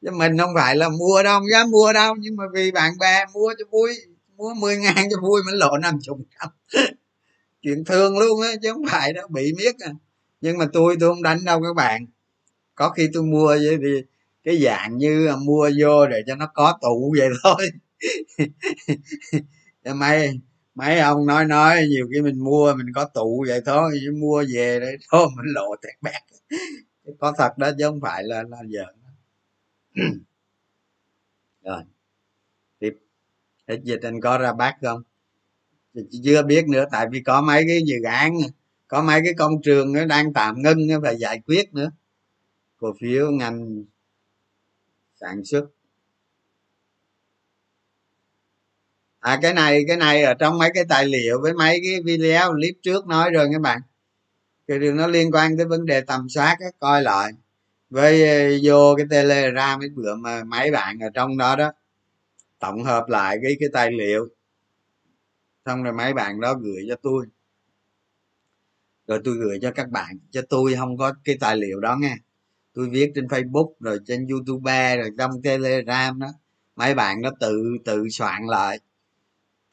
Chứ 0.01 0.11
mình 0.11 0.38
không 0.38 0.51
phải 0.55 0.75
là 0.75 0.89
mua 0.89 1.23
đâu, 1.23 1.39
không 1.39 1.49
dám 1.51 1.71
mua 1.71 1.93
đâu. 1.93 2.15
Nhưng 2.19 2.36
mà 2.36 2.43
vì 2.53 2.71
bạn 2.71 2.93
bè 2.99 3.25
mua 3.34 3.53
cho 3.59 3.65
vui, 3.71 3.93
mua 4.38 4.53
10 4.53 4.77
ngàn 4.77 5.07
cho 5.11 5.21
vui 5.21 5.41
mình 5.45 5.55
lộ 5.55 5.77
năm 5.77 5.99
chục 6.03 6.19
trăm. 6.39 6.49
Chuyện 7.61 7.86
thường 7.86 8.17
luôn 8.19 8.41
á, 8.41 8.49
chứ 8.63 8.73
không 8.73 8.86
phải 8.91 9.13
đó 9.13 9.21
bị 9.29 9.53
miết 9.57 9.75
à. 9.79 9.91
Nhưng 10.41 10.57
mà 10.57 10.65
tôi 10.73 10.97
tôi 10.99 11.09
không 11.09 11.23
đánh 11.23 11.45
đâu 11.45 11.61
các 11.61 11.75
bạn 11.75 12.05
có 12.76 12.89
khi 12.89 13.09
tôi 13.13 13.24
mua 13.24 13.47
vậy 13.47 13.78
thì 13.82 14.01
cái 14.43 14.57
dạng 14.63 14.97
như 14.97 15.30
mua 15.45 15.69
vô 15.80 16.07
để 16.07 16.22
cho 16.28 16.36
nó 16.36 16.47
có 16.53 16.78
tụ 16.82 17.13
vậy 17.17 17.30
thôi. 17.43 17.69
Mấy 19.95 20.39
mấy 20.76 20.99
ông 20.99 21.26
nói 21.26 21.45
nói 21.45 21.88
nhiều 21.89 22.07
khi 22.13 22.22
mình 22.22 22.43
mua 22.43 22.74
mình 22.76 22.88
có 22.95 23.05
tụ 23.05 23.45
vậy 23.47 23.61
thôi, 23.65 23.91
chứ 24.05 24.11
mua 24.22 24.43
về 24.53 24.80
đấy 24.80 24.97
thôi 25.11 25.28
mình 25.36 25.53
lộ 25.53 25.76
tẹt 25.82 25.95
bẹt 26.01 26.22
có 27.19 27.34
thật 27.38 27.57
đó, 27.57 27.72
chứ 27.78 27.86
không 27.86 27.99
phải 28.01 28.24
là 28.24 28.43
là 28.43 28.57
giỡn 28.69 28.95
rồi, 31.63 31.84
tiếp. 32.80 32.93
Hết 33.67 33.80
dịch 33.84 33.99
anh 34.03 34.22
có 34.22 34.38
ra 34.38 34.53
bác 34.53 34.78
không? 34.82 35.03
Chưa 36.24 36.43
biết 36.43 36.67
nữa, 36.67 36.86
tại 36.91 37.07
vì 37.11 37.22
có 37.24 37.41
mấy 37.41 37.63
cái 37.67 37.82
dự 37.86 37.95
án, 38.03 38.34
có 38.88 39.01
mấy 39.03 39.22
cái 39.26 39.34
công 39.34 39.61
trường 39.61 39.93
nó 39.93 40.05
đang 40.05 40.34
tạm 40.34 40.61
ngưng 40.61 41.01
phải 41.01 41.17
giải 41.17 41.41
quyết 41.47 41.74
nữa 41.74 41.91
cổ 42.82 42.93
phiếu 42.99 43.32
ngành 43.32 43.84
sản 45.19 45.45
xuất. 45.45 45.65
À 49.19 49.39
cái 49.41 49.53
này 49.53 49.84
cái 49.88 49.97
này 49.97 50.23
ở 50.23 50.34
trong 50.34 50.57
mấy 50.57 50.69
cái 50.73 50.86
tài 50.89 51.05
liệu 51.05 51.41
với 51.41 51.53
mấy 51.53 51.82
cái 51.84 52.01
video 52.05 52.51
clip 52.51 52.75
trước 52.84 53.07
nói 53.07 53.32
rồi 53.32 53.47
các 53.53 53.61
bạn. 53.61 53.82
Cái 54.67 54.79
điều 54.79 54.93
nó 54.93 55.07
liên 55.07 55.32
quan 55.32 55.57
tới 55.57 55.65
vấn 55.65 55.86
đề 55.86 56.01
tầm 56.01 56.29
soát 56.29 56.57
á, 56.59 56.67
coi 56.79 57.01
lại. 57.01 57.32
Với 57.89 58.29
ờ, 58.29 58.59
vô 58.63 58.95
cái 58.97 59.05
telegram 59.09 59.79
mấy 59.79 59.89
bữa 59.89 60.15
mà 60.15 60.43
mấy 60.43 60.71
bạn 60.71 60.99
ở 60.99 61.09
trong 61.13 61.38
đó 61.38 61.55
đó 61.55 61.71
tổng 62.59 62.84
hợp 62.84 63.09
lại 63.09 63.38
cái 63.43 63.55
cái 63.59 63.69
tài 63.73 63.91
liệu. 63.91 64.27
Xong 65.65 65.84
rồi 65.84 65.93
mấy 65.93 66.13
bạn 66.13 66.39
đó 66.39 66.53
gửi 66.53 66.86
cho 66.89 66.95
tôi. 66.95 67.25
Rồi 69.07 69.21
tôi 69.23 69.36
gửi 69.36 69.59
cho 69.61 69.71
các 69.71 69.89
bạn 69.89 70.17
cho 70.32 70.41
tôi 70.49 70.75
không 70.75 70.97
có 70.97 71.13
cái 71.23 71.38
tài 71.39 71.57
liệu 71.57 71.79
đó 71.79 71.95
nghe 71.99 72.15
tôi 72.74 72.89
viết 72.89 73.11
trên 73.15 73.26
facebook, 73.28 73.72
rồi 73.80 73.99
trên 74.07 74.28
youtube, 74.28 74.97
rồi 74.97 75.09
trong 75.17 75.41
telegram 75.41 76.19
đó. 76.19 76.28
Mấy 76.76 76.95
bạn 76.95 77.22
nó 77.22 77.32
tự 77.39 77.63
tự 77.86 78.09
soạn 78.09 78.45
lại. 78.47 78.80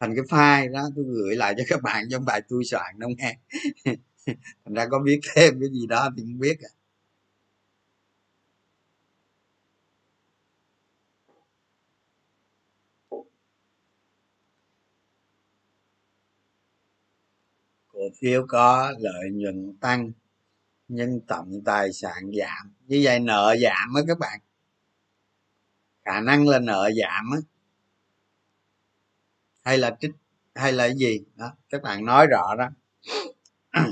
Thành 0.01 0.15
cái 0.17 0.25
file 0.25 0.73
đó, 0.73 0.83
tôi 0.97 1.05
gửi 1.09 1.37
lại 1.37 1.55
cho 1.59 1.65
các 1.69 1.83
bạn 1.83 2.05
trong 2.11 2.25
bài 2.25 2.43
tôi 2.49 2.65
soạn 2.65 2.99
đâu 2.99 3.11
nghe. 3.19 3.39
Thành 4.65 4.75
ra 4.75 4.87
có 4.91 4.99
biết 4.99 5.21
thêm 5.35 5.61
cái 5.61 5.69
gì 5.71 5.87
đó 5.87 6.11
thì 6.17 6.23
không 6.23 6.39
biết 6.39 6.59
à. 6.61 6.71
cổ 17.99 18.01
phiếu 18.21 18.45
có 18.49 18.93
lợi 18.99 19.31
nhuận 19.33 19.77
tăng 19.81 20.13
nhưng 20.89 21.21
tổng 21.21 21.63
tài 21.65 21.93
sản 21.93 22.31
giảm. 22.39 22.73
Như 22.87 23.01
vậy 23.05 23.21
nợ 23.21 23.57
giảm 23.63 23.95
á 23.95 24.03
các 24.09 24.19
bạn. 24.19 24.41
Khả 26.05 26.21
năng 26.21 26.49
là 26.49 26.59
nợ 26.59 26.91
giảm 27.03 27.31
á. 27.33 27.39
Hay 29.65 29.79
là 29.79 29.97
trích, 30.01 30.11
hay 30.55 30.73
là 30.73 30.89
cái 30.89 30.97
gì? 30.97 31.21
Đó, 31.37 31.53
các 31.71 31.83
bạn 31.83 32.05
nói 32.05 32.27
rõ 32.27 32.55
đó. 32.59 32.69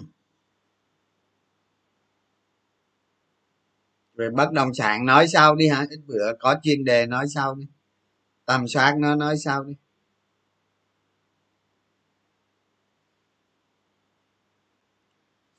Về 4.15 4.31
bất 4.31 4.53
động 4.53 4.75
sản 4.75 5.07
nói 5.07 5.29
sau 5.29 5.55
đi 5.55 5.69
hả? 5.69 5.87
Ít 5.91 6.01
bữa 6.07 6.33
có 6.39 6.57
chuyên 6.63 6.85
đề 6.85 7.07
nói 7.07 7.27
sau 7.35 7.55
đi. 7.55 7.67
Tầm 8.45 8.69
soát 8.69 8.95
nó 8.99 9.15
nói 9.15 9.37
sau 9.39 9.65
đi. 9.65 9.75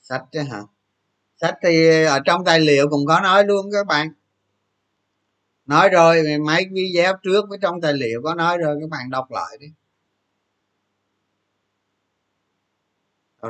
Sách 0.01 0.23
chứ 0.31 0.39
hả? 0.41 0.61
Sách 1.41 1.55
thì 1.63 2.03
ở 2.05 2.19
trong 2.25 2.45
tài 2.45 2.59
liệu 2.59 2.89
cũng 2.89 3.05
có 3.05 3.19
nói 3.19 3.45
luôn 3.45 3.71
các 3.73 3.87
bạn. 3.87 4.09
Nói 5.65 5.89
rồi 5.89 6.23
mấy 6.45 6.65
video 6.71 7.13
trước 7.23 7.45
với 7.49 7.57
trong 7.61 7.81
tài 7.81 7.93
liệu 7.93 8.21
có 8.23 8.35
nói 8.35 8.57
rồi, 8.57 8.77
các 8.81 8.89
bạn 8.89 9.09
đọc 9.09 9.31
lại 9.31 9.57
đi. 9.59 9.67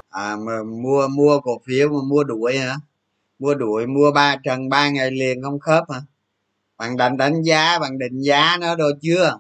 À 0.10 0.36
mà 0.36 0.64
mua 0.64 1.08
mua 1.08 1.40
cổ 1.40 1.62
phiếu 1.66 1.90
mà 1.90 2.00
mua 2.10 2.24
đuổi 2.24 2.58
hả? 2.58 2.76
Mua 3.40 3.56
đuổi, 3.56 3.88
mua 3.88 4.12
ba 4.12 4.36
trần 4.44 4.70
ba 4.70 4.90
ngày 4.90 5.12
liền 5.12 5.42
không 5.44 5.60
khớp 5.60 5.92
hả? 5.92 6.02
Bạn 6.78 6.98
đánh 6.98 7.18
đánh 7.18 7.44
giá, 7.44 7.80
bạn 7.80 7.98
định 7.98 8.20
giá 8.22 8.58
nó 8.62 8.76
rồi 8.76 8.94
chưa? 9.02 9.40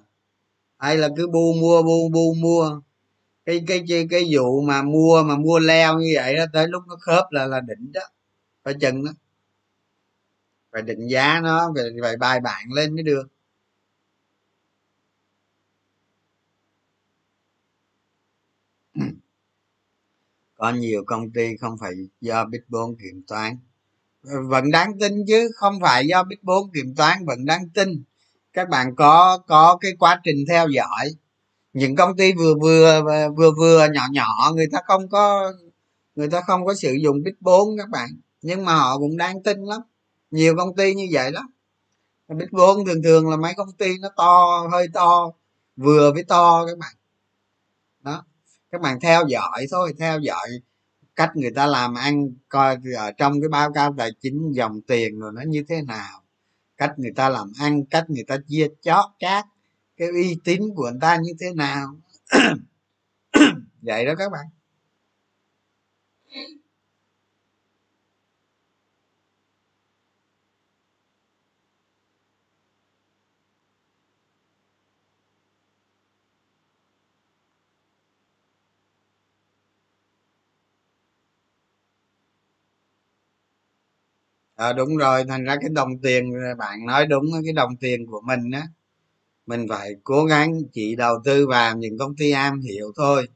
Hay 0.78 0.98
là 0.98 1.10
cứ 1.18 1.28
bu 1.28 1.54
mua, 1.62 1.84
bu 1.84 2.10
bu 2.14 2.34
mua? 2.34 2.82
Cái 3.46 3.64
cái 3.68 3.84
cái 3.90 4.08
cái 4.10 4.24
vụ 4.32 4.62
mà 4.62 4.82
mua 4.82 5.24
mà 5.24 5.36
mua 5.38 5.60
leo 5.60 6.00
như 6.00 6.12
vậy 6.16 6.36
đó, 6.36 6.46
tới 6.54 6.68
lúc 6.68 6.84
nó 6.88 6.96
khớp 7.02 7.26
là 7.32 7.46
là 7.46 7.62
đỉnh 7.62 7.92
đó 7.92 8.02
phải 8.68 8.76
chừng 8.82 9.06
đó. 9.06 9.12
Phải 10.72 10.82
định 10.82 11.08
giá 11.08 11.40
nó 11.44 11.74
phải, 11.76 11.84
phải 12.02 12.18
bài 12.18 12.40
bản 12.40 12.72
lên 12.74 12.96
mới 12.96 13.04
được. 13.04 13.28
Có 20.56 20.72
nhiều 20.72 21.04
công 21.06 21.32
ty 21.32 21.58
không 21.58 21.78
phải 21.78 21.94
do 22.22 22.46
big 22.46 22.62
bốn 22.68 22.96
kiểm 22.96 23.24
toán. 23.28 23.58
Vẫn 24.22 24.72
đáng 24.72 25.00
tin 25.00 25.26
chứ 25.28 25.50
không 25.56 25.80
phải 25.82 26.08
do 26.08 26.24
big 26.24 26.40
bốn 26.42 26.72
kiểm 26.72 26.96
toán 26.96 27.26
vẫn 27.26 27.46
đáng 27.46 27.70
tin. 27.70 28.04
Các 28.54 28.70
bạn 28.70 28.96
có 28.96 29.38
có 29.48 29.78
cái 29.82 29.92
quá 30.00 30.22
trình 30.24 30.46
theo 30.48 30.68
dõi. 30.68 31.16
Những 31.74 31.96
công 31.96 32.18
ty 32.18 32.34
vừa 32.34 32.56
vừa 32.62 33.02
vừa 33.38 33.52
vừa 33.52 33.88
nhỏ 33.94 34.08
nhỏ 34.12 34.52
người 34.56 34.68
ta 34.72 34.80
không 34.88 35.10
có 35.10 35.54
người 36.16 36.30
ta 36.30 36.42
không 36.42 36.66
có 36.66 36.74
sử 36.74 36.94
dụng 36.94 37.24
big 37.24 37.36
bốn 37.40 37.78
các 37.78 37.90
bạn 37.90 38.10
nhưng 38.42 38.66
mà 38.66 38.76
họ 38.76 38.98
cũng 38.98 39.18
đáng 39.18 39.44
tin 39.44 39.64
lắm. 39.64 39.82
Nhiều 40.32 40.56
công 40.58 40.76
ty 40.76 40.94
như 40.94 41.08
vậy 41.12 41.32
lắm. 41.32 41.46
Big 42.28 42.48
bốn 42.52 42.86
thường 42.86 43.04
thường 43.04 43.30
là 43.30 43.38
mấy 43.38 43.54
công 43.58 43.72
ty 43.72 43.98
nó 43.98 44.10
to, 44.16 44.68
hơi 44.72 44.88
to, 44.94 45.32
vừa 45.76 46.14
với 46.14 46.24
to 46.24 46.66
các 46.66 46.78
bạn. 46.78 46.96
Đó. 48.00 48.26
Các 48.72 48.82
bạn 48.82 49.00
theo 49.00 49.24
dõi 49.28 49.66
thôi, 49.72 49.94
theo 50.00 50.20
dõi 50.20 50.48
cách 51.16 51.32
người 51.36 51.52
ta 51.56 51.66
làm 51.68 51.94
ăn, 51.96 52.30
coi 52.50 52.78
ở 52.98 53.12
trong 53.12 53.42
cái 53.42 53.50
báo 53.50 53.72
cáo 53.74 53.96
tài 53.98 54.12
chính 54.22 54.52
dòng 54.52 54.82
tiền 54.82 55.20
rồi 55.20 55.32
nó 55.36 55.42
như 55.48 55.64
thế 55.70 55.82
nào. 55.82 56.24
Cách 56.78 56.94
người 56.98 57.12
ta 57.16 57.30
làm 57.30 57.52
ăn, 57.60 57.86
cách 57.86 58.10
người 58.10 58.24
ta 58.28 58.38
chia 58.48 58.68
chót 58.82 59.06
chát 59.20 59.46
cái 59.98 60.08
uy 60.08 60.38
tín 60.44 60.62
của 60.76 60.84
người 60.84 61.00
ta 61.02 61.18
như 61.18 61.32
thế 61.40 61.54
nào. 61.54 61.96
Vậy 63.82 64.06
đó 64.06 64.14
các 64.18 64.32
bạn. 64.32 64.46
À, 84.58 84.74
đúng 84.74 84.98
rồi 84.98 85.24
thành 85.28 85.44
ra 85.44 85.56
cái 85.62 85.70
đồng 85.70 85.98
tiền 86.04 86.34
bạn 86.58 86.86
nói 86.86 87.06
đúng 87.08 87.26
cái 87.46 87.54
đồng 87.54 87.76
tiền 87.78 88.06
của 88.06 88.22
mình 88.22 88.52
á 88.52 88.68
mình 89.48 89.66
phải 89.70 89.96
cố 90.04 90.26
gắng 90.26 90.62
chỉ 90.74 90.96
đầu 90.96 91.16
tư 91.24 91.48
vào 91.48 91.78
những 91.78 91.98
công 91.98 92.16
ty 92.16 92.32
am 92.32 92.62
hiểu 92.62 92.92
thôi. 92.96 93.28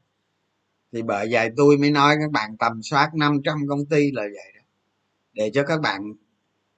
Thì 0.92 1.02
bởi 1.02 1.28
vậy 1.30 1.50
tôi 1.56 1.78
mới 1.78 1.90
nói 1.90 2.16
các 2.20 2.30
bạn 2.30 2.56
tầm 2.56 2.82
soát 2.82 3.14
500 3.14 3.58
công 3.68 3.86
ty 3.86 4.10
là 4.12 4.22
vậy 4.22 4.52
đó. 4.56 4.62
Để 5.32 5.50
cho 5.54 5.64
các 5.64 5.80
bạn 5.80 6.02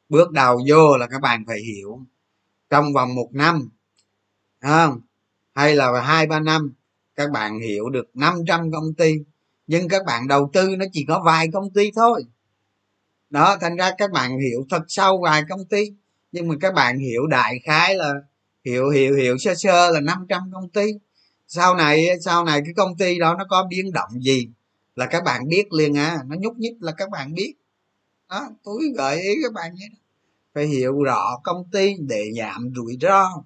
bước 0.08 0.32
đầu 0.32 0.60
vô 0.68 0.96
là 0.96 1.06
các 1.06 1.20
bạn 1.22 1.44
phải 1.46 1.58
hiểu 1.60 2.00
trong 2.70 2.92
vòng 2.92 3.14
một 3.14 3.30
năm 3.32 3.68
không? 4.60 5.00
Hay 5.54 5.76
là 5.76 6.00
hai 6.00 6.26
ba 6.26 6.40
năm 6.40 6.72
các 7.16 7.30
bạn 7.30 7.60
hiểu 7.60 7.90
được 7.90 8.16
500 8.16 8.72
công 8.72 8.94
ty 8.94 9.14
nhưng 9.66 9.88
các 9.88 10.04
bạn 10.06 10.28
đầu 10.28 10.50
tư 10.52 10.76
nó 10.78 10.84
chỉ 10.92 11.04
có 11.08 11.22
vài 11.24 11.48
công 11.52 11.70
ty 11.70 11.90
thôi 11.96 12.24
đó, 13.34 13.56
thành 13.60 13.76
ra 13.76 13.90
các 13.98 14.10
bạn 14.10 14.38
hiểu 14.38 14.66
thật 14.70 14.82
sâu 14.88 15.20
vài 15.22 15.42
công 15.48 15.64
ty. 15.64 15.92
Nhưng 16.32 16.48
mà 16.48 16.54
các 16.60 16.74
bạn 16.74 16.98
hiểu 16.98 17.26
đại 17.26 17.58
khái 17.64 17.94
là 17.94 18.12
hiểu 18.64 18.90
hiểu 18.90 19.14
hiểu 19.14 19.38
sơ 19.38 19.54
sơ 19.54 19.90
là 19.90 20.00
500 20.00 20.50
công 20.52 20.68
ty. 20.68 20.86
Sau 21.48 21.74
này 21.74 22.08
sau 22.20 22.44
này 22.44 22.60
cái 22.64 22.74
công 22.76 22.96
ty 22.96 23.18
đó 23.18 23.34
nó 23.38 23.44
có 23.48 23.66
biến 23.70 23.92
động 23.92 24.10
gì 24.20 24.48
là 24.96 25.06
các 25.06 25.24
bạn 25.24 25.48
biết 25.48 25.72
liền 25.72 25.96
à. 25.96 26.18
Nó 26.26 26.36
nhúc 26.40 26.56
nhích 26.56 26.72
là 26.80 26.92
các 26.92 27.10
bạn 27.10 27.34
biết. 27.34 27.54
Đó 28.30 28.48
tôi 28.64 28.80
gợi 28.96 29.22
ý 29.22 29.34
các 29.42 29.52
bạn 29.52 29.74
nhé. 29.74 29.88
Phải 30.54 30.66
hiểu 30.66 31.02
rõ 31.02 31.40
công 31.44 31.70
ty 31.72 31.94
để 31.98 32.24
giảm 32.38 32.70
rủi 32.76 32.98
ro. 33.00 33.42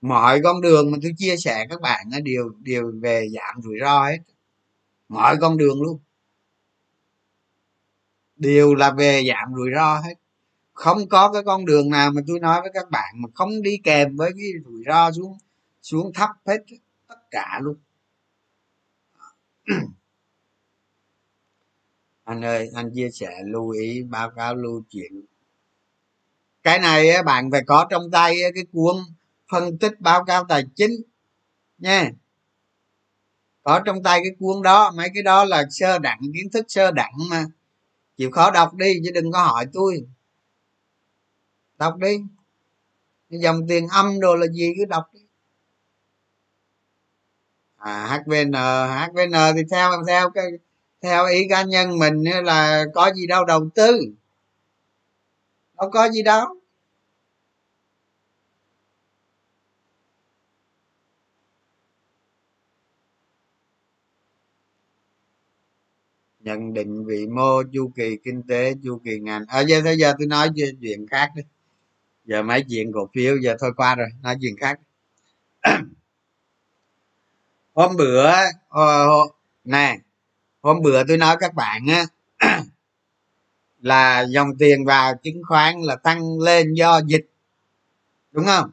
Mọi 0.00 0.40
con 0.44 0.60
đường 0.60 0.90
mà 0.90 0.98
tôi 1.02 1.12
chia 1.16 1.36
sẻ 1.36 1.66
các 1.70 1.80
bạn 1.80 2.06
đều 2.24 2.50
đều 2.58 2.92
về 3.02 3.28
giảm 3.34 3.62
rủi 3.62 3.76
ro 3.80 4.04
hết. 4.04 4.18
Mọi 5.08 5.36
con 5.40 5.56
đường 5.56 5.82
luôn 5.82 5.98
đều 8.40 8.74
là 8.74 8.92
về 8.92 9.22
giảm 9.28 9.54
rủi 9.56 9.70
ro 9.74 10.00
hết. 10.00 10.14
Không 10.72 11.08
có 11.08 11.32
cái 11.32 11.42
con 11.46 11.64
đường 11.64 11.90
nào 11.90 12.10
mà 12.10 12.22
tôi 12.26 12.40
nói 12.40 12.60
với 12.60 12.70
các 12.74 12.90
bạn 12.90 13.14
mà 13.18 13.28
không 13.34 13.62
đi 13.62 13.78
kèm 13.84 14.16
với 14.16 14.30
cái 14.36 14.52
rủi 14.64 14.82
ro 14.86 15.12
xuống 15.12 15.38
xuống 15.82 16.12
thấp 16.14 16.30
hết 16.46 16.58
tất 17.08 17.30
cả 17.30 17.60
luôn. 17.62 17.76
Anh 22.24 22.44
ơi, 22.44 22.70
anh 22.74 22.90
chia 22.94 23.10
sẻ 23.10 23.30
lưu 23.46 23.70
ý, 23.70 24.02
báo 24.02 24.30
cáo 24.30 24.54
lưu 24.54 24.82
chuyện. 24.90 25.12
cái 26.62 26.78
này 26.78 27.22
bạn 27.22 27.50
phải 27.50 27.62
có 27.66 27.86
trong 27.90 28.10
tay 28.10 28.36
cái 28.54 28.64
cuốn 28.72 28.96
phân 29.52 29.78
tích 29.78 30.00
báo 30.00 30.24
cáo 30.24 30.44
tài 30.48 30.64
chính 30.76 30.90
nha. 31.78 32.10
Có 33.62 33.80
trong 33.84 34.02
tay 34.02 34.20
cái 34.24 34.32
cuốn 34.38 34.62
đó, 34.62 34.90
mấy 34.96 35.08
cái 35.14 35.22
đó 35.22 35.44
là 35.44 35.64
sơ 35.70 35.98
đẳng, 35.98 36.20
kiến 36.34 36.50
thức 36.52 36.64
sơ 36.68 36.90
đẳng 36.90 37.14
mà 37.30 37.44
chịu 38.20 38.30
khó 38.30 38.50
đọc 38.50 38.74
đi, 38.74 39.00
chứ 39.04 39.10
đừng 39.14 39.32
có 39.32 39.42
hỏi 39.42 39.66
tôi. 39.72 40.06
Đọc 41.78 41.96
đi. 41.96 42.20
Dòng 43.30 43.66
tiền 43.68 43.88
âm 43.88 44.20
đồ 44.20 44.36
là 44.36 44.46
gì 44.46 44.72
cứ 44.78 44.84
đọc 44.84 45.04
đi. 45.12 45.20
À 47.76 48.22
hvn 48.26 48.52
hvn 49.14 49.32
thì 49.56 49.62
theo 49.70 49.90
theo 50.06 50.30
cái, 50.30 50.46
theo 51.00 51.26
ý 51.26 51.48
cá 51.48 51.62
nhân 51.62 51.98
mình 51.98 52.24
là 52.44 52.84
có 52.94 53.12
gì 53.14 53.26
đâu 53.26 53.44
đầu 53.44 53.68
tư. 53.74 54.00
Đâu 55.78 55.90
có 55.90 56.08
gì 56.08 56.22
đâu. 56.22 56.46
Nhận 66.40 66.74
định 66.74 67.04
vị 67.04 67.26
mô 67.26 67.62
chu 67.72 67.90
kỳ 67.96 68.16
kinh 68.24 68.42
tế 68.42 68.74
chu 68.84 69.00
kỳ 69.04 69.18
ngành. 69.18 69.44
Ở 69.48 69.60
à, 69.60 69.60
giờ 69.60 69.80
bây 69.84 69.98
giờ 69.98 70.12
tôi 70.18 70.26
nói 70.26 70.50
chuyện 70.80 71.06
khác 71.06 71.30
đi. 71.36 71.42
Giờ 72.24 72.42
mấy 72.42 72.64
chuyện 72.68 72.92
cổ 72.92 73.08
phiếu 73.14 73.36
giờ 73.36 73.56
thôi 73.60 73.72
qua 73.76 73.94
rồi 73.94 74.08
nói 74.22 74.36
chuyện 74.40 74.56
khác 74.56 74.80
hôm 77.74 77.96
bữa 77.96 78.30
uh, 78.68 79.34
nè 79.64 79.98
hôm 80.62 80.82
bữa 80.82 81.04
tôi 81.04 81.16
nói 81.16 81.36
các 81.40 81.54
bạn 81.54 81.86
á 81.88 82.04
là 83.80 84.26
dòng 84.28 84.58
tiền 84.58 84.84
vào 84.84 85.14
chứng 85.22 85.42
khoán 85.48 85.80
là 85.80 85.96
tăng 85.96 86.38
lên 86.38 86.74
do 86.74 87.00
dịch 87.06 87.26
đúng 88.32 88.44
không? 88.46 88.70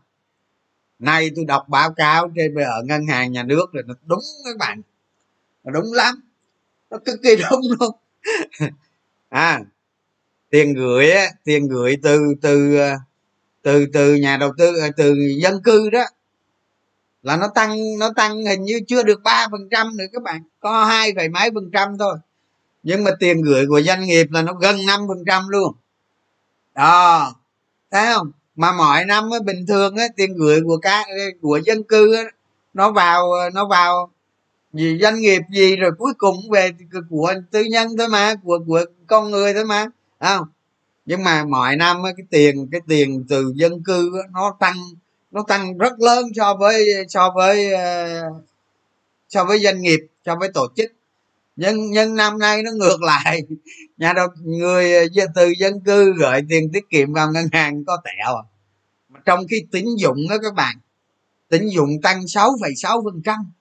Nay 0.99 1.31
tôi 1.35 1.45
đọc 1.45 1.69
báo 1.69 1.93
cáo 1.93 2.31
trên 2.35 2.55
ở 2.55 2.83
ngân 2.83 3.07
hàng 3.07 3.31
nhà 3.31 3.43
nước 3.43 3.65
rồi 3.73 3.83
nó 3.87 3.93
đúng 4.05 4.19
các 4.45 4.57
bạn 4.57 4.81
nó 5.63 5.71
đúng 5.71 5.93
lắm 5.93 6.26
nó 6.89 6.97
cực 7.05 7.19
kỳ 7.23 7.35
đúng 7.35 7.61
luôn. 7.79 7.91
À 9.29 9.61
tiền 10.49 10.73
gửi 10.73 11.11
á, 11.11 11.27
tiền 11.43 11.67
gửi 11.67 11.97
từ 12.03 12.19
từ 12.41 12.77
ờ, 12.77 12.95
từ 13.61 13.85
từ 13.93 14.15
nhà 14.15 14.37
đầu 14.37 14.53
tư 14.57 14.73
ờ, 14.81 14.89
từ 14.97 15.15
dân 15.41 15.61
cư 15.63 15.89
đó 15.89 16.03
là 17.23 17.37
nó 17.37 17.47
tăng 17.55 17.77
nó 17.99 18.09
tăng 18.15 18.45
hình 18.45 18.63
như 18.63 18.79
chưa 18.87 19.03
được 19.03 19.23
ba 19.23 19.47
phần 19.51 19.69
trăm 19.71 19.97
nữa 19.97 20.05
các 20.13 20.23
bạn 20.23 20.41
có 20.59 20.85
hai 20.85 21.13
phẩy 21.15 21.29
mấy 21.29 21.49
phần 21.55 21.69
trăm 21.73 21.97
thôi. 21.97 22.17
Nhưng 22.83 23.03
mà 23.03 23.11
tiền 23.19 23.41
gửi 23.41 23.65
của 23.67 23.81
doanh 23.81 24.01
nghiệp 24.05 24.27
là 24.31 24.41
nó 24.41 24.53
gần 24.53 24.85
năm 24.85 25.01
phần 25.07 25.23
trăm 25.27 25.47
luôn. 25.47 25.73
Đó 26.75 27.33
thấy 27.91 28.05
không? 28.15 28.31
Mà 28.55 28.71
mọi 28.71 29.05
năm 29.05 29.29
á, 29.31 29.39
bình 29.45 29.65
thường 29.67 29.95
á, 29.95 30.05
tiền 30.15 30.33
gửi 30.37 30.61
của 30.65 30.77
các 30.77 31.05
của 31.41 31.59
dân 31.65 31.83
cư 31.83 32.15
á, 32.15 32.23
nó 32.73 32.91
vào 32.91 33.31
ờ, 33.31 33.49
nó 33.49 33.67
vào 33.67 34.11
gì 34.77 34.97
doanh 35.01 35.19
nghiệp 35.19 35.41
gì 35.53 35.75
rồi 35.75 35.91
cuối 35.97 36.13
cùng 36.17 36.35
về 36.51 36.71
của 37.09 37.33
tư 37.51 37.63
nhân 37.63 37.87
thôi 37.97 38.07
mà 38.07 38.35
của 38.43 38.59
của 38.67 38.85
con 39.07 39.31
người 39.31 39.53
thôi 39.53 39.65
mà 39.65 39.85
không? 40.19 40.47
Nhưng 41.05 41.23
mà 41.23 41.45
mọi 41.45 41.75
năm 41.75 41.97
cái 42.03 42.25
tiền 42.29 42.67
cái 42.71 42.81
tiền 42.87 43.25
từ 43.29 43.53
dân 43.55 43.83
cư 43.83 44.11
nó 44.33 44.57
tăng 44.59 44.75
nó 45.31 45.43
tăng 45.47 45.77
rất 45.77 45.99
lớn 45.99 46.25
so 46.35 46.55
với 46.55 46.89
so 47.09 47.31
với 47.35 47.73
ờ, 47.73 48.21
so 49.29 49.43
với 49.43 49.59
doanh 49.59 49.81
nghiệp 49.81 49.99
so 50.25 50.35
với 50.35 50.49
tổ 50.53 50.67
chức. 50.75 50.91
Nhưng 51.55 51.91
nhưng 51.91 52.15
năm 52.15 52.39
nay 52.39 52.63
nó 52.63 52.71
ngược 52.71 53.01
lại. 53.01 53.41
Nhà 53.97 54.13
đầu 54.13 54.27
người 54.43 54.91
từ 55.35 55.53
dân 55.59 55.79
cư 55.85 56.13
gửi 56.17 56.41
tiền 56.49 56.69
tiết 56.73 56.89
kiệm 56.89 57.13
vào 57.13 57.31
ngân 57.31 57.45
hàng 57.51 57.85
có 57.85 57.97
tẹo 58.03 58.35
à. 58.35 58.43
trong 59.25 59.47
khi 59.49 59.65
tín 59.71 59.85
dụng 59.97 60.17
đó 60.29 60.35
các 60.43 60.53
bạn 60.53 60.75
tín 61.49 61.67
dụng 61.67 61.89
tăng 62.03 62.21
6,6 62.21 63.03
phần 63.03 63.21
trăm 63.25 63.51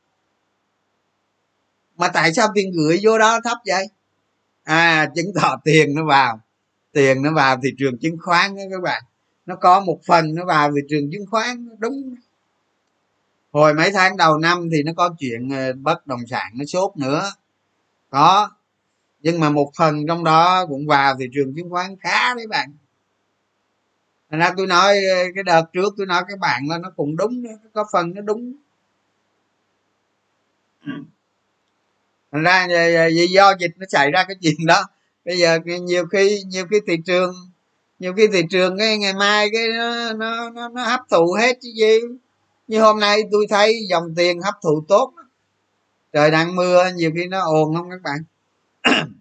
mà 1.97 2.09
tại 2.09 2.32
sao 2.34 2.49
tiền 2.55 2.72
gửi 2.72 3.01
vô 3.03 3.18
đó 3.18 3.40
thấp 3.44 3.59
vậy? 3.66 3.86
À 4.64 5.11
chứng 5.14 5.26
tỏ 5.34 5.57
tiền 5.64 5.94
nó 5.94 6.05
vào. 6.05 6.40
Tiền 6.92 7.22
nó 7.22 7.32
vào 7.32 7.57
thị 7.62 7.70
trường 7.78 7.99
chứng 7.99 8.16
khoán 8.20 8.57
đó 8.57 8.62
các 8.70 8.82
bạn. 8.82 9.03
Nó 9.47 9.57
có 9.57 9.80
một 9.80 10.01
phần 10.07 10.34
nó 10.34 10.44
vào 10.44 10.70
thị 10.70 10.80
trường 10.88 11.11
chứng 11.12 11.26
khoán 11.30 11.68
đúng. 11.78 12.14
Hồi 13.53 13.74
mấy 13.74 13.90
tháng 13.92 14.16
đầu 14.16 14.38
năm 14.38 14.68
thì 14.72 14.82
nó 14.82 14.92
có 14.97 15.14
chuyện 15.18 15.51
ờ, 15.51 15.72
bất 15.72 16.07
động 16.07 16.20
sản 16.30 16.53
nó 16.55 16.64
sốt 16.64 16.97
nữa. 16.97 17.30
Có. 18.11 18.51
Nhưng 19.20 19.40
mà 19.40 19.51
một 19.51 19.70
phần 19.78 20.07
trong 20.07 20.24
đó 20.24 20.66
cũng 20.68 20.86
vào 20.86 21.16
thị 21.18 21.26
trường 21.34 21.55
chứng 21.57 21.70
khoán 21.70 21.97
khá 22.01 22.34
đấy 22.34 22.47
bạn. 22.47 22.72
Thành 24.30 24.40
ra 24.40 24.53
tôi 24.57 24.66
nói 24.66 24.97
ờ, 25.05 25.24
cái 25.34 25.44
đợt 25.44 25.62
trước 25.72 25.94
tôi 25.97 26.07
nói 26.07 26.22
các 26.28 26.38
bạn 26.38 26.62
là 26.68 26.78
nó 26.78 26.90
cũng 26.97 27.16
đúng 27.16 27.42
có 27.72 27.84
phần 27.92 28.14
nó 28.14 28.20
đúng 28.22 28.53
thành 32.33 32.43
ra 32.43 32.66
ờ, 32.70 32.95
ờ, 32.95 33.09
vì 33.09 33.27
do 33.27 33.55
dịch 33.61 33.70
nó 33.77 33.87
xảy 33.89 34.11
ra 34.11 34.24
cái 34.29 34.37
chuyện 34.43 34.66
đó. 34.66 34.83
Bây 35.24 35.39
giờ 35.39 35.59
nhiều 35.83 36.07
khi 36.07 36.43
nhiều 36.47 36.66
khi 36.70 36.81
thị 36.87 36.97
trường 37.07 37.35
nhiều 37.99 38.12
khi 38.16 38.29
thị 38.33 38.43
trường 38.51 38.79
cái 38.79 38.99
ngày 38.99 39.14
mai 39.14 39.49
cái 39.53 39.62
nó 39.79 40.12
nó 40.12 40.51
nó, 40.51 40.68
nó 40.68 40.85
hấp 40.85 41.01
thụ 41.11 41.33
hết 41.33 41.59
chứ 41.62 41.68
gì. 41.77 41.99
Như 42.68 42.81
hôm 42.81 43.01
nay 43.01 43.22
tôi 43.33 43.47
thấy 43.51 43.81
dòng 43.91 44.14
tiền 44.16 44.41
hấp 44.41 44.55
thụ 44.62 44.85
tốt 44.89 45.12
trời 46.16 46.31
đang 46.31 46.57
mưa 46.57 46.85
nhiều 46.95 47.11
khi 47.14 47.27
nó 47.27 47.41
ồn 47.41 47.74
không 47.77 47.91
các 47.91 48.01
bạn? 48.03 48.18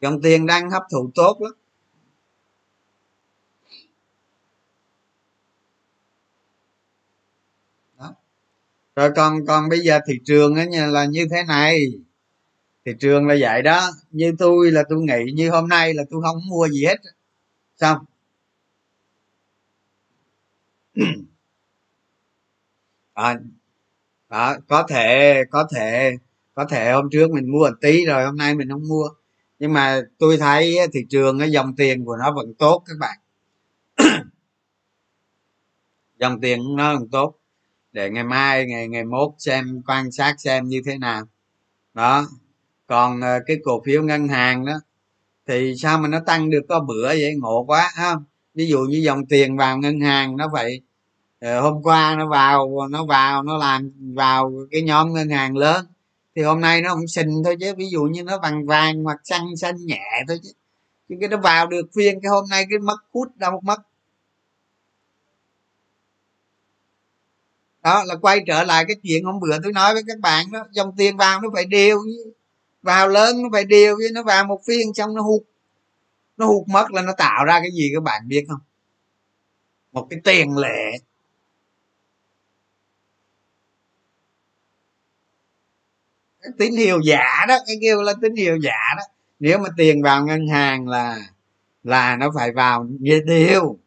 Dòng 0.00 0.22
tiền 0.22 0.46
đang 0.46 0.70
hấp 0.70 0.82
thụ 0.92 1.10
tốt 1.14 1.36
lắm. 1.40 1.52
Rồi 9.00 9.10
còn 9.16 9.46
còn 9.46 9.68
bây 9.68 9.80
giờ 9.80 10.00
thị 10.06 10.14
trường 10.24 10.54
á 10.54 10.66
là 10.88 11.04
như 11.04 11.26
thế 11.30 11.42
này. 11.48 11.86
Thị 12.86 12.92
trường 13.00 13.26
là 13.26 13.36
vậy 13.40 13.62
đó. 13.62 13.90
Như 14.10 14.32
tôi 14.38 14.70
là 14.70 14.82
tôi 14.88 15.00
nghĩ 15.02 15.32
như 15.34 15.50
hôm 15.50 15.68
nay 15.68 15.94
là 15.94 16.02
tôi 16.10 16.22
không 16.22 16.36
mua 16.48 16.68
gì 16.68 16.84
hết. 16.84 16.96
Xong. 17.76 17.98
À, 23.14 23.38
đó 24.28 24.56
có 24.68 24.86
thể 24.88 25.42
có 25.50 25.68
thể 25.74 26.12
có 26.54 26.64
thể 26.64 26.92
hôm 26.92 27.08
trước 27.12 27.30
mình 27.30 27.50
mua 27.52 27.58
một 27.58 27.76
tí 27.80 28.06
rồi 28.06 28.24
hôm 28.24 28.36
nay 28.36 28.54
mình 28.54 28.68
không 28.70 28.88
mua. 28.88 29.08
Nhưng 29.58 29.72
mà 29.72 30.02
tôi 30.18 30.36
thấy 30.36 30.78
thị 30.92 31.00
trường 31.10 31.38
cái 31.38 31.50
dòng 31.50 31.76
tiền 31.76 32.04
của 32.04 32.16
nó 32.16 32.32
vẫn 32.32 32.54
tốt 32.54 32.82
các 32.86 32.94
bạn. 33.00 33.18
Dòng 36.18 36.40
tiền 36.40 36.76
nó 36.76 36.98
vẫn 36.98 37.08
tốt 37.08 37.39
để 37.92 38.10
ngày 38.10 38.24
mai, 38.24 38.66
ngày 38.66 38.88
ngày 38.88 39.04
mốt 39.04 39.30
xem, 39.38 39.82
quan 39.86 40.12
sát 40.12 40.34
xem 40.40 40.68
như 40.68 40.82
thế 40.86 40.98
nào. 40.98 41.22
Đó. 41.94 42.26
Còn 42.86 43.20
ờ, 43.20 43.40
cái 43.46 43.56
cổ 43.64 43.82
phiếu 43.86 44.02
ngân 44.02 44.28
hàng 44.28 44.64
đó, 44.66 44.74
thì 45.48 45.74
sao 45.78 45.98
mà 45.98 46.08
nó 46.08 46.20
tăng 46.26 46.50
được 46.50 46.62
có 46.68 46.80
bữa 46.80 47.08
vậy? 47.08 47.34
Ngộ 47.40 47.64
quá 47.64 47.90
không? 47.96 48.24
Ví 48.54 48.66
dụ 48.68 48.80
như 48.80 48.98
dòng 48.98 49.26
tiền 49.26 49.56
vào 49.56 49.78
ngân 49.78 50.00
hàng 50.00 50.36
nó 50.36 50.48
vậy. 50.52 50.82
Ờ, 51.40 51.60
hôm 51.60 51.82
qua 51.82 52.16
nó 52.18 52.28
vào 52.28 52.88
nó 52.90 53.06
vào, 53.06 53.42
nó 53.42 53.58
làm 53.58 53.92
vào 54.16 54.52
cái 54.70 54.82
nhóm 54.82 55.12
ngân 55.14 55.30
hàng 55.30 55.56
lớn, 55.56 55.86
thì 56.36 56.42
hôm 56.42 56.60
nay 56.60 56.82
nó 56.82 56.90
không 56.90 57.08
xình 57.08 57.42
thôi 57.44 57.56
chứ. 57.60 57.74
Ví 57.76 57.86
dụ 57.90 58.02
như 58.04 58.22
nó 58.24 58.38
vàng 58.42 58.66
vàng 58.66 59.04
hoặc 59.04 59.20
xanh 59.24 59.56
xanh 59.56 59.76
nhẹ 59.86 60.02
thôi 60.28 60.38
chứ. 60.42 60.50
Chứ 61.08 61.16
cái 61.20 61.28
nó 61.28 61.36
vào 61.38 61.66
được 61.66 61.86
phiên 61.96 62.20
cái 62.22 62.30
hôm 62.30 62.44
nay 62.50 62.66
cái 62.70 62.78
mất 62.78 62.98
hút 63.14 63.28
đâu 63.36 63.60
mất. 63.64 63.80
Đó, 67.82 68.04
là 68.06 68.16
quay 68.16 68.40
trở 68.46 68.64
lại 68.64 68.84
cái 68.88 68.96
chuyện 69.02 69.24
hôm 69.24 69.40
bữa 69.40 69.58
tôi 69.62 69.72
nói 69.72 69.94
với 69.94 70.02
các 70.06 70.18
bạn 70.20 70.52
đó, 70.52 70.66
dòng 70.70 70.94
tiền 70.96 71.16
vào 71.16 71.40
nó 71.40 71.48
phải 71.54 71.64
đều 71.64 71.98
vào 72.82 73.08
lớn 73.08 73.42
nó 73.42 73.48
phải 73.52 73.64
đều 73.64 73.96
với 73.96 74.08
nó 74.12 74.22
vào 74.22 74.44
một 74.44 74.60
phiên 74.66 74.94
xong 74.94 75.14
nó 75.14 75.22
hụt 75.22 75.42
nó 76.36 76.46
hụt 76.46 76.68
mất 76.68 76.92
là 76.92 77.02
nó 77.02 77.12
tạo 77.18 77.44
ra 77.44 77.60
cái 77.60 77.70
gì 77.72 77.90
các 77.94 78.02
bạn 78.02 78.28
biết 78.28 78.44
không? 78.48 78.60
Một 79.92 80.06
cái 80.10 80.20
tiền 80.24 80.56
lệ. 80.56 80.92
Cái 86.42 86.52
tín 86.58 86.72
hiệu 86.76 87.00
giả 87.04 87.46
đó, 87.48 87.58
cái 87.66 87.76
kêu 87.80 88.02
là 88.02 88.12
tín 88.22 88.36
hiệu 88.36 88.58
giả 88.62 88.94
đó. 88.96 89.02
Nếu 89.40 89.58
mà 89.58 89.68
tiền 89.76 90.02
vào 90.02 90.26
ngân 90.26 90.48
hàng 90.48 90.88
là 90.88 91.18
là 91.84 92.16
nó 92.16 92.30
phải 92.34 92.52
vào 92.52 92.86
như 93.00 93.20
điều 93.26 93.78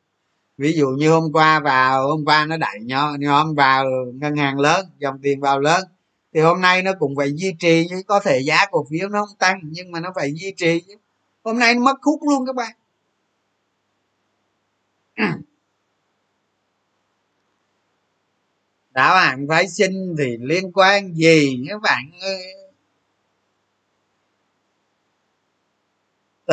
ví 0.58 0.74
dụ 0.74 0.88
như 0.88 1.12
hôm 1.12 1.32
qua 1.34 1.60
vào, 1.60 2.08
hôm 2.08 2.26
qua 2.26 2.45
nó 2.45 2.58
đẩy 2.58 2.80
nhóm 2.82 3.20
nhóm 3.20 3.56
vào 3.56 3.86
ngân 4.14 4.36
hàng 4.36 4.60
lớn, 4.60 4.86
dòng 4.99 5.20
tiền 5.22 5.39
vào 5.41 5.60
lớn. 5.60 5.84
Thì 6.34 6.41
hôm 6.41 6.62
nay 6.62 6.82
nó 6.84 6.91
cũng 6.99 7.16
phải 7.18 7.34
duy 7.36 7.54
trì, 7.60 7.88
chứ 7.89 8.01
có 8.08 8.20
thể 8.20 8.39
giá 8.39 8.66
cổ 8.72 8.86
phiếu 8.89 9.10
nó 9.10 9.26
không 9.26 9.38
tăng, 9.38 9.60
nhưng 9.64 9.91
mà 9.91 9.99
nó 9.99 10.12
phải 10.16 10.34
duy 10.36 10.54
trì 10.58 10.80
chứ. 10.88 10.95
Hôm 11.43 11.60
nay 11.60 11.76
nó 11.76 11.82
mất 11.82 11.95
khúc 12.01 12.20
luôn 12.30 12.45
các 12.45 12.56
bạn. 12.56 12.76
Đảo 18.91 19.16
hạn 19.16 19.47
phái 19.49 19.68
sinh 19.68 20.16
thì 20.18 20.38
liên 20.39 20.72
quan 20.72 21.14
gì? 21.14 21.66
Các 21.70 21.82
bạn 21.82 22.12
ơi 22.22 22.43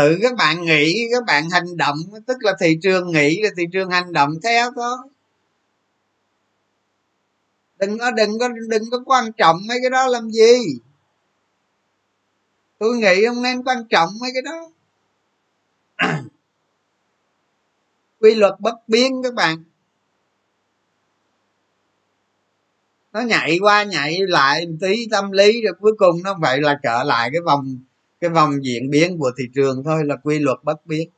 tự 0.01 0.19
các 0.23 0.37
bạn 0.37 0.65
nghĩ, 0.65 1.09
các 1.13 1.25
bạn 1.27 1.51
hành 1.51 1.77
động, 1.77 1.97
tức 2.27 2.37
là 2.41 2.53
thị 2.61 2.79
trường 2.83 3.13
nghĩ 3.13 3.41
là 3.43 3.51
thị 3.57 3.65
trường 3.73 3.91
hành 3.91 4.13
động 4.13 4.31
theo 4.43 4.71
thôi 4.77 4.97
đừng 7.81 7.99
có 7.99 8.11
đừng 8.11 8.39
có 8.39 8.49
đừng 8.69 8.91
có 8.91 8.99
quan 9.07 9.33
trọng 9.33 9.57
mấy 9.69 9.79
cái 9.83 9.91
đó 9.91 10.07
làm 10.07 10.31
gì. 10.31 10.79
Tôi 12.79 12.97
nghĩ 12.97 13.27
không 13.27 13.43
nên 13.43 13.63
quan 13.63 13.85
trọng 13.91 14.09
mấy 14.21 14.31
cái 14.35 14.43
đó. 14.43 14.71
Quy 18.21 18.35
luật 18.35 18.61
bất 18.61 18.89
biến 18.89 19.23
các 19.23 19.35
bạn. 19.35 19.65
Nó 23.13 23.21
nhảy 23.21 23.59
qua 23.61 23.83
nhảy 23.83 24.19
lại 24.29 24.67
một 24.67 24.77
tí 24.81 25.07
tâm 25.11 25.33
lý 25.33 25.63
rồi 25.63 25.73
cuối 25.81 25.93
cùng 25.99 26.23
nó 26.23 26.35
vậy 26.41 26.61
là 26.61 26.81
trở 26.83 27.03
lại 27.05 27.31
cái 27.33 27.41
vòng 27.41 27.79
cái 28.21 28.31
vòng 28.31 28.65
diễn 28.65 28.91
biến 28.91 29.19
của 29.19 29.31
thị 29.39 29.45
trường 29.55 29.85
thôi 29.85 30.05
là 30.05 30.17
quy 30.17 30.39
luật 30.39 30.59
bất 30.65 30.87
biến. 30.87 31.09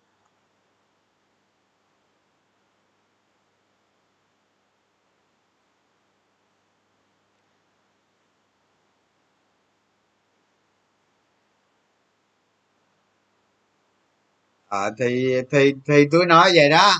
À, 14.68 14.90
thì 14.98 15.34
thì 15.50 15.74
thì 15.86 16.04
tôi 16.10 16.26
nói 16.26 16.50
vậy 16.54 16.70
đó. 16.70 16.92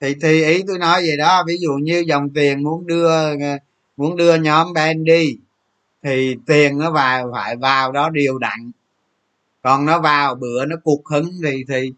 Thì 0.00 0.14
thì 0.22 0.44
ý 0.44 0.62
tôi 0.66 0.78
nói 0.78 1.02
vậy 1.06 1.16
đó. 1.16 1.44
Ví 1.46 1.56
dụ 1.60 1.70
như 1.82 2.04
dòng 2.06 2.30
tiền 2.34 2.62
muốn 2.62 2.86
đưa 2.86 3.10
muốn 3.96 4.16
đưa 4.16 4.34
nhóm 4.34 4.72
ben 4.72 5.04
đi 5.04 5.36
thì 6.02 6.36
tiền 6.46 6.78
nó 6.78 6.90
vào 6.90 7.30
phải 7.32 7.56
vào 7.56 7.92
đó 7.92 8.10
điều 8.10 8.38
đặn 8.38 8.72
còn 9.62 9.86
nó 9.86 10.00
vào 10.00 10.34
bữa 10.34 10.64
nó 10.66 10.76
cục 10.84 11.06
hứng 11.06 11.30
thì 11.44 11.64
thì 11.68 11.92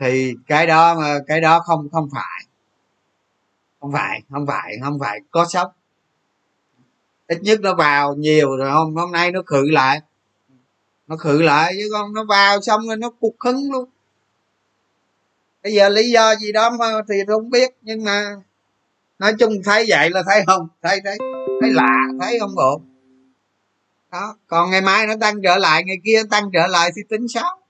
thì 0.00 0.34
cái 0.46 0.66
đó 0.66 0.94
mà 0.94 1.18
cái 1.26 1.40
đó 1.40 1.60
không 1.60 1.88
không 1.92 2.08
phải. 2.14 2.46
Không 3.80 3.92
phải 3.92 4.22
không 4.30 4.46
phải 4.46 4.76
không 4.82 4.98
phải 5.00 5.20
có 5.30 5.46
sốc. 5.46 5.76
Ít 7.26 7.38
nhất 7.42 7.60
nó 7.60 7.74
vào 7.74 8.14
nhiều 8.14 8.56
rồi 8.56 8.70
hôm 8.70 8.96
hôm 8.96 9.12
nay 9.12 9.32
nó 9.32 9.42
khử 9.46 9.70
lại. 9.70 10.00
Nó 11.06 11.16
khử 11.16 11.42
lại 11.42 11.74
chứ 11.78 11.88
con, 11.92 12.14
nó 12.14 12.24
vào 12.24 12.60
xong 12.60 12.86
rồi 12.86 12.96
nó 12.96 13.10
cục 13.10 13.36
hứng 13.40 13.72
luôn. 13.72 13.88
Bây 15.62 15.72
giờ 15.72 15.88
lý 15.88 16.10
do 16.10 16.34
gì 16.34 16.52
đó 16.52 16.70
mà 16.70 16.86
thì 17.08 17.14
tôi 17.26 17.36
không 17.36 17.50
biết, 17.50 17.70
nhưng 17.82 18.04
mà 18.04 18.36
nói 19.18 19.32
chung 19.38 19.52
thấy 19.64 19.84
vậy 19.88 20.10
là 20.10 20.22
thấy 20.26 20.42
không? 20.46 20.68
Thấy 20.82 21.00
thấy 21.04 21.18
thấy 21.60 21.70
lạ, 21.72 22.06
thấy 22.20 22.38
không 22.40 22.54
ổn 22.56 22.82
đó. 24.12 24.36
Còn 24.46 24.70
ngày 24.70 24.80
mai 24.80 25.06
nó 25.06 25.14
tăng 25.20 25.42
trở 25.42 25.58
lại, 25.58 25.84
ngày 25.84 25.96
kia 26.04 26.22
tăng 26.30 26.50
trở 26.52 26.66
lại 26.66 26.90
thì 26.96 27.02
tính 27.08 27.28
sao 27.28 27.60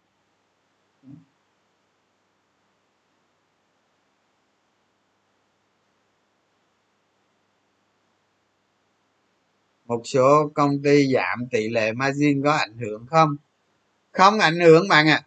một 9.91 10.03
số 10.05 10.51
công 10.55 10.83
ty 10.83 11.13
giảm 11.15 11.49
tỷ 11.51 11.69
lệ 11.69 11.93
margin 11.93 12.43
có 12.45 12.53
ảnh 12.53 12.79
hưởng 12.79 13.07
không? 13.11 13.37
Không 14.13 14.39
ảnh 14.39 14.61
hưởng, 14.61 14.89
bạn 14.89 15.09
ạ. 15.09 15.23
À. 15.25 15.27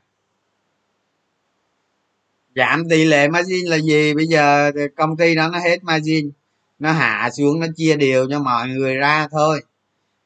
giảm 2.56 2.90
tỷ 2.90 3.06
lệ 3.06 3.28
margin 3.28 3.66
là 3.66 3.78
gì? 3.78 4.14
Bây 4.14 4.28
giờ 4.28 4.72
công 4.96 5.18
ty 5.18 5.36
đó 5.36 5.50
nó 5.50 5.60
hết 5.60 5.84
margin, 5.84 6.32
nó 6.80 6.92
hạ 6.92 7.30
xuống, 7.38 7.60
nó 7.60 7.68
chia 7.76 7.96
đều 7.96 8.28
cho 8.30 8.40
mọi 8.40 8.68
người 8.68 8.96
ra 8.96 9.28
thôi 9.32 9.62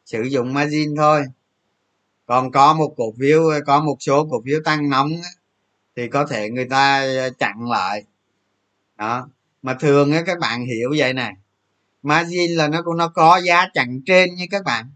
sử 0.08 0.22
dụng 0.22 0.53
margin 0.53 0.95
thôi. 0.95 1.24
Còn 2.26 2.51
có 2.51 2.74
một 2.74 2.93
cổ 2.97 3.14
phiếu, 3.20 3.43
có 3.66 3.80
một 3.80 3.97
số 3.99 4.28
cổ 4.32 4.41
phiếu 4.45 4.60
tăng 4.66 4.89
nóng 4.89 5.12
thì 5.95 6.08
có 6.08 6.26
thể 6.26 6.49
người 6.49 6.66
ta 6.66 7.01
ờ, 7.01 7.30
chặn 7.30 7.70
lại. 7.70 8.03
Đó. 8.97 9.30
Mà 9.62 9.74
thường 9.74 10.12
các 10.26 10.39
bạn 10.39 10.66
hiểu 10.66 10.93
vậy 10.97 11.14
này 11.14 11.34
margin 12.03 12.51
là 12.51 12.68
nó 12.68 12.82
nó 12.97 13.08
có 13.08 13.38
giá 13.38 13.68
chặn 13.74 14.01
trên 14.05 14.36
như 14.36 14.45
các 14.51 14.64
bạn. 14.64 14.91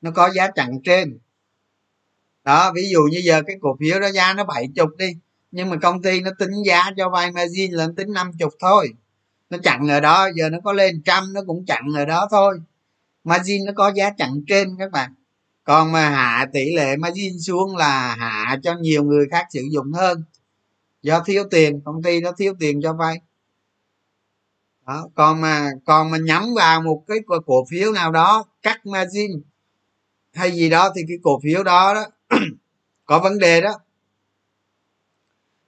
Nó 0.00 0.10
có 0.10 0.30
giá 0.30 0.48
chặn 0.48 0.80
trên. 0.84 1.18
Đó, 2.44 2.72
ví 2.74 2.88
dụ 2.90 3.02
như 3.02 3.20
giờ 3.24 3.42
cái 3.46 3.56
cổ 3.60 3.76
phiếu 3.80 4.00
đó 4.00 4.10
giá 4.10 4.34
nó 4.34 4.44
bảy 4.44 4.68
chục 4.76 4.90
đi, 4.98 5.16
nhưng 5.50 5.70
mà 5.70 5.76
công 5.82 6.02
ty 6.02 6.20
nó 6.20 6.30
tính 6.38 6.62
giá 6.66 6.90
cho 6.96 7.08
vay 7.08 7.32
margin 7.32 7.72
là 7.72 7.86
nó 7.86 7.92
tính 7.96 8.12
năm 8.12 8.30
chục 8.38 8.52
thôi. 8.60 8.88
Nó 9.50 9.58
chặn 9.62 9.88
ở 9.88 10.00
đó, 10.00 10.28
giờ 10.34 10.50
nó 10.50 10.58
có 10.64 10.72
lên 10.72 11.02
trăm, 11.04 11.32
nó 11.32 11.40
cũng 11.46 11.66
chặn 11.66 11.84
ở 11.96 12.04
đó 12.04 12.28
thôi 12.30 12.60
margin 13.28 13.64
nó 13.64 13.72
có 13.76 13.92
giá 13.94 14.10
chặn 14.10 14.30
trên 14.48 14.76
các 14.78 14.90
bạn. 14.90 15.14
Còn 15.64 15.92
mà 15.92 16.10
hạ 16.10 16.46
tỷ 16.52 16.74
lệ 16.76 16.96
margin 16.96 17.40
xuống 17.40 17.76
là 17.76 18.16
hạ 18.18 18.56
cho 18.62 18.74
nhiều 18.80 19.04
người 19.04 19.26
khác 19.30 19.46
sử 19.50 19.60
dụng 19.70 19.92
hơn. 19.92 20.24
Do 21.02 21.20
thiếu 21.26 21.44
tiền, 21.50 21.80
công 21.84 22.02
ty 22.02 22.20
nó 22.20 22.32
thiếu 22.32 22.54
tiền 22.60 22.80
cho 22.82 22.92
vay. 22.92 23.20
Đó. 24.86 25.08
còn 25.14 25.40
mà 25.40 25.70
còn 25.84 26.10
mà 26.10 26.18
nhắm 26.18 26.42
vào 26.56 26.82
một 26.82 27.04
cái 27.06 27.18
cổ 27.46 27.64
phiếu 27.70 27.92
nào 27.92 28.12
đó, 28.12 28.44
cắt 28.62 28.86
margin 28.86 29.30
hay 30.34 30.52
gì 30.52 30.70
đó 30.70 30.92
thì 30.96 31.02
cái 31.08 31.16
cổ 31.22 31.40
phiếu 31.42 31.62
đó 31.62 31.94
đó 31.94 32.06
có 33.04 33.18
vấn 33.18 33.38
đề 33.38 33.60
đó. 33.60 33.78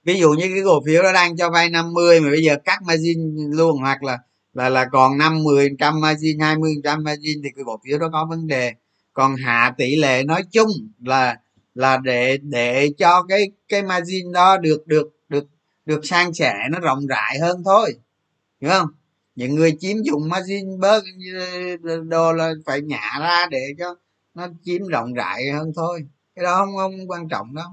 Ví 0.03 0.19
dụ 0.19 0.29
như 0.29 0.49
cái 0.53 0.63
cổ 0.65 0.81
phiếu 0.85 1.03
đó 1.03 1.11
đang 1.13 1.37
cho 1.37 1.49
vay 1.49 1.69
50 1.69 2.19
mà 2.19 2.29
bây 2.29 2.43
giờ 2.43 2.55
cắt 2.65 2.81
margin 2.81 3.35
luôn 3.51 3.77
hoặc 3.79 4.03
là 4.03 4.17
là 4.53 4.69
là 4.69 4.85
còn 4.91 5.17
năm 5.17 5.43
mười 5.43 5.69
trăm 5.79 6.01
margin, 6.01 6.39
hai 6.39 6.57
mươi 6.57 6.75
trăm 6.83 7.03
margin 7.03 7.41
thì 7.43 7.49
cái 7.55 7.63
cổ 7.65 7.79
phiếu 7.85 7.99
đó 7.99 8.09
có 8.13 8.25
vấn 8.25 8.47
đề. 8.47 8.73
Còn 9.13 9.35
hạ 9.35 9.73
tỷ 9.77 9.95
lệ 9.95 10.23
nói 10.23 10.43
chung 10.51 10.69
là 10.99 11.37
là 11.75 11.97
để 11.97 12.37
để 12.37 12.89
cho 12.97 13.23
cái 13.23 13.51
cái 13.67 13.83
margin 13.83 14.31
đó 14.31 14.57
được 14.57 14.87
được 14.87 15.07
được 15.29 15.47
được 15.85 16.05
sang 16.05 16.33
sẻ 16.33 16.53
nó 16.71 16.79
rộng 16.79 17.07
rãi 17.07 17.39
hơn 17.41 17.63
thôi. 17.65 17.95
Hiểu 18.61 18.71
không? 18.71 18.87
Những 19.35 19.55
người 19.55 19.77
chiếm 19.79 19.97
dụng 20.03 20.29
margin 20.29 20.79
bớt 20.79 21.03
đồ 22.07 22.33
là 22.33 22.53
phải 22.65 22.81
nhả 22.81 23.17
ra 23.19 23.47
để 23.51 23.63
cho 23.79 23.95
nó 24.33 24.47
chiếm 24.63 24.87
rộng 24.87 25.13
rãi 25.13 25.49
hơn 25.53 25.71
thôi. 25.75 26.05
Cái 26.35 26.43
đó 26.43 26.65
không 26.65 26.75
không 26.75 27.11
quan 27.11 27.27
trọng 27.29 27.55
đâu. 27.55 27.67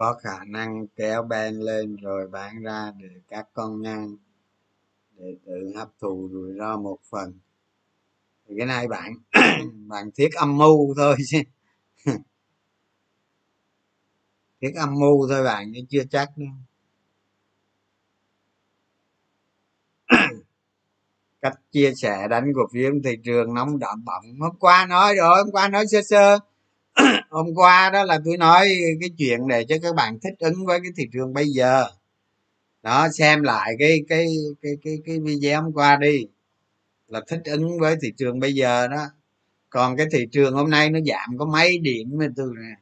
Có 0.00 0.14
khả 0.22 0.44
năng 0.46 0.86
kéo 0.96 1.22
ben 1.22 1.54
lên 1.54 1.96
rồi 1.96 2.28
bán 2.28 2.62
ra 2.62 2.92
để 2.98 3.08
các 3.28 3.48
con 3.52 3.82
ngang 3.82 4.16
để 5.18 5.36
tự 5.46 5.72
hấp 5.76 5.88
thụ 6.00 6.28
rủi 6.32 6.54
ro 6.58 6.76
một 6.76 6.98
phần. 7.10 7.38
Thì 8.48 8.54
cái 8.58 8.66
này 8.66 8.88
bạn 8.88 9.12
bạn 9.88 10.10
thiết 10.14 10.28
âm 10.36 10.58
mưu 10.58 10.94
thôi 10.96 11.16
chứ. 11.26 11.38
Thiết 14.60 14.72
âm 14.76 14.94
mưu 14.94 15.28
thôi 15.28 15.44
bạn, 15.44 15.72
chứ 15.74 15.80
chưa 15.88 16.04
chắc 16.10 16.28
đâu. 16.36 16.48
Cách 21.40 21.60
chia 21.72 21.92
sẻ 21.96 22.28
đánh 22.28 22.52
cổ 22.54 22.62
phiếu 22.72 22.92
thị 23.04 23.16
trường 23.24 23.54
nóng 23.54 23.78
đậm 23.78 24.04
bỏng 24.04 24.24
hôm 24.40 24.56
qua 24.60 24.86
nói 24.86 25.14
rồi 25.14 25.36
hôm 25.36 25.52
qua 25.52 25.68
nói 25.68 25.86
sơ 25.86 26.02
sơ. 26.02 26.38
hôm 27.30 27.46
qua 27.54 27.90
đó 27.92 28.04
là 28.04 28.18
tôi 28.24 28.36
nói 28.36 28.68
cái 29.00 29.10
chuyện 29.18 29.48
để 29.48 29.64
cho 29.68 29.76
các 29.82 29.94
bạn 29.94 30.18
thích 30.22 30.34
ứng 30.38 30.66
với 30.66 30.80
cái 30.82 30.90
thị 30.96 31.04
trường 31.12 31.32
bây 31.32 31.48
giờ. 31.48 31.86
Đó, 32.82 33.08
xem 33.18 33.42
lại 33.42 33.76
cái 33.78 34.00
cái 34.08 34.26
cái 34.62 34.72
cái 34.84 34.94
cái 35.06 35.18
video 35.20 35.62
hôm 35.62 35.72
qua 35.72 35.96
đi, 35.96 36.26
là 37.08 37.20
thích 37.28 37.40
ứng 37.44 37.80
với 37.80 37.96
thị 38.02 38.12
trường 38.18 38.40
bây 38.40 38.54
giờ 38.54 38.88
đó. 38.88 39.06
Còn 39.70 39.96
cái 39.96 40.06
thị 40.12 40.26
trường 40.32 40.54
hôm 40.54 40.70
nay 40.70 40.90
nó 40.90 40.98
giảm 41.06 41.38
có 41.38 41.46
mấy 41.46 41.78
điểm 41.78 42.08
mà 42.12 42.26
tôi 42.36 42.48
nè, 42.62 42.74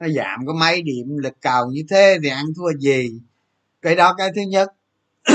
nó 0.00 0.08
giảm 0.08 0.46
có 0.46 0.54
mấy 0.54 0.82
điểm, 0.82 1.18
lực 1.18 1.34
cầu 1.40 1.66
như 1.70 1.82
thế 1.90 2.18
thì 2.22 2.28
ăn 2.28 2.46
thua 2.56 2.72
gì? 2.78 3.20
Cái 3.82 3.96
đó 3.96 4.14
cái 4.18 4.30
thứ 4.36 4.42
nhất. 4.42 4.68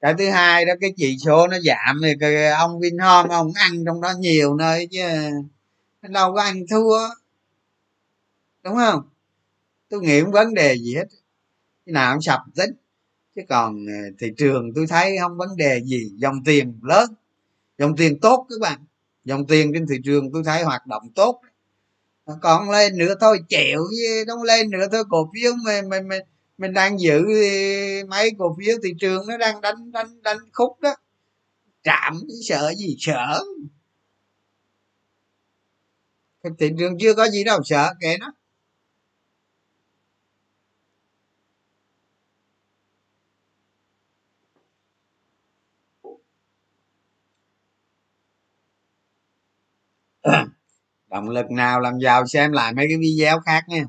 Cái 0.00 0.14
thứ 0.18 0.30
hai 0.30 0.64
đó, 0.64 0.72
cái 0.80 0.92
chỉ 0.96 1.16
số 1.24 1.46
nó 1.48 1.58
giảm 1.60 2.00
thì 2.04 2.12
cái 2.20 2.46
ông 2.46 2.80
vinhom 2.80 3.28
ông 3.28 3.52
ăn 3.54 3.72
trong 3.86 4.00
đó 4.00 4.12
nhiều 4.18 4.54
nơi 4.54 4.88
chứ 4.90 5.00
đâu 6.10 6.34
có 6.34 6.42
ăn 6.42 6.64
thua. 6.70 6.98
Đúng 8.64 8.76
không? 8.76 9.02
Tôi 9.88 10.00
nghĩ 10.00 10.20
không 10.20 10.32
vấn 10.32 10.54
đề 10.54 10.78
gì 10.78 10.94
hết. 10.94 11.04
Cái 11.86 11.92
nào 11.92 12.14
cũng 12.14 12.22
sập 12.22 12.40
tính 12.54 12.70
chứ 13.36 13.42
còn 13.48 13.86
ờ, 13.86 14.10
thị 14.18 14.32
trường 14.36 14.72
tôi 14.74 14.86
thấy 14.88 15.16
không 15.20 15.36
vấn 15.36 15.56
đề 15.56 15.80
gì. 15.84 16.10
Dòng 16.16 16.44
tiền 16.44 16.80
lớn. 16.82 17.14
Dòng 17.78 17.96
tiền 17.96 18.20
tốt 18.20 18.46
các 18.48 18.60
bạn. 18.60 18.80
Dòng 19.24 19.46
tiền 19.46 19.72
trên 19.74 19.86
thị 19.86 19.96
trường 20.04 20.32
tôi 20.32 20.42
thấy 20.44 20.62
hoạt 20.62 20.86
động 20.86 21.02
tốt. 21.14 21.40
Còn 22.42 22.70
lên 22.70 22.98
nữa 22.98 23.14
thôi 23.20 23.38
chịu 23.48 23.84
chứ. 23.90 24.24
Không 24.28 24.42
lên 24.42 24.70
nữa 24.70 24.86
thôi. 24.92 25.04
Cổ 25.10 25.30
phiếu 25.34 25.52
mình 25.64 25.88
mình 25.88 26.08
mình, 26.08 26.22
mình 26.58 26.72
đang 26.72 27.00
giữ 27.00 27.24
mấy 28.08 28.30
cổ 28.38 28.56
phiếu 28.58 28.76
thị 28.82 28.90
trường 29.00 29.26
nó 29.26 29.36
đang 29.36 29.60
đánh 29.60 29.92
đánh 29.92 30.22
đánh 30.22 30.38
khúc 30.52 30.80
đó. 30.80 30.94
Chạm 31.84 32.20
sợ 32.48 32.72
gì 32.78 32.96
sợ 32.98 33.44
thị 36.58 36.70
trường 36.78 36.98
chưa 36.98 37.14
có 37.14 37.28
gì 37.28 37.44
đâu, 37.44 37.60
sợ 37.64 37.94
kệ 38.00 38.16
nó. 38.20 38.32
Động 51.10 51.28
lực 51.28 51.50
nào 51.50 51.80
làm 51.80 51.98
giàu 51.98 52.26
xem 52.26 52.52
lại 52.52 52.72
mấy 52.74 52.86
cái 52.88 52.98
video 52.98 53.40
khác 53.40 53.64
nha. 53.68 53.84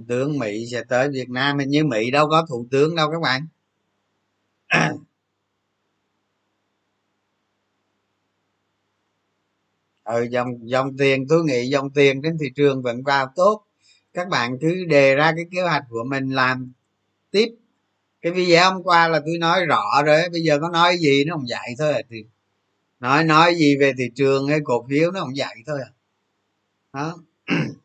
Thủ 0.00 0.04
tướng 0.08 0.38
mỹ 0.38 0.66
sẽ 0.72 0.84
tới 0.88 1.08
việt 1.08 1.30
nam. 1.30 1.58
Hình 1.58 1.68
như 1.68 1.84
mỹ 1.84 2.10
đâu 2.10 2.28
có 2.30 2.46
thủ 2.48 2.66
tướng 2.70 2.96
đâu 2.96 3.10
các 3.10 3.20
bạn. 3.22 3.46
Ừ 10.06 10.24
dòng 10.30 10.70
dòng 10.70 10.96
tiền 10.96 11.28
tôi 11.28 11.44
nghĩ 11.44 11.68
dòng 11.68 11.90
tiền 11.90 12.22
trên 12.22 12.38
thị 12.38 12.46
trường 12.56 12.82
vẫn 12.82 13.02
vào 13.02 13.32
tốt. 13.36 13.64
Các 14.14 14.28
bạn 14.28 14.58
cứ 14.60 14.84
đề 14.84 15.14
ra 15.14 15.32
cái 15.36 15.44
kế 15.52 15.62
hoạch 15.62 15.84
của 15.88 16.04
mình 16.04 16.30
làm 16.30 16.72
tiếp. 17.30 17.48
Cái 18.22 18.32
video 18.32 18.72
hôm 18.72 18.82
qua 18.82 19.08
là 19.08 19.20
tôi 19.26 19.38
nói 19.38 19.66
rõ 19.66 20.02
rồi 20.06 20.28
bây 20.32 20.40
giờ 20.42 20.58
có 20.60 20.68
nói 20.68 20.98
gì 20.98 21.24
nó 21.24 21.34
không 21.36 21.48
dạy 21.48 21.74
thôi 21.78 21.92
à. 21.92 22.02
thì 22.10 22.24
nói 23.00 23.24
nói 23.24 23.54
gì 23.54 23.76
về 23.80 23.92
thị 23.98 24.04
trường 24.14 24.48
hay 24.48 24.60
cổ 24.64 24.86
phiếu 24.90 25.10
nó 25.10 25.20
không 25.20 25.36
dạy 25.36 25.56
thôi 25.66 25.80
à. 25.84 25.90
Đó 26.92 27.18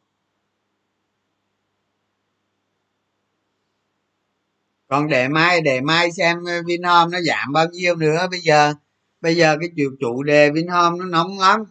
còn 4.88 5.08
để 5.08 5.28
mai 5.28 5.62
để 5.62 5.82
mai 5.82 6.12
xem 6.12 6.44
ờ, 6.46 6.62
vinhome 6.66 7.12
nó 7.12 7.22
giảm 7.22 7.54
bao 7.54 7.66
nhiêu 7.72 7.96
nữa. 7.96 8.28
Bây 8.32 8.40
giờ 8.40 8.74
bây 9.22 9.36
giờ 9.36 9.58
cái 9.60 9.70
chủ 9.78 9.84
chủ 10.00 10.24
đề 10.24 10.52
vinhome 10.52 10.98
nó 11.00 11.06
nóng 11.06 11.40
lắm. 11.40 11.64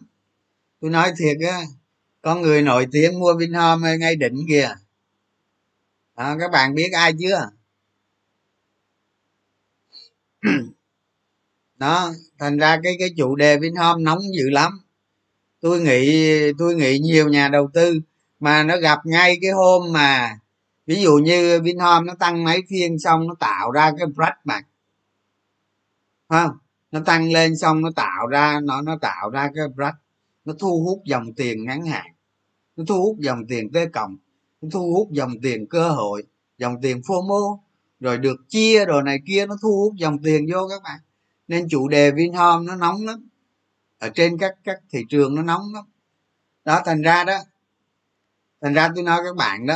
Tôi 0.81 0.91
nói 0.91 1.11
thiệt 1.19 1.37
á 1.49 1.61
có 2.21 2.35
người 2.35 2.61
nổi 2.61 2.87
tiếng 2.91 3.19
mua 3.19 3.33
vinhome 3.33 3.97
ngay 3.97 4.15
đỉnh 4.15 4.45
kìa. 4.49 4.75
À, 6.15 6.35
các 6.39 6.51
bạn 6.51 6.75
biết 6.75 6.89
ai 6.93 7.13
chưa? 7.19 7.49
Đó 11.77 12.13
thành 12.39 12.57
ra 12.57 12.79
cái 12.83 12.95
cái 12.99 13.09
chủ 13.17 13.35
đề 13.35 13.57
vinhome 13.57 14.03
nóng 14.03 14.19
dữ 14.37 14.49
lắm. 14.49 14.79
Tôi 15.61 15.81
nghĩ 15.81 16.31
tôi 16.57 16.75
nghĩ 16.75 16.99
nhiều 16.99 17.29
nhà 17.29 17.47
đầu 17.47 17.69
tư 17.73 17.99
mà 18.39 18.63
nó 18.63 18.77
gặp 18.77 18.99
ngay 19.05 19.37
cái 19.41 19.51
hôm 19.51 19.93
mà 19.93 20.39
ví 20.85 21.01
dụ 21.01 21.17
như 21.17 21.61
vinhome 21.63 22.05
nó 22.05 22.13
tăng 22.19 22.43
mấy 22.43 22.63
phiên 22.69 22.99
xong 22.99 23.27
nó 23.27 23.35
tạo 23.39 23.71
ra 23.71 23.91
cái 23.97 24.07
break 24.07 24.45
bạn, 24.45 24.63
không 26.29 26.57
nó 26.91 26.99
tăng 27.05 27.31
lên 27.31 27.57
xong 27.57 27.81
nó 27.81 27.89
tạo 27.95 28.27
ra 28.27 28.59
nó 28.63 28.81
nó 28.81 28.97
tạo 29.01 29.29
ra 29.29 29.49
cái 29.55 29.67
break 29.75 29.95
nó 30.45 30.53
thu 30.59 30.83
hút 30.83 31.01
dòng 31.05 31.33
tiền 31.33 31.65
ngắn 31.65 31.85
hạn. 31.85 32.11
Nó 32.75 32.83
thu 32.87 33.03
hút 33.03 33.17
dòng 33.19 33.47
tiền 33.47 33.71
t 33.71 33.77
cộng 33.93 34.17
nó 34.61 34.69
thu 34.71 34.93
hút 34.93 35.11
dòng 35.11 35.31
tiền 35.43 35.67
cơ 35.67 35.89
hội 35.89 36.23
dòng 36.57 36.81
tiền 36.81 37.01
fomo. 37.01 37.59
Rồi 37.99 38.17
được 38.17 38.35
chia 38.49 38.85
rồi 38.85 39.03
này 39.03 39.19
kia 39.25 39.45
nó 39.45 39.55
thu 39.61 39.69
hút 39.83 39.93
dòng 39.95 40.17
tiền 40.23 40.45
vô 40.53 40.67
các 40.69 40.83
bạn. 40.83 40.99
Nên 41.47 41.67
chủ 41.69 41.87
đề 41.87 42.11
vinhome 42.11 42.65
nó 42.65 42.75
nóng 42.75 43.05
lắm. 43.05 43.29
Ở 43.99 44.09
trên 44.09 44.37
các 44.37 44.55
các 44.63 44.79
thị 44.89 44.99
trường 45.09 45.35
nó 45.35 45.41
nóng 45.41 45.73
lắm. 45.73 45.85
Đó 46.65 46.81
thành 46.85 47.01
ra 47.01 47.23
đó. 47.23 47.37
Thành 48.61 48.73
ra 48.73 48.89
tôi 48.95 49.03
nói 49.03 49.21
các 49.23 49.35
bạn 49.35 49.65
đó 49.65 49.75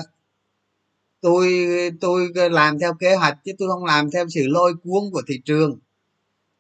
tôi 1.22 1.68
tôi 2.02 2.30
làm 2.52 2.80
theo 2.80 2.94
kế 2.94 3.16
hoạch 3.16 3.38
chứ 3.46 3.52
tôi 3.60 3.70
không 3.70 3.86
làm 3.86 4.12
theo 4.12 4.26
sự 4.30 4.42
lôi 4.48 4.74
cuốn 4.84 5.04
của 5.12 5.22
thị 5.28 5.42
trường. 5.46 5.80